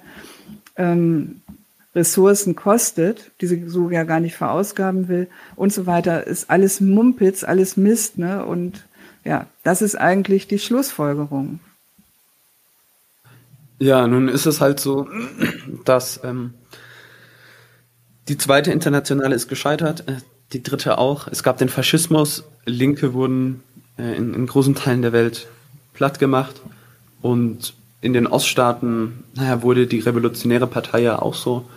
Ressourcen 1.94 2.56
kostet, 2.56 3.30
die 3.40 3.46
sie 3.46 3.68
so 3.68 3.90
ja 3.90 4.04
gar 4.04 4.20
nicht 4.20 4.36
verausgaben 4.36 5.08
will 5.08 5.28
und 5.56 5.72
so 5.72 5.86
weiter, 5.86 6.26
ist 6.26 6.48
alles 6.48 6.80
Mumpitz, 6.80 7.44
alles 7.44 7.76
Mist, 7.76 8.18
ne? 8.18 8.44
Und 8.44 8.86
ja, 9.24 9.46
das 9.62 9.82
ist 9.82 9.96
eigentlich 9.96 10.48
die 10.48 10.58
Schlussfolgerung. 10.58 11.60
Ja, 13.78 14.06
nun 14.06 14.28
ist 14.28 14.46
es 14.46 14.60
halt 14.60 14.80
so, 14.80 15.08
dass 15.84 16.20
ähm, 16.24 16.54
die 18.28 18.38
zweite 18.38 18.72
Internationale 18.72 19.34
ist 19.34 19.48
gescheitert, 19.48 20.08
äh, 20.08 20.16
die 20.52 20.62
dritte 20.62 20.98
auch. 20.98 21.28
Es 21.28 21.42
gab 21.42 21.58
den 21.58 21.68
Faschismus, 21.68 22.44
Linke 22.64 23.12
wurden 23.12 23.62
äh, 23.98 24.16
in, 24.16 24.34
in 24.34 24.46
großen 24.46 24.74
Teilen 24.74 25.02
der 25.02 25.12
Welt 25.12 25.48
platt 25.94 26.18
gemacht 26.18 26.56
und 27.20 27.74
in 28.00 28.12
den 28.12 28.26
Oststaaten, 28.26 29.24
naja, 29.34 29.62
wurde 29.62 29.86
die 29.86 30.00
Revolutionäre 30.00 30.66
Partei 30.66 31.00
ja 31.00 31.20
auch 31.20 31.34
so 31.34 31.68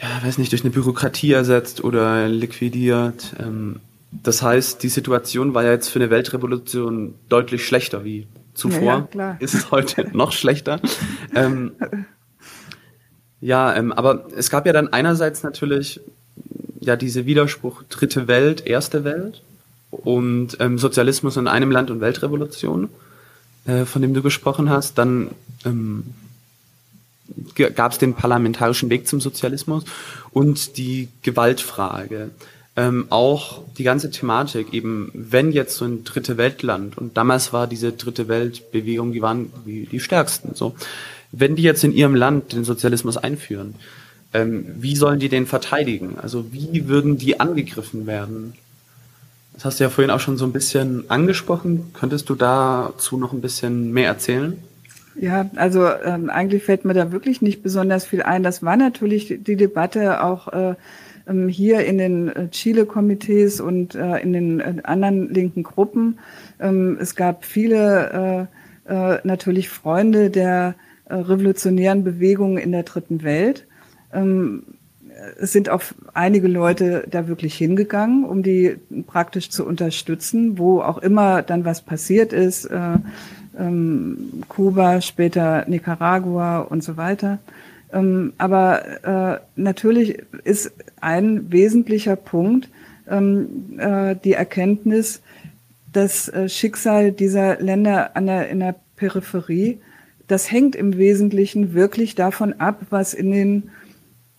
ja, 0.00 0.26
weiß 0.26 0.38
nicht, 0.38 0.52
durch 0.52 0.62
eine 0.62 0.70
Bürokratie 0.70 1.32
ersetzt 1.32 1.82
oder 1.82 2.28
liquidiert. 2.28 3.34
Ähm, 3.40 3.80
das 4.10 4.42
heißt, 4.42 4.82
die 4.82 4.88
Situation 4.88 5.54
war 5.54 5.64
ja 5.64 5.72
jetzt 5.72 5.88
für 5.88 5.98
eine 5.98 6.10
Weltrevolution 6.10 7.14
deutlich 7.28 7.66
schlechter 7.66 8.04
wie 8.04 8.26
zuvor. 8.54 9.08
Ja, 9.14 9.20
ja, 9.20 9.36
ist 9.40 9.54
es 9.54 9.70
heute 9.70 10.08
noch 10.12 10.32
schlechter. 10.32 10.80
Ähm, 11.34 11.72
ja, 13.40 13.74
ähm, 13.74 13.92
aber 13.92 14.26
es 14.36 14.50
gab 14.50 14.66
ja 14.66 14.72
dann 14.72 14.92
einerseits 14.92 15.42
natürlich 15.42 16.00
ja 16.80 16.96
diese 16.96 17.26
Widerspruch 17.26 17.82
dritte 17.88 18.28
Welt, 18.28 18.66
erste 18.66 19.04
Welt 19.04 19.42
und 19.90 20.56
ähm, 20.60 20.78
Sozialismus 20.78 21.36
in 21.36 21.48
einem 21.48 21.70
Land 21.70 21.90
und 21.90 22.00
Weltrevolution, 22.00 22.88
äh, 23.66 23.84
von 23.84 24.02
dem 24.02 24.14
du 24.14 24.22
gesprochen 24.22 24.70
hast. 24.70 24.96
Dann 24.98 25.28
ähm, 25.64 26.04
gab 27.74 27.92
es 27.92 27.98
den 27.98 28.14
parlamentarischen 28.14 28.90
Weg 28.90 29.06
zum 29.06 29.20
Sozialismus 29.20 29.84
und 30.30 30.76
die 30.76 31.08
Gewaltfrage. 31.22 32.30
Ähm, 32.76 33.06
auch 33.10 33.62
die 33.76 33.82
ganze 33.82 34.10
Thematik, 34.10 34.72
eben 34.72 35.10
wenn 35.12 35.50
jetzt 35.50 35.76
so 35.76 35.84
ein 35.84 36.04
dritte 36.04 36.36
Weltland, 36.36 36.96
und 36.96 37.16
damals 37.16 37.52
war 37.52 37.66
diese 37.66 37.92
dritte 37.92 38.28
Weltbewegung, 38.28 39.12
die 39.12 39.20
waren 39.20 39.52
die, 39.66 39.86
die 39.86 39.98
stärksten, 39.98 40.54
so, 40.54 40.74
wenn 41.32 41.56
die 41.56 41.62
jetzt 41.62 41.82
in 41.82 41.92
ihrem 41.92 42.14
Land 42.14 42.52
den 42.52 42.64
Sozialismus 42.64 43.16
einführen, 43.16 43.74
ähm, 44.32 44.66
wie 44.78 44.94
sollen 44.94 45.18
die 45.18 45.28
den 45.28 45.46
verteidigen? 45.46 46.18
Also 46.20 46.52
wie 46.52 46.86
würden 46.88 47.18
die 47.18 47.40
angegriffen 47.40 48.06
werden? 48.06 48.54
Das 49.54 49.64
hast 49.64 49.80
du 49.80 49.84
ja 49.84 49.90
vorhin 49.90 50.10
auch 50.12 50.20
schon 50.20 50.36
so 50.36 50.44
ein 50.44 50.52
bisschen 50.52 51.10
angesprochen. 51.10 51.90
Könntest 51.92 52.28
du 52.28 52.36
dazu 52.36 53.16
noch 53.16 53.32
ein 53.32 53.40
bisschen 53.40 53.92
mehr 53.92 54.06
erzählen? 54.06 54.56
Ja, 55.20 55.50
also 55.56 55.86
ähm, 55.86 56.30
eigentlich 56.30 56.62
fällt 56.62 56.84
mir 56.84 56.94
da 56.94 57.10
wirklich 57.10 57.42
nicht 57.42 57.62
besonders 57.62 58.06
viel 58.06 58.22
ein. 58.22 58.42
Das 58.42 58.62
war 58.62 58.76
natürlich 58.76 59.38
die 59.40 59.56
Debatte 59.56 60.22
auch 60.22 60.48
äh, 60.52 60.74
ähm, 61.28 61.48
hier 61.48 61.84
in 61.84 61.98
den 61.98 62.28
äh, 62.28 62.48
Chile-Komitees 62.50 63.60
und 63.60 63.94
äh, 63.94 64.18
in 64.18 64.32
den 64.32 64.60
äh, 64.60 64.74
anderen 64.84 65.32
linken 65.32 65.64
Gruppen. 65.64 66.18
Ähm, 66.60 66.98
es 67.00 67.16
gab 67.16 67.44
viele 67.44 68.48
äh, 68.86 68.92
äh, 68.92 69.18
natürlich 69.24 69.68
Freunde 69.68 70.30
der 70.30 70.76
äh, 71.06 71.14
revolutionären 71.14 72.04
Bewegungen 72.04 72.58
in 72.58 72.70
der 72.70 72.84
dritten 72.84 73.22
Welt. 73.24 73.66
Ähm, 74.12 74.62
es 75.40 75.52
sind 75.52 75.68
auch 75.68 75.82
einige 76.14 76.46
Leute 76.46 77.04
da 77.10 77.26
wirklich 77.26 77.54
hingegangen, 77.54 78.24
um 78.24 78.44
die 78.44 78.76
praktisch 79.08 79.50
zu 79.50 79.66
unterstützen, 79.66 80.58
wo 80.58 80.80
auch 80.80 80.98
immer 80.98 81.42
dann 81.42 81.64
was 81.64 81.82
passiert 81.82 82.32
ist. 82.32 82.70
Äh, 83.58 83.62
ähm, 83.62 84.44
Kuba, 84.48 85.00
später 85.00 85.64
Nicaragua 85.68 86.60
und 86.60 86.82
so 86.82 86.96
weiter. 86.96 87.38
Ähm, 87.92 88.32
aber 88.38 89.36
äh, 89.36 89.40
natürlich 89.56 90.22
ist 90.44 90.72
ein 91.00 91.50
wesentlicher 91.50 92.16
Punkt 92.16 92.68
ähm, 93.08 93.78
äh, 93.78 94.16
die 94.22 94.34
Erkenntnis, 94.34 95.22
das 95.92 96.28
äh, 96.28 96.48
Schicksal 96.48 97.12
dieser 97.12 97.60
Länder 97.60 98.14
an 98.14 98.26
der, 98.26 98.48
in 98.50 98.60
der 98.60 98.74
Peripherie, 98.96 99.78
das 100.26 100.52
hängt 100.52 100.76
im 100.76 100.98
Wesentlichen 100.98 101.72
wirklich 101.72 102.14
davon 102.14 102.54
ab, 102.54 102.82
was 102.90 103.14
in 103.14 103.30
den 103.30 103.70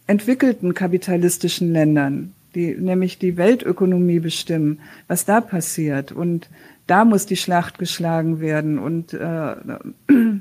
entwickelten 0.05 0.75
kapitalistischen 0.75 1.73
Ländern, 1.73 2.33
die 2.53 2.75
nämlich 2.75 3.17
die 3.17 3.37
Weltökonomie 3.37 4.19
bestimmen, 4.19 4.79
was 5.07 5.25
da 5.25 5.41
passiert. 5.41 6.11
Und 6.11 6.47
da 6.89 7.05
muss 7.05 7.25
die 7.25 7.37
Schlacht 7.37 7.77
geschlagen 7.77 8.39
werden. 8.39 8.79
Und 8.79 9.13
äh, 9.13 9.55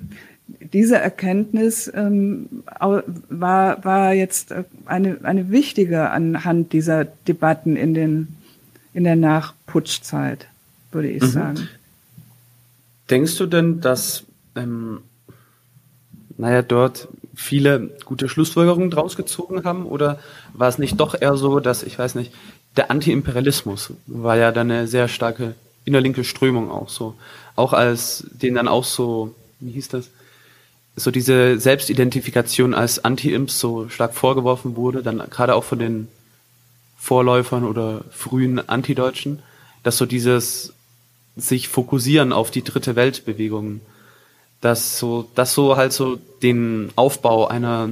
diese 0.72 0.96
Erkenntnis 0.96 1.90
ähm, 1.94 2.64
war, 3.28 3.84
war 3.84 4.14
jetzt 4.14 4.54
eine, 4.86 5.18
eine 5.22 5.50
wichtige 5.50 6.10
anhand 6.10 6.72
dieser 6.72 7.04
Debatten 7.04 7.76
in, 7.76 7.92
den, 7.92 8.28
in 8.94 9.04
der 9.04 9.16
Nachputschzeit, 9.16 10.46
würde 10.90 11.08
ich 11.08 11.22
mhm. 11.22 11.26
sagen. 11.26 11.68
Denkst 13.10 13.36
du 13.36 13.46
denn, 13.46 13.80
dass, 13.80 14.24
ähm, 14.56 15.00
naja, 16.36 16.62
dort 16.62 17.08
viele 17.34 17.90
gute 18.04 18.28
Schlussfolgerungen 18.28 18.90
draus 18.90 19.16
gezogen 19.16 19.64
haben? 19.64 19.84
Oder 19.84 20.18
war 20.54 20.68
es 20.68 20.78
nicht 20.78 20.98
doch 20.98 21.14
eher 21.20 21.36
so, 21.36 21.60
dass, 21.60 21.82
ich 21.82 21.98
weiß 21.98 22.14
nicht, 22.14 22.32
der 22.76 22.90
Antiimperialismus 22.90 23.92
war 24.06 24.36
ja 24.36 24.50
dann 24.50 24.70
eine 24.70 24.86
sehr 24.86 25.08
starke 25.08 25.54
innerlinke 25.88 26.22
Strömung 26.22 26.70
auch 26.70 26.88
so. 26.88 27.14
Auch 27.56 27.72
als 27.72 28.24
denen 28.30 28.54
dann 28.54 28.68
auch 28.68 28.84
so, 28.84 29.34
wie 29.58 29.72
hieß 29.72 29.88
das? 29.88 30.10
So 30.94 31.10
diese 31.10 31.58
Selbstidentifikation 31.58 32.74
als 32.74 33.04
Anti-Imps 33.04 33.58
so 33.58 33.88
stark 33.88 34.14
vorgeworfen 34.14 34.76
wurde, 34.76 35.02
dann 35.02 35.18
gerade 35.30 35.54
auch 35.54 35.64
von 35.64 35.78
den 35.78 36.08
Vorläufern 36.98 37.64
oder 37.64 38.02
frühen 38.10 38.68
Antideutschen, 38.68 39.40
dass 39.82 39.96
so 39.96 40.06
dieses 40.06 40.72
sich 41.36 41.68
fokussieren 41.68 42.32
auf 42.32 42.50
die 42.50 42.64
dritte 42.64 42.96
Weltbewegung, 42.96 43.80
dass 44.60 44.98
so, 44.98 45.28
dass 45.34 45.54
so 45.54 45.76
halt 45.76 45.92
so 45.92 46.18
den 46.42 46.90
Aufbau 46.96 47.46
einer, 47.46 47.90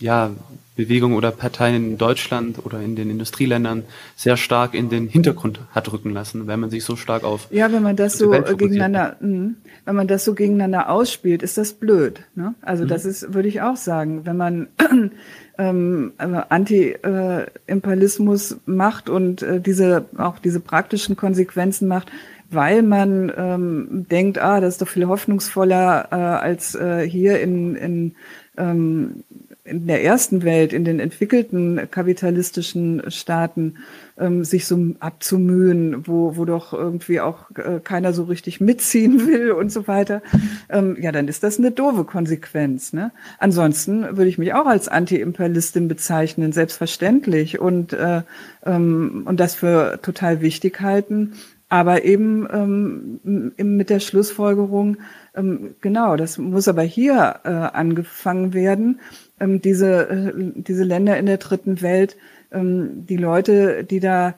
ja, 0.00 0.30
Bewegung 0.78 1.12
oder 1.14 1.32
Parteien 1.32 1.74
in 1.74 1.98
Deutschland 1.98 2.64
oder 2.64 2.80
in 2.80 2.94
den 2.94 3.10
Industrieländern 3.10 3.82
sehr 4.14 4.36
stark 4.36 4.74
in 4.74 4.88
den 4.88 5.08
Hintergrund 5.08 5.58
hat 5.72 5.92
rücken 5.92 6.10
lassen, 6.10 6.46
wenn 6.46 6.60
man 6.60 6.70
sich 6.70 6.84
so 6.84 6.94
stark 6.94 7.24
auf 7.24 7.48
ja, 7.50 7.72
wenn 7.72 7.82
man 7.82 7.96
das 7.96 8.16
so 8.16 8.30
gegeneinander, 8.30 9.16
mh, 9.18 9.54
wenn 9.84 9.96
man 9.96 10.06
das 10.06 10.24
so 10.24 10.34
gegeneinander 10.34 10.88
ausspielt, 10.88 11.42
ist 11.42 11.58
das 11.58 11.72
blöd. 11.72 12.20
Ne? 12.36 12.54
Also 12.62 12.84
mhm. 12.84 12.88
das 12.88 13.04
ist, 13.04 13.34
würde 13.34 13.48
ich 13.48 13.60
auch 13.60 13.74
sagen, 13.74 14.24
wenn 14.24 14.36
man 14.36 14.68
ähm, 15.58 16.12
Anti-Imperialismus 16.16 18.52
äh, 18.52 18.56
macht 18.66 19.10
und 19.10 19.42
äh, 19.42 19.60
diese 19.60 20.04
auch 20.16 20.38
diese 20.38 20.60
praktischen 20.60 21.16
Konsequenzen 21.16 21.88
macht, 21.88 22.12
weil 22.50 22.84
man 22.84 23.32
ähm, 23.36 24.06
denkt, 24.08 24.38
ah, 24.38 24.60
das 24.60 24.74
ist 24.74 24.82
doch 24.82 24.86
viel 24.86 25.08
hoffnungsvoller 25.08 26.06
äh, 26.12 26.14
als 26.14 26.76
äh, 26.76 27.00
hier 27.00 27.40
in, 27.40 27.74
in 27.74 28.14
ähm, 28.56 29.24
in 29.68 29.86
der 29.86 30.02
ersten 30.04 30.42
Welt, 30.42 30.72
in 30.72 30.84
den 30.84 31.00
entwickelten 31.00 31.80
kapitalistischen 31.90 33.02
Staaten, 33.10 33.76
ähm, 34.18 34.44
sich 34.44 34.66
so 34.66 34.78
abzumühen, 35.00 36.06
wo, 36.06 36.36
wo 36.36 36.44
doch 36.44 36.72
irgendwie 36.72 37.20
auch 37.20 37.50
äh, 37.56 37.80
keiner 37.82 38.12
so 38.12 38.24
richtig 38.24 38.60
mitziehen 38.60 39.26
will 39.26 39.52
und 39.52 39.70
so 39.70 39.86
weiter, 39.86 40.22
ähm, 40.68 40.96
ja, 41.00 41.12
dann 41.12 41.28
ist 41.28 41.42
das 41.42 41.58
eine 41.58 41.70
doofe 41.70 42.04
Konsequenz. 42.04 42.92
Ne? 42.92 43.12
Ansonsten 43.38 44.16
würde 44.16 44.28
ich 44.28 44.38
mich 44.38 44.54
auch 44.54 44.66
als 44.66 44.88
Anti-Imperialistin 44.88 45.88
bezeichnen, 45.88 46.52
selbstverständlich, 46.52 47.58
und, 47.58 47.92
äh, 47.92 48.22
ähm, 48.64 49.22
und 49.26 49.38
das 49.40 49.54
für 49.54 50.00
total 50.02 50.40
wichtig 50.40 50.80
halten. 50.80 51.34
Aber 51.70 52.04
eben 52.04 52.48
ähm, 52.50 53.52
mit 53.56 53.90
der 53.90 54.00
Schlussfolgerung, 54.00 54.96
ähm, 55.34 55.74
genau, 55.82 56.16
das 56.16 56.38
muss 56.38 56.66
aber 56.66 56.82
hier 56.82 57.40
äh, 57.44 57.48
angefangen 57.50 58.54
werden. 58.54 59.00
Ähm, 59.40 59.60
diese, 59.60 60.08
äh, 60.08 60.32
diese 60.54 60.84
Länder 60.84 61.18
in 61.18 61.26
der 61.26 61.38
dritten 61.38 61.82
Welt, 61.82 62.16
ähm, 62.52 63.06
die 63.06 63.16
Leute, 63.16 63.84
die 63.84 64.00
da 64.00 64.34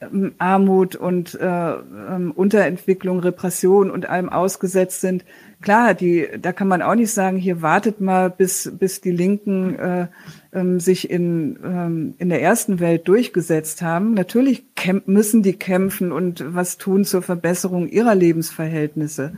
ähm, 0.00 0.32
Armut 0.38 0.96
und 0.96 1.34
äh, 1.34 1.46
ähm, 1.46 2.32
Unterentwicklung, 2.34 3.20
Repression 3.20 3.90
und 3.90 4.08
allem 4.08 4.28
ausgesetzt 4.28 5.00
sind, 5.00 5.24
klar, 5.60 5.94
die, 5.94 6.28
da 6.40 6.52
kann 6.52 6.68
man 6.68 6.82
auch 6.82 6.94
nicht 6.94 7.12
sagen, 7.12 7.36
hier 7.36 7.62
wartet 7.62 8.00
mal, 8.00 8.30
bis, 8.30 8.72
bis 8.78 9.00
die 9.00 9.12
Linken 9.12 9.78
äh, 9.78 10.06
ähm, 10.52 10.80
sich 10.80 11.08
in, 11.08 11.58
ähm, 11.64 12.14
in 12.18 12.28
der 12.28 12.42
ersten 12.42 12.80
Welt 12.80 13.06
durchgesetzt 13.08 13.80
haben. 13.82 14.14
Natürlich 14.14 14.64
müssen 15.06 15.42
die 15.42 15.54
kämpfen 15.54 16.12
und 16.12 16.44
was 16.54 16.78
tun 16.78 17.04
zur 17.04 17.22
Verbesserung 17.22 17.88
ihrer 17.88 18.14
Lebensverhältnisse. 18.14 19.34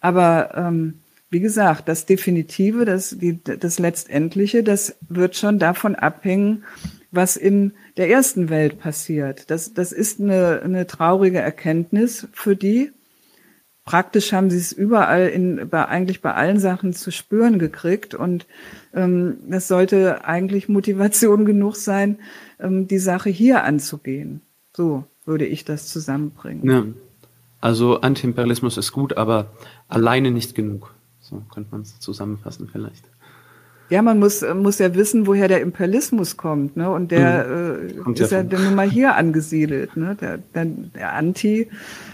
Aber 0.00 0.50
ähm, 0.54 1.00
wie 1.34 1.40
gesagt, 1.40 1.88
das 1.88 2.06
Definitive, 2.06 2.84
das, 2.84 3.18
die, 3.18 3.42
das 3.42 3.80
Letztendliche, 3.80 4.62
das 4.62 4.96
wird 5.08 5.34
schon 5.34 5.58
davon 5.58 5.96
abhängen, 5.96 6.62
was 7.10 7.36
in 7.36 7.72
der 7.96 8.08
ersten 8.08 8.50
Welt 8.50 8.78
passiert. 8.78 9.50
Das, 9.50 9.74
das 9.74 9.90
ist 9.90 10.20
eine, 10.20 10.62
eine 10.62 10.86
traurige 10.86 11.40
Erkenntnis 11.40 12.28
für 12.32 12.54
die. 12.54 12.92
Praktisch 13.84 14.32
haben 14.32 14.48
sie 14.48 14.58
es 14.58 14.70
überall 14.70 15.26
in, 15.26 15.68
bei, 15.68 15.84
eigentlich 15.86 16.22
bei 16.22 16.32
allen 16.34 16.60
Sachen 16.60 16.92
zu 16.92 17.10
spüren 17.10 17.58
gekriegt 17.58 18.14
und 18.14 18.46
ähm, 18.94 19.38
das 19.48 19.66
sollte 19.66 20.24
eigentlich 20.24 20.68
Motivation 20.68 21.44
genug 21.46 21.74
sein, 21.74 22.20
ähm, 22.60 22.86
die 22.86 22.98
Sache 22.98 23.28
hier 23.28 23.64
anzugehen. 23.64 24.40
So 24.72 25.02
würde 25.24 25.46
ich 25.46 25.64
das 25.64 25.88
zusammenbringen. 25.88 26.70
Ja. 26.70 26.84
Also 27.60 28.00
Antiimperialismus 28.02 28.76
ist 28.76 28.92
gut, 28.92 29.16
aber 29.16 29.50
alleine 29.88 30.30
nicht 30.30 30.54
genug. 30.54 30.94
So 31.24 31.42
könnte 31.52 31.70
man 31.72 31.80
es 31.82 31.98
zusammenfassen 32.00 32.68
vielleicht. 32.70 33.04
Ja, 33.90 34.02
man 34.02 34.18
muss, 34.18 34.44
muss 34.54 34.78
ja 34.78 34.94
wissen, 34.94 35.26
woher 35.26 35.48
der 35.48 35.60
Imperialismus 35.60 36.36
kommt, 36.36 36.76
ne? 36.76 36.90
Und 36.90 37.10
der 37.10 37.46
mhm. 38.04 38.14
äh, 38.14 38.20
ist 38.20 38.32
ja 38.32 38.42
dann 38.42 38.64
nun 38.64 38.74
mal 38.74 38.90
hier 38.90 39.14
angesiedelt, 39.14 39.96
ne? 39.96 40.16
Der, 40.20 40.38
der, 40.38 40.64
der 40.64 41.12
Anti, 41.12 41.68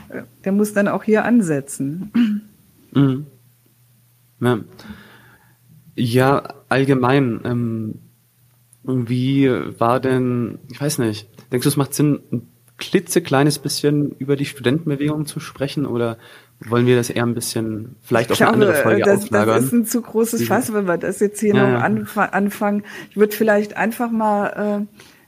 äh, 0.08 0.22
der 0.44 0.52
muss 0.52 0.72
dann 0.72 0.88
auch 0.88 1.04
hier 1.04 1.24
ansetzen. 1.24 2.10
Mhm. 2.92 3.26
Ja. 4.40 4.58
ja, 5.94 6.54
allgemein, 6.68 7.40
ähm, 7.44 7.94
wie 8.82 9.48
war 9.78 10.00
denn, 10.00 10.58
ich 10.72 10.80
weiß 10.80 10.98
nicht, 10.98 11.28
denkst 11.52 11.64
du, 11.64 11.68
es 11.68 11.76
macht 11.76 11.94
Sinn, 11.94 12.20
ein 12.32 12.48
klitzekleines 12.78 13.58
bisschen 13.58 14.12
über 14.18 14.36
die 14.36 14.46
Studentenbewegung 14.46 15.26
zu 15.26 15.38
sprechen 15.38 15.86
oder 15.86 16.18
wollen 16.66 16.86
wir 16.86 16.96
das 16.96 17.08
eher 17.08 17.24
ein 17.24 17.34
bisschen 17.34 17.96
vielleicht 18.02 18.30
auf 18.32 18.40
eine 18.40 18.50
andere 18.50 18.74
Folge 18.74 19.02
das, 19.02 19.24
auslagern? 19.24 19.56
Das 19.56 19.64
ist 19.64 19.72
ein 19.72 19.86
zu 19.86 20.02
großes 20.02 20.46
Fass, 20.46 20.72
wenn 20.74 20.86
wir 20.86 20.98
das 20.98 21.20
jetzt 21.20 21.40
hier 21.40 21.54
ja, 21.54 21.62
noch 21.62 22.16
ja. 22.16 22.24
anfangen. 22.24 22.82
Ich 23.10 23.16
würde 23.16 23.34
vielleicht 23.34 23.76
einfach 23.76 24.10
mal 24.10 24.86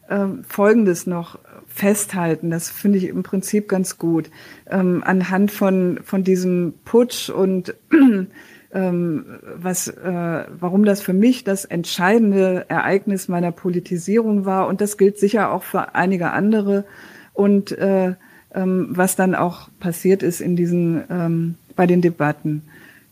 äh, 0.09 0.15
äh, 0.15 0.27
Folgendes 0.47 1.07
noch 1.07 1.39
festhalten. 1.67 2.51
Das 2.51 2.69
finde 2.69 2.99
ich 2.99 3.05
im 3.05 3.23
Prinzip 3.23 3.69
ganz 3.69 3.97
gut. 3.97 4.31
Ähm, 4.71 5.03
anhand 5.05 5.51
von, 5.51 6.01
von 6.05 6.23
diesem 6.23 6.75
Putsch 6.85 7.31
und 7.31 7.75
ähm, 8.75 9.25
was, 9.57 9.89
äh, 9.89 10.45
warum 10.59 10.85
das 10.85 11.01
für 11.01 11.15
mich 11.15 11.45
das 11.45 11.65
entscheidende 11.65 12.67
Ereignis 12.69 13.29
meiner 13.29 13.53
Politisierung 13.53 14.45
war. 14.45 14.67
Und 14.67 14.83
das 14.83 14.99
gilt 14.99 15.19
sicher 15.19 15.51
auch 15.51 15.63
für 15.63 15.95
einige 15.95 16.31
andere. 16.31 16.85
Und 17.33 17.73
äh, 17.73 18.15
ähm, 18.55 18.89
was 18.91 19.17
dann 19.17 19.35
auch 19.35 19.69
passiert 19.81 20.23
ist 20.23 20.41
in 20.41 20.57
diesen, 20.57 21.05
ähm, 21.11 21.55
bei 21.77 21.87
den 21.87 22.03
Debatten. 22.03 22.63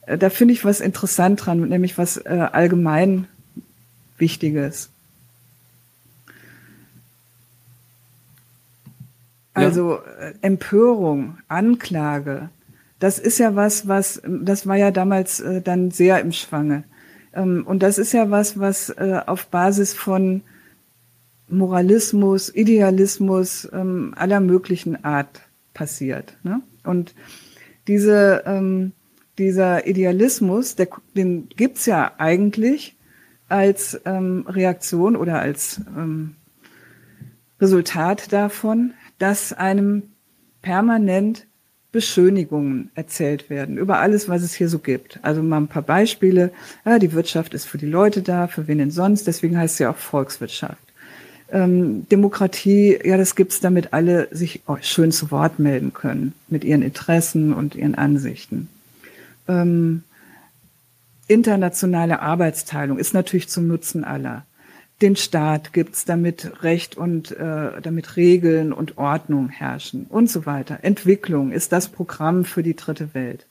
Äh, 0.07 0.19
da 0.19 0.31
finde 0.31 0.55
ich 0.55 0.65
was 0.65 0.81
interessant 0.81 1.45
dran, 1.45 1.69
nämlich 1.69 1.99
was 1.99 2.17
äh, 2.19 2.49
allgemein 2.53 3.27
Wichtiges. 4.19 4.91
Also 9.53 9.99
äh, 9.99 10.35
Empörung, 10.43 11.39
Anklage, 11.49 12.51
das 12.99 13.19
ist 13.19 13.39
ja 13.39 13.57
was, 13.57 13.89
was, 13.89 14.23
das 14.25 14.67
war 14.67 14.77
ja 14.77 14.91
damals 14.91 15.41
äh, 15.41 15.63
dann 15.63 15.91
sehr 15.91 16.21
im 16.21 16.33
Schwange. 16.33 16.85
Ähm, 17.35 17.65
und 17.67 17.83
das 17.83 17.99
ist 17.99 18.13
ja 18.13 18.31
was, 18.31 18.59
was 18.59 18.91
äh, 18.91 19.21
auf 19.27 19.47
Basis 19.47 19.95
von 19.95 20.43
Moralismus, 21.51 22.55
Idealismus 22.55 23.69
ähm, 23.73 24.15
aller 24.17 24.41
möglichen 24.41 25.05
Art 25.05 25.43
passiert. 25.75 26.37
Ne? 26.43 26.63
Und 26.85 27.15
diese, 27.89 28.43
ähm, 28.47 28.93
dieser 29.39 29.87
Idealismus, 29.87 30.77
der, 30.77 30.89
den 31.17 31.49
gibt's 31.49 31.87
ja 31.87 32.13
eigentlich 32.19 32.97
als 33.49 34.01
ähm, 34.05 34.45
Reaktion 34.47 35.17
oder 35.17 35.41
als 35.41 35.81
ähm, 35.97 36.37
Resultat 37.61 38.33
davon, 38.33 38.95
dass 39.19 39.53
einem 39.53 40.05
permanent 40.63 41.47
Beschönigungen 41.93 42.91
erzählt 42.95 43.51
werden 43.51 43.77
über 43.77 43.99
alles, 43.99 44.29
was 44.29 44.43
es 44.43 44.55
hier 44.55 44.69
so 44.69 44.79
gibt. 44.79 45.19
Also 45.23 45.43
mal 45.43 45.57
ein 45.57 45.67
paar 45.67 45.83
Beispiele. 45.83 46.53
Ja, 46.85 47.01
die 47.01 47.13
Wirtschaft 47.13 47.53
ist 47.53 47.65
für 47.65 47.79
die 47.79 47.87
Leute 47.87 48.23
da, 48.23 48.47
für 48.47 48.69
wen 48.69 48.79
denn 48.79 48.93
sonst? 48.93 49.27
Deswegen 49.27 49.59
heißt 49.59 49.75
es 49.75 49.79
ja 49.81 49.91
auch 49.91 49.97
Volkswirtschaft 49.97 50.90
ähm, 51.53 52.09
Demokratie, 52.09 52.99
ja, 53.05 53.17
das 53.17 53.35
gibt's, 53.35 53.61
damit 53.61 53.93
alle 53.93 54.29
sich 54.31 54.63
schön 54.83 55.13
zu 55.13 55.31
Wort 55.31 55.59
melden 55.59 55.93
können 55.93 56.35
mit 56.49 56.65
ihren 56.65 56.83
Interessen 56.83 57.53
und 57.53 57.75
ihren 57.75 57.95
Ansichten. 57.95 58.69
Ähm, 59.49 60.03
internationale 61.27 62.21
Arbeitsteilung 62.21 62.99
ist 62.99 63.15
natürlich 63.15 63.49
zum 63.49 63.67
Nutzen 63.67 64.05
aller. 64.05 64.45
Den 65.01 65.17
Staat 65.17 65.73
gibt's, 65.73 66.05
damit 66.05 66.63
Recht 66.63 66.97
und 66.97 67.31
äh, 67.33 67.81
damit 67.81 68.17
Regeln 68.17 68.73
und 68.73 68.99
Ordnung 68.99 69.49
herrschen 69.49 70.07
und 70.09 70.29
so 70.29 70.45
weiter. 70.45 70.81
Entwicklung 70.83 71.53
ist 71.53 71.73
das 71.73 71.89
Programm 71.89 72.45
für 72.45 72.63
die 72.63 72.77
dritte 72.77 73.15
Welt. 73.15 73.47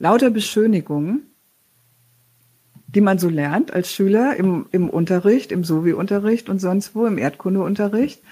Lauter 0.00 0.30
Beschönigungen, 0.30 1.22
die 2.88 3.00
man 3.02 3.18
so 3.18 3.28
lernt 3.28 3.72
als 3.72 3.92
Schüler 3.92 4.36
im, 4.36 4.66
im 4.72 4.88
Unterricht, 4.88 5.52
im 5.52 5.62
Sovi-Unterricht 5.62 6.48
und 6.48 6.58
sonst 6.58 6.94
wo, 6.94 7.06
im 7.06 7.18
Erdkundeunterricht. 7.18 8.22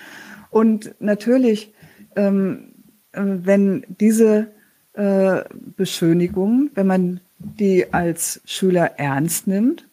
Und 0.51 0.95
natürlich, 0.99 1.75
ähm, 2.17 2.73
äh, 3.13 3.23
wenn 3.23 3.85
diese 4.01 4.49
äh, 4.95 5.45
Beschönigungen, 5.77 6.71
wenn 6.75 6.87
man 6.87 7.21
die 7.39 7.93
als 7.93 8.41
Schüler 8.47 8.99
ernst 8.99 9.47
nimmt 9.47 9.87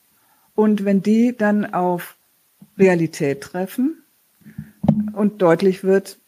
und 0.55 0.85
wenn 0.85 1.01
die 1.01 1.35
dann 1.37 1.73
auf 1.73 2.15
Realität 2.77 3.41
treffen 3.41 4.01
und 5.11 5.41
deutlich 5.41 5.83
wird, 5.83 6.19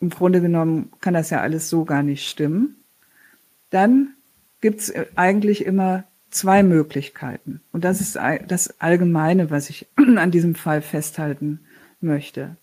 im 0.00 0.10
Grunde 0.10 0.40
genommen 0.40 0.90
kann 1.00 1.14
das 1.14 1.30
ja 1.30 1.40
alles 1.40 1.70
so 1.70 1.84
gar 1.84 2.02
nicht 2.02 2.28
stimmen, 2.28 2.76
dann 3.70 4.14
gibt's 4.60 4.92
eigentlich 5.14 5.64
immer 5.64 6.04
zwei 6.30 6.62
Möglichkeiten. 6.62 7.60
Und 7.72 7.84
das 7.84 8.00
ist 8.00 8.16
das 8.46 8.80
Allgemeine, 8.80 9.50
was 9.50 9.70
ich 9.70 9.86
an 9.96 10.30
diesem 10.30 10.54
Fall 10.54 10.82
festhalten 10.82 11.60
möchte. 12.00 12.56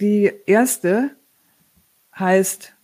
Die 0.00 0.32
erste 0.46 1.10
heißt, 2.16 2.74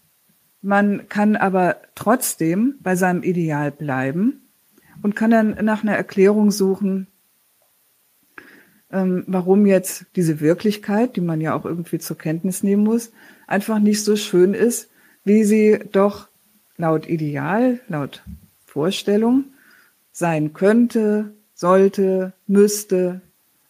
man 0.62 1.08
kann 1.08 1.36
aber 1.36 1.76
trotzdem 1.94 2.76
bei 2.80 2.96
seinem 2.96 3.22
Ideal 3.22 3.70
bleiben 3.70 4.42
und 5.02 5.14
kann 5.14 5.30
dann 5.30 5.64
nach 5.64 5.82
einer 5.82 5.94
Erklärung 5.94 6.50
suchen, 6.50 7.06
ähm, 8.90 9.24
warum 9.26 9.66
jetzt 9.66 10.06
diese 10.16 10.40
Wirklichkeit, 10.40 11.16
die 11.16 11.20
man 11.20 11.40
ja 11.40 11.54
auch 11.54 11.64
irgendwie 11.64 11.98
zur 11.98 12.16
Kenntnis 12.16 12.62
nehmen 12.62 12.84
muss, 12.84 13.12
einfach 13.46 13.78
nicht 13.78 14.02
so 14.02 14.16
schön 14.16 14.54
ist, 14.54 14.88
wie 15.24 15.44
sie 15.44 15.80
doch 15.92 16.28
laut 16.76 17.08
Ideal, 17.08 17.80
laut 17.88 18.22
Vorstellung 18.66 19.44
sein 20.14 20.54
könnte, 20.54 21.34
sollte, 21.54 22.32
müsste. 22.46 23.20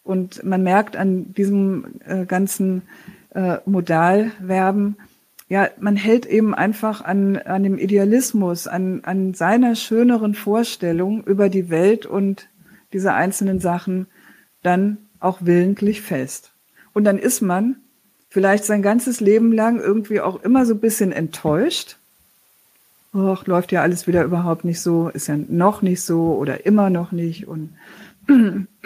Und 0.05 0.45
man 0.45 0.63
merkt 0.63 0.97
an 0.97 1.35
diesem 1.35 1.87
äh, 2.07 2.27
ganzen 2.27 2.83
äh, 3.35 3.57
Modalverben, 3.65 4.97
ja, 5.49 5.69
man 5.79 5.97
hält 5.97 6.25
eben 6.27 6.55
einfach 6.55 7.03
an, 7.05 7.37
an 7.37 7.63
dem 7.63 7.79
Idealismus, 7.79 8.67
an, 8.67 9.03
an 9.05 9.35
seiner 9.35 9.77
schöneren 9.77 10.35
Vorstellung 10.35 11.23
über 11.25 11.49
die 11.49 11.69
Welt 11.69 12.07
und 12.07 12.49
diese 12.93 13.13
einzelnen 13.13 13.61
Sachen 13.61 14.07
dann 14.63 14.99
auch 15.21 15.39
willentlich 15.43 16.01
fest. 16.01 16.53
Und 16.95 17.05
dann 17.05 17.19
ist 17.19 17.43
man 17.43 17.77
vielleicht 18.31 18.65
sein 18.65 18.83
ganzes 18.83 19.21
Leben 19.21 19.53
lang 19.53 19.79
irgendwie 19.79 20.21
auch 20.21 20.43
immer 20.43 20.65
so 20.65 20.75
ein 20.75 20.81
bisschen 20.81 21.13
enttäuscht. 21.13 21.99
Och, 23.15 23.47
läuft 23.47 23.71
ja 23.71 23.81
alles 23.81 24.09
wieder 24.09 24.25
überhaupt 24.25 24.65
nicht 24.65 24.81
so, 24.81 25.09
ist 25.09 25.29
ja 25.29 25.37
noch 25.37 25.83
nicht 25.83 26.03
so 26.03 26.35
oder 26.35 26.67
immer 26.67 26.91
noch 26.91 27.13
nicht 27.13 27.47
und 27.47 27.71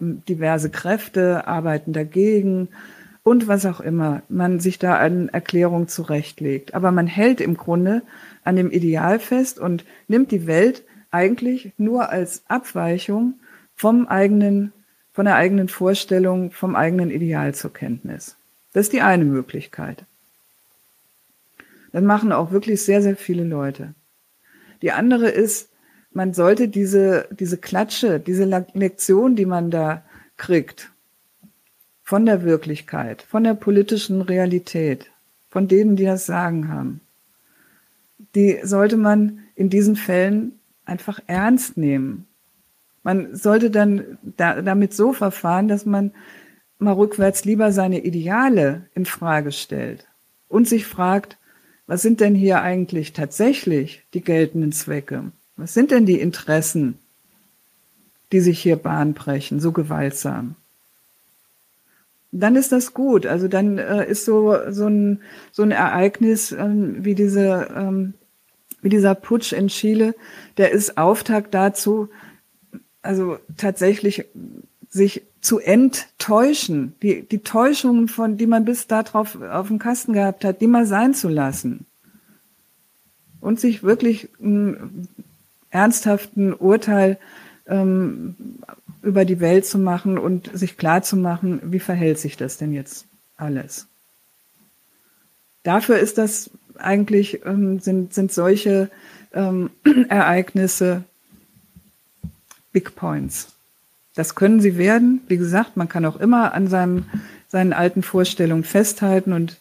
diverse 0.00 0.70
Kräfte 0.70 1.46
arbeiten 1.46 1.92
dagegen 1.92 2.68
und 3.22 3.46
was 3.46 3.66
auch 3.66 3.80
immer 3.80 4.22
man 4.30 4.58
sich 4.58 4.78
da 4.78 4.96
an 4.96 5.28
Erklärung 5.28 5.86
zurechtlegt. 5.86 6.72
Aber 6.74 6.92
man 6.92 7.06
hält 7.06 7.42
im 7.42 7.58
Grunde 7.58 8.02
an 8.42 8.56
dem 8.56 8.70
Ideal 8.70 9.18
fest 9.18 9.58
und 9.58 9.84
nimmt 10.06 10.30
die 10.30 10.46
Welt 10.46 10.82
eigentlich 11.10 11.72
nur 11.76 12.08
als 12.08 12.44
Abweichung 12.48 13.34
vom 13.74 14.08
eigenen, 14.08 14.72
von 15.12 15.26
der 15.26 15.36
eigenen 15.36 15.68
Vorstellung, 15.68 16.52
vom 16.52 16.74
eigenen 16.74 17.10
Ideal 17.10 17.54
zur 17.54 17.74
Kenntnis. 17.74 18.36
Das 18.72 18.86
ist 18.86 18.94
die 18.94 19.02
eine 19.02 19.26
Möglichkeit. 19.26 20.06
Das 21.98 22.04
machen 22.04 22.30
auch 22.30 22.52
wirklich 22.52 22.84
sehr, 22.84 23.02
sehr 23.02 23.16
viele 23.16 23.42
Leute. 23.42 23.92
Die 24.82 24.92
andere 24.92 25.30
ist, 25.30 25.68
man 26.12 26.32
sollte 26.32 26.68
diese, 26.68 27.26
diese 27.32 27.58
Klatsche, 27.58 28.20
diese 28.20 28.44
Lektion, 28.44 29.34
die 29.34 29.46
man 29.46 29.72
da 29.72 30.04
kriegt, 30.36 30.92
von 32.04 32.24
der 32.24 32.44
Wirklichkeit, 32.44 33.22
von 33.22 33.42
der 33.42 33.54
politischen 33.54 34.22
Realität, 34.22 35.10
von 35.48 35.66
denen, 35.66 35.96
die 35.96 36.04
das 36.04 36.24
Sagen 36.24 36.68
haben, 36.68 37.00
die 38.36 38.60
sollte 38.62 38.96
man 38.96 39.40
in 39.56 39.68
diesen 39.68 39.96
Fällen 39.96 40.52
einfach 40.84 41.18
ernst 41.26 41.76
nehmen. 41.76 42.28
Man 43.02 43.34
sollte 43.34 43.72
dann 43.72 44.18
da, 44.22 44.62
damit 44.62 44.94
so 44.94 45.12
verfahren, 45.12 45.66
dass 45.66 45.84
man 45.84 46.12
mal 46.78 46.92
rückwärts 46.92 47.44
lieber 47.44 47.72
seine 47.72 48.04
Ideale 48.04 48.86
in 48.94 49.04
Frage 49.04 49.50
stellt 49.50 50.06
und 50.46 50.68
sich 50.68 50.86
fragt, 50.86 51.38
was 51.88 52.02
sind 52.02 52.20
denn 52.20 52.36
hier 52.36 52.62
eigentlich 52.62 53.12
tatsächlich 53.12 54.04
die 54.14 54.20
geltenden 54.20 54.70
Zwecke? 54.70 55.32
Was 55.56 55.74
sind 55.74 55.90
denn 55.90 56.06
die 56.06 56.20
Interessen, 56.20 57.00
die 58.30 58.40
sich 58.40 58.60
hier 58.60 58.76
Bahn 58.76 59.14
brechen, 59.14 59.58
so 59.58 59.72
gewaltsam? 59.72 60.54
dann 62.30 62.56
ist 62.56 62.72
das 62.72 62.94
gut. 62.94 63.26
Also 63.26 63.48
dann 63.48 63.78
äh, 63.78 64.06
ist 64.08 64.24
so 64.24 64.56
so 64.70 64.86
ein 64.86 65.20
so 65.52 65.62
ein 65.62 65.70
Ereignis 65.70 66.52
ähm, 66.52 67.04
wie 67.04 67.14
diese 67.14 67.68
ähm, 67.74 68.14
wie 68.80 68.88
dieser 68.88 69.14
Putsch 69.14 69.52
in 69.52 69.68
Chile, 69.68 70.14
der 70.56 70.70
ist 70.70 70.98
Auftakt 70.98 71.52
dazu, 71.52 72.10
also 73.02 73.38
tatsächlich 73.56 74.26
sich 74.90 75.22
zu 75.40 75.58
enttäuschen, 75.58 76.94
die 77.02 77.22
die 77.22 77.40
Täuschungen 77.40 78.08
von, 78.08 78.36
die 78.36 78.46
man 78.46 78.64
bis 78.64 78.86
darauf 78.86 79.40
auf 79.40 79.68
dem 79.68 79.78
Kasten 79.78 80.12
gehabt 80.12 80.44
hat, 80.44 80.60
die 80.60 80.66
mal 80.66 80.86
sein 80.86 81.14
zu 81.14 81.28
lassen 81.28 81.86
und 83.40 83.60
sich 83.60 83.82
wirklich 83.82 84.28
einen 84.40 85.08
ernsthaften 85.70 86.54
Urteil 86.54 87.18
ähm, 87.66 88.34
über 89.02 89.24
die 89.24 89.40
Welt 89.40 89.66
zu 89.66 89.78
machen 89.78 90.18
und 90.18 90.50
sich 90.52 90.76
klar 90.76 91.02
zu 91.02 91.16
machen, 91.16 91.60
wie 91.64 91.78
verhält 91.78 92.18
sich 92.18 92.36
das 92.36 92.56
denn 92.56 92.72
jetzt 92.72 93.06
alles. 93.36 93.86
Dafür 95.62 95.98
ist 95.98 96.18
das 96.18 96.50
eigentlich, 96.78 97.44
ähm, 97.44 97.80
sind, 97.80 98.14
sind 98.14 98.32
solche 98.32 98.90
ähm, 99.32 99.70
Ereignisse 100.08 101.04
Big 102.72 102.94
Points. 102.96 103.57
Das 104.18 104.34
können 104.34 104.60
sie 104.60 104.76
werden. 104.76 105.20
Wie 105.28 105.36
gesagt, 105.36 105.76
man 105.76 105.88
kann 105.88 106.04
auch 106.04 106.16
immer 106.16 106.52
an 106.52 106.66
seinem, 106.66 107.04
seinen 107.46 107.72
alten 107.72 108.02
Vorstellungen 108.02 108.64
festhalten 108.64 109.32
und 109.32 109.58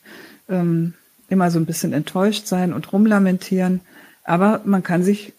ähm, 0.50 0.96
immer 1.30 1.52
so 1.52 1.60
ein 1.60 1.68
bisschen 1.68 1.94
enttäuscht 1.94 2.48
sein 2.48 2.74
und 2.74 2.92
rumlamentieren. 2.92 3.82
Aber 4.24 4.62
man 4.66 4.82
kann 4.82 5.04
sich 5.04 5.34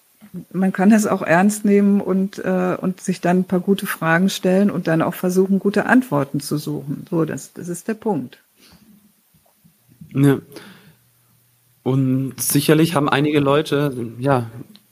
man 0.52 0.72
kann 0.72 0.90
das 0.90 1.08
auch 1.08 1.22
ernst 1.22 1.64
nehmen 1.64 2.00
und, 2.00 2.38
äh, 2.38 2.76
und 2.80 3.00
sich 3.00 3.20
dann 3.20 3.38
ein 3.40 3.44
paar 3.44 3.58
gute 3.58 3.86
Fragen 3.86 4.28
stellen 4.28 4.70
und 4.70 4.86
dann 4.86 5.02
auch 5.02 5.14
versuchen, 5.14 5.58
gute 5.58 5.86
Antworten 5.86 6.38
zu 6.38 6.56
suchen. 6.56 7.04
So, 7.10 7.24
das, 7.24 7.52
das 7.54 7.66
ist 7.66 7.88
der 7.88 7.94
Punkt. 7.94 8.38
Ja. 10.14 10.38
Und 11.82 12.34
sicherlich 12.38 12.94
haben 12.94 13.08
einige 13.08 13.40
Leute, 13.40 14.12
ja, 14.20 14.48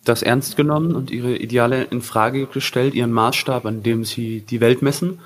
das 0.08 0.22
ernst 0.22 0.56
genommen 0.56 0.94
und 0.94 1.10
ihre 1.10 1.36
Ideale 1.36 1.84
in 1.84 2.02
Frage 2.02 2.46
gestellt, 2.46 2.94
ihren 2.94 3.12
Maßstab, 3.12 3.66
an 3.66 3.82
dem 3.82 4.04
sie 4.04 4.40
die 4.40 4.60
Welt 4.60 4.82
messen. 4.82 5.18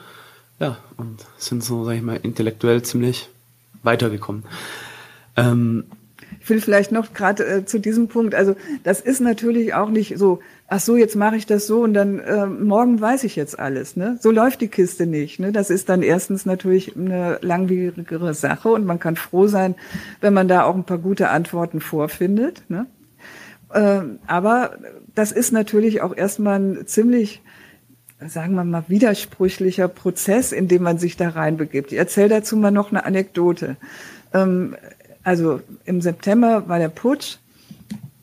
Ja, 0.58 0.78
und 0.96 1.24
sind 1.38 1.64
so, 1.64 1.84
sag 1.84 1.96
ich 1.96 2.02
mal, 2.02 2.20
intellektuell 2.22 2.82
ziemlich 2.82 3.28
weitergekommen. 3.82 4.44
Ähm, 5.36 5.84
ich 6.40 6.48
will 6.48 6.60
vielleicht 6.60 6.92
noch 6.92 7.12
gerade 7.12 7.44
äh, 7.44 7.64
zu 7.64 7.78
diesem 7.78 8.08
Punkt, 8.08 8.34
also 8.34 8.56
das 8.84 9.00
ist 9.00 9.20
natürlich 9.20 9.74
auch 9.74 9.90
nicht 9.90 10.16
so, 10.16 10.40
ach 10.68 10.80
so, 10.80 10.96
jetzt 10.96 11.16
mache 11.16 11.36
ich 11.36 11.46
das 11.46 11.66
so 11.66 11.82
und 11.82 11.94
dann 11.94 12.18
äh, 12.18 12.46
morgen 12.46 13.00
weiß 13.00 13.24
ich 13.24 13.36
jetzt 13.36 13.58
alles. 13.58 13.96
Ne? 13.96 14.18
So 14.20 14.30
läuft 14.30 14.60
die 14.60 14.68
Kiste 14.68 15.06
nicht. 15.06 15.40
Ne? 15.40 15.52
Das 15.52 15.70
ist 15.70 15.88
dann 15.88 16.02
erstens 16.02 16.46
natürlich 16.46 16.96
eine 16.96 17.38
langwierigere 17.42 18.34
Sache 18.34 18.68
und 18.70 18.86
man 18.86 18.98
kann 18.98 19.16
froh 19.16 19.48
sein, 19.48 19.74
wenn 20.20 20.34
man 20.34 20.48
da 20.48 20.64
auch 20.64 20.74
ein 20.74 20.84
paar 20.84 20.98
gute 20.98 21.30
Antworten 21.30 21.80
vorfindet. 21.80 22.62
Ne? 22.68 22.86
Äh, 23.72 24.02
aber 24.26 24.78
das 25.14 25.32
ist 25.32 25.52
natürlich 25.52 26.02
auch 26.02 26.16
erstmal 26.16 26.60
ein 26.60 26.86
ziemlich 26.86 27.42
sagen 28.26 28.54
wir 28.54 28.64
mal, 28.64 28.84
widersprüchlicher 28.88 29.88
Prozess, 29.88 30.52
in 30.52 30.68
dem 30.68 30.82
man 30.82 30.98
sich 30.98 31.16
da 31.16 31.30
reinbegibt. 31.30 31.92
Ich 31.92 31.98
erzähle 31.98 32.28
dazu 32.28 32.56
mal 32.56 32.70
noch 32.70 32.90
eine 32.90 33.04
Anekdote. 33.04 33.76
Ähm, 34.34 34.76
also 35.22 35.60
im 35.84 36.00
September 36.00 36.68
war 36.68 36.78
der 36.78 36.88
Putsch. 36.88 37.38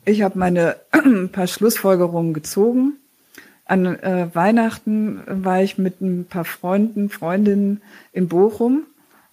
Ich 0.04 0.22
habe 0.22 0.38
meine 0.38 0.76
paar 1.32 1.46
Schlussfolgerungen 1.46 2.32
gezogen. 2.32 2.94
An 3.64 3.86
äh, 3.86 4.28
Weihnachten 4.32 5.20
war 5.26 5.62
ich 5.62 5.76
mit 5.76 6.00
ein 6.00 6.24
paar 6.24 6.44
Freunden, 6.44 7.10
Freundinnen 7.10 7.82
in 8.12 8.28
Bochum 8.28 8.84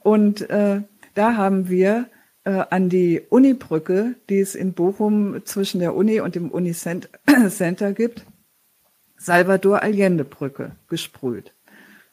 und 0.01 0.49
äh, 0.49 0.81
da 1.13 1.37
haben 1.37 1.69
wir 1.69 2.07
an 2.51 2.89
die 2.89 3.21
Unibrücke, 3.29 4.15
die 4.29 4.39
es 4.39 4.55
in 4.55 4.73
Bochum 4.73 5.41
zwischen 5.45 5.79
der 5.79 5.95
Uni 5.95 6.21
und 6.21 6.35
dem 6.35 6.51
Unicenter 6.51 7.93
gibt, 7.93 8.25
Salvador 9.17 9.81
Allende 9.81 10.23
Brücke 10.23 10.71
gesprüht. 10.87 11.53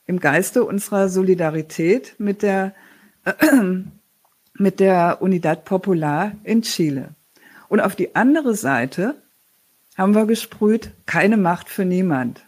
Im 0.06 0.20
Geiste 0.20 0.64
unserer 0.64 1.08
Solidarität 1.08 2.14
mit 2.18 2.42
der 2.42 2.74
mit 4.54 4.80
der 4.80 5.18
Unidad 5.20 5.64
Popular 5.64 6.32
in 6.44 6.62
Chile. 6.62 7.10
Und 7.68 7.80
auf 7.80 7.96
die 7.96 8.14
andere 8.14 8.54
Seite 8.54 9.14
haben 9.96 10.14
wir 10.14 10.26
gesprüht, 10.26 10.92
keine 11.06 11.36
Macht 11.36 11.68
für 11.68 11.84
niemand. 11.84 12.46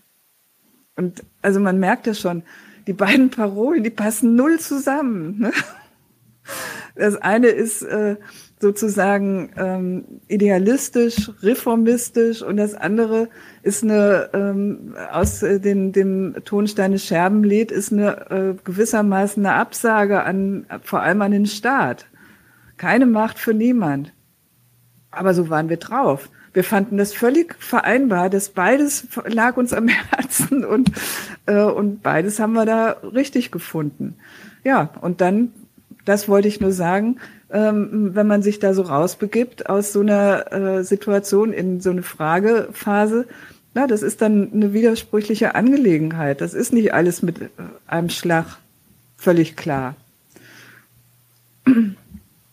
Und 0.97 1.23
also 1.43 1.61
man 1.61 1.79
merkt 1.79 2.07
ja 2.07 2.15
schon, 2.15 2.43
die 2.87 2.93
beiden 2.93 3.31
Parolen, 3.31 3.83
die 3.83 3.91
passen 3.91 4.37
null 4.37 4.61
zusammen. 4.61 5.39
Ne? 5.39 5.53
Das 6.95 7.17
eine 7.17 7.49
ist 7.49 7.83
äh, 7.83 8.17
sozusagen 8.61 9.51
ähm, 9.57 10.05
idealistisch, 10.29 11.31
reformistisch 11.43 12.43
und 12.43 12.57
das 12.57 12.75
andere 12.75 13.29
ist 13.63 13.83
eine 13.83 14.31
ähm, 14.33 14.95
aus 15.11 15.43
äh, 15.43 15.59
den, 15.59 15.93
dem 15.93 16.37
Tonsteine 16.45 16.99
Scherbenlied 16.99 17.73
ist 17.73 17.93
eine 17.93 18.31
äh, 18.31 18.55
gewissermaßen 18.63 19.45
eine 19.45 19.57
Absage 19.57 20.23
an 20.23 20.67
vor 20.83 21.03
allem 21.03 21.21
an 21.23 21.33
den 21.33 21.47
Staat. 21.47 22.07
Keine 22.77 23.07
Macht 23.07 23.39
für 23.39 23.55
niemand. 23.55 24.13
Aber 25.11 25.35
so 25.35 25.49
waren 25.49 25.69
wir 25.69 25.77
drauf. 25.77 26.29
Wir 26.55 26.65
fanden 26.65 26.97
das 26.97 27.13
völlig 27.13 27.57
vereinbar, 27.59 28.31
dass 28.31 28.49
beides 28.49 29.09
lag 29.27 29.57
uns 29.57 29.73
am 29.73 29.89
Herzen 30.11 30.65
und, 30.65 30.93
äh, 31.47 31.61
und 31.63 32.03
beides 32.03 32.39
haben 32.39 32.53
wir 32.53 32.65
da 32.65 32.91
richtig 33.03 33.51
gefunden. 33.51 34.17
Ja, 34.63 34.91
und 35.01 35.21
dann, 35.21 35.53
das 36.05 36.29
wollte 36.29 36.49
ich 36.49 36.61
nur 36.61 36.73
sagen, 36.73 37.19
ähm, 37.51 38.15
wenn 38.15 38.27
man 38.27 38.43
sich 38.43 38.59
da 38.59 38.75
so 38.75 38.83
rausbegibt 38.83 39.69
aus 39.69 39.93
so 39.93 40.01
einer 40.01 40.53
äh, 40.53 40.85
Situation 40.85 41.53
in 41.53 41.81
so 41.81 41.91
eine 41.91 42.03
Fragephase, 42.03 43.27
na, 43.75 43.87
das 43.87 44.03
ist 44.03 44.23
dann 44.23 44.53
eine 44.53 44.73
widersprüchliche 44.73 45.55
Angelegenheit. 45.55 46.41
Das 46.41 46.55
ist 46.55 46.73
nicht 46.73 46.95
alles 46.95 47.23
mit 47.23 47.41
äh, 47.41 47.49
einem 47.87 48.09
Schlag 48.09 48.59
völlig 49.17 49.57
klar. 49.57 49.97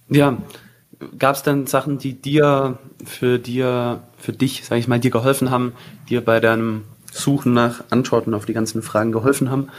Ja, 0.10 0.38
gab 1.18 1.36
es 1.36 1.44
denn 1.44 1.68
Sachen, 1.68 1.98
die 1.98 2.14
dir 2.14 2.80
für 3.06 3.40
dir, 3.40 4.04
für 4.18 4.34
dich, 4.34 4.66
sage 4.66 4.80
ich 4.80 4.88
mal, 4.88 5.00
dir 5.00 5.12
geholfen 5.12 5.52
haben, 5.52 5.74
dir 6.10 6.22
bei 6.22 6.40
deinem 6.40 6.84
Suchen 7.12 7.54
nach 7.54 7.84
Antworten 7.90 8.34
auf 8.34 8.46
die 8.46 8.54
ganzen 8.54 8.82
Fragen 8.82 9.12
geholfen 9.12 9.52
haben? 9.52 9.70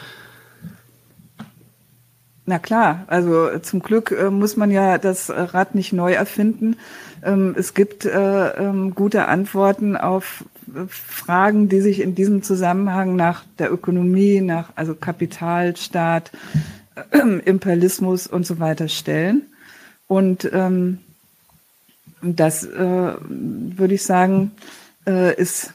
Na 2.44 2.58
klar, 2.58 3.04
also 3.06 3.58
zum 3.60 3.80
Glück 3.80 4.10
äh, 4.10 4.30
muss 4.30 4.56
man 4.56 4.72
ja 4.72 4.98
das 4.98 5.30
Rad 5.30 5.76
nicht 5.76 5.92
neu 5.92 6.12
erfinden. 6.12 6.76
Ähm, 7.22 7.54
es 7.56 7.72
gibt 7.72 8.04
äh, 8.04 8.48
ähm, 8.48 8.96
gute 8.96 9.26
Antworten 9.28 9.96
auf 9.96 10.44
äh, 10.74 10.80
Fragen, 10.88 11.68
die 11.68 11.80
sich 11.80 12.00
in 12.00 12.16
diesem 12.16 12.42
Zusammenhang 12.42 13.14
nach 13.14 13.44
der 13.60 13.72
Ökonomie, 13.72 14.40
nach 14.40 14.70
also 14.74 14.96
Kapitalstaat, 14.96 16.32
äh, 17.12 17.18
Imperialismus 17.44 18.26
und 18.26 18.44
so 18.44 18.58
weiter 18.58 18.88
stellen. 18.88 19.42
Und 20.08 20.50
ähm, 20.52 20.98
das 22.22 22.64
äh, 22.64 23.14
würde 23.20 23.94
ich 23.94 24.02
sagen, 24.02 24.50
äh, 25.06 25.34
ist 25.36 25.74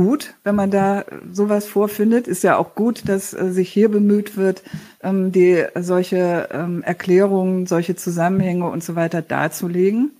gut, 0.00 0.34
wenn 0.44 0.54
man 0.54 0.70
da 0.70 1.04
sowas 1.30 1.66
vorfindet. 1.66 2.26
Ist 2.26 2.42
ja 2.42 2.56
auch 2.56 2.74
gut, 2.74 3.02
dass 3.06 3.34
äh, 3.34 3.50
sich 3.50 3.70
hier 3.70 3.90
bemüht 3.90 4.38
wird, 4.38 4.62
ähm, 5.02 5.30
die 5.30 5.62
solche 5.78 6.48
ähm, 6.52 6.82
Erklärungen, 6.82 7.66
solche 7.66 7.96
Zusammenhänge 7.96 8.66
und 8.66 8.82
so 8.82 8.96
weiter 8.96 9.20
darzulegen. 9.20 10.12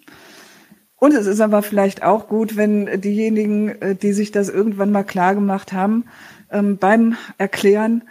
Und 0.97 1.14
es 1.14 1.24
ist 1.24 1.41
aber 1.41 1.62
vielleicht 1.62 2.03
auch 2.03 2.28
gut, 2.28 2.59
wenn 2.59 3.01
diejenigen, 3.01 3.70
äh, 3.81 3.95
die 3.95 4.12
sich 4.12 4.33
das 4.33 4.51
irgendwann 4.51 4.93
mal 4.93 5.05
klar 5.05 5.35
gemacht 5.35 5.72
haben, 5.72 6.05
ähm, 6.51 6.76
beim 6.76 7.16
Erklären 7.39 8.03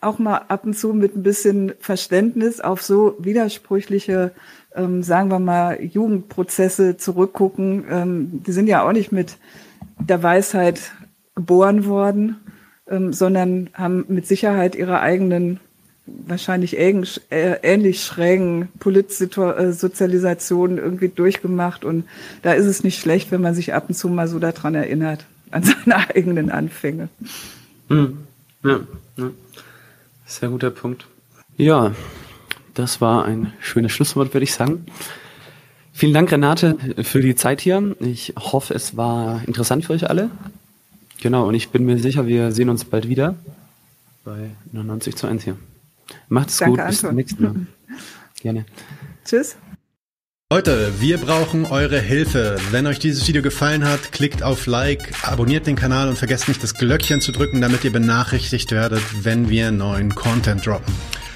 auch 0.00 0.18
mal 0.18 0.38
ab 0.48 0.64
und 0.66 0.74
zu 0.76 0.94
mit 0.94 1.16
ein 1.16 1.22
bisschen 1.22 1.74
Verständnis 1.78 2.60
auf 2.60 2.82
so 2.82 3.14
widersprüchliche, 3.20 4.32
ähm, 4.74 5.04
sagen 5.04 5.30
wir 5.30 5.38
mal, 5.38 5.80
Jugendprozesse 5.80 6.96
zurückgucken. 6.96 7.84
Ähm, 7.88 8.42
die 8.44 8.52
sind 8.52 8.66
ja 8.66 8.84
auch 8.84 8.92
nicht 8.92 9.12
mit 9.12 9.36
der 10.00 10.22
Weisheit 10.24 10.80
geboren 11.34 11.86
worden, 11.86 12.36
ähm, 12.88 13.12
sondern 13.12 13.70
haben 13.74 14.04
mit 14.08 14.26
Sicherheit 14.26 14.74
ihre 14.74 15.00
eigenen, 15.00 15.60
wahrscheinlich 16.06 16.78
ähnlich, 16.78 17.20
äh, 17.30 17.56
ähnlich 17.62 18.04
schrägen 18.04 18.68
Politsozialisationen 18.78 20.78
irgendwie 20.78 21.08
durchgemacht. 21.08 21.84
Und 21.84 22.04
da 22.42 22.52
ist 22.52 22.66
es 22.66 22.84
nicht 22.84 23.00
schlecht, 23.00 23.30
wenn 23.30 23.40
man 23.40 23.54
sich 23.54 23.74
ab 23.74 23.86
und 23.88 23.94
zu 23.94 24.08
mal 24.08 24.28
so 24.28 24.38
daran 24.38 24.74
erinnert, 24.74 25.24
an 25.50 25.62
seine 25.84 26.08
eigenen 26.10 26.50
Anfänge. 26.50 27.08
Hm. 27.88 28.18
Ja, 28.62 28.80
ja. 29.16 29.30
Sehr 30.26 30.48
guter 30.48 30.70
Punkt. 30.70 31.06
Ja, 31.56 31.92
das 32.74 33.00
war 33.00 33.24
ein 33.24 33.52
schönes 33.60 33.92
Schlusswort, 33.92 34.34
würde 34.34 34.44
ich 34.44 34.54
sagen. 34.54 34.86
Vielen 35.92 36.12
Dank, 36.12 36.32
Renate, 36.32 36.76
für 37.02 37.20
die 37.20 37.36
Zeit 37.36 37.60
hier. 37.60 37.94
Ich 38.00 38.34
hoffe, 38.36 38.74
es 38.74 38.96
war 38.96 39.42
interessant 39.46 39.84
für 39.84 39.92
euch 39.92 40.10
alle. 40.10 40.30
Genau, 41.24 41.48
und 41.48 41.54
ich 41.54 41.70
bin 41.70 41.86
mir 41.86 41.98
sicher, 41.98 42.26
wir 42.26 42.52
sehen 42.52 42.68
uns 42.68 42.84
bald 42.84 43.08
wieder 43.08 43.34
bei 44.24 44.50
99 44.72 45.16
zu 45.16 45.26
1 45.26 45.44
hier. 45.44 45.56
Macht's 46.28 46.58
Danke, 46.58 46.76
gut, 46.76 46.86
bis 46.86 47.00
zum 47.00 47.14
nächsten 47.14 47.42
Mal. 47.42 47.54
Gerne. 48.42 48.66
Tschüss. 49.24 49.56
Leute, 50.52 50.92
wir 51.00 51.16
brauchen 51.16 51.64
eure 51.64 51.98
Hilfe. 51.98 52.58
Wenn 52.72 52.86
euch 52.86 52.98
dieses 52.98 53.26
Video 53.26 53.40
gefallen 53.40 53.86
hat, 53.86 54.12
klickt 54.12 54.42
auf 54.42 54.66
Like, 54.66 55.14
abonniert 55.26 55.66
den 55.66 55.76
Kanal 55.76 56.10
und 56.10 56.18
vergesst 56.18 56.46
nicht 56.46 56.62
das 56.62 56.74
Glöckchen 56.74 57.22
zu 57.22 57.32
drücken, 57.32 57.62
damit 57.62 57.84
ihr 57.84 57.92
benachrichtigt 57.92 58.70
werdet, 58.72 59.00
wenn 59.22 59.48
wir 59.48 59.70
neuen 59.70 60.14
Content 60.14 60.66
droppen. 60.66 60.92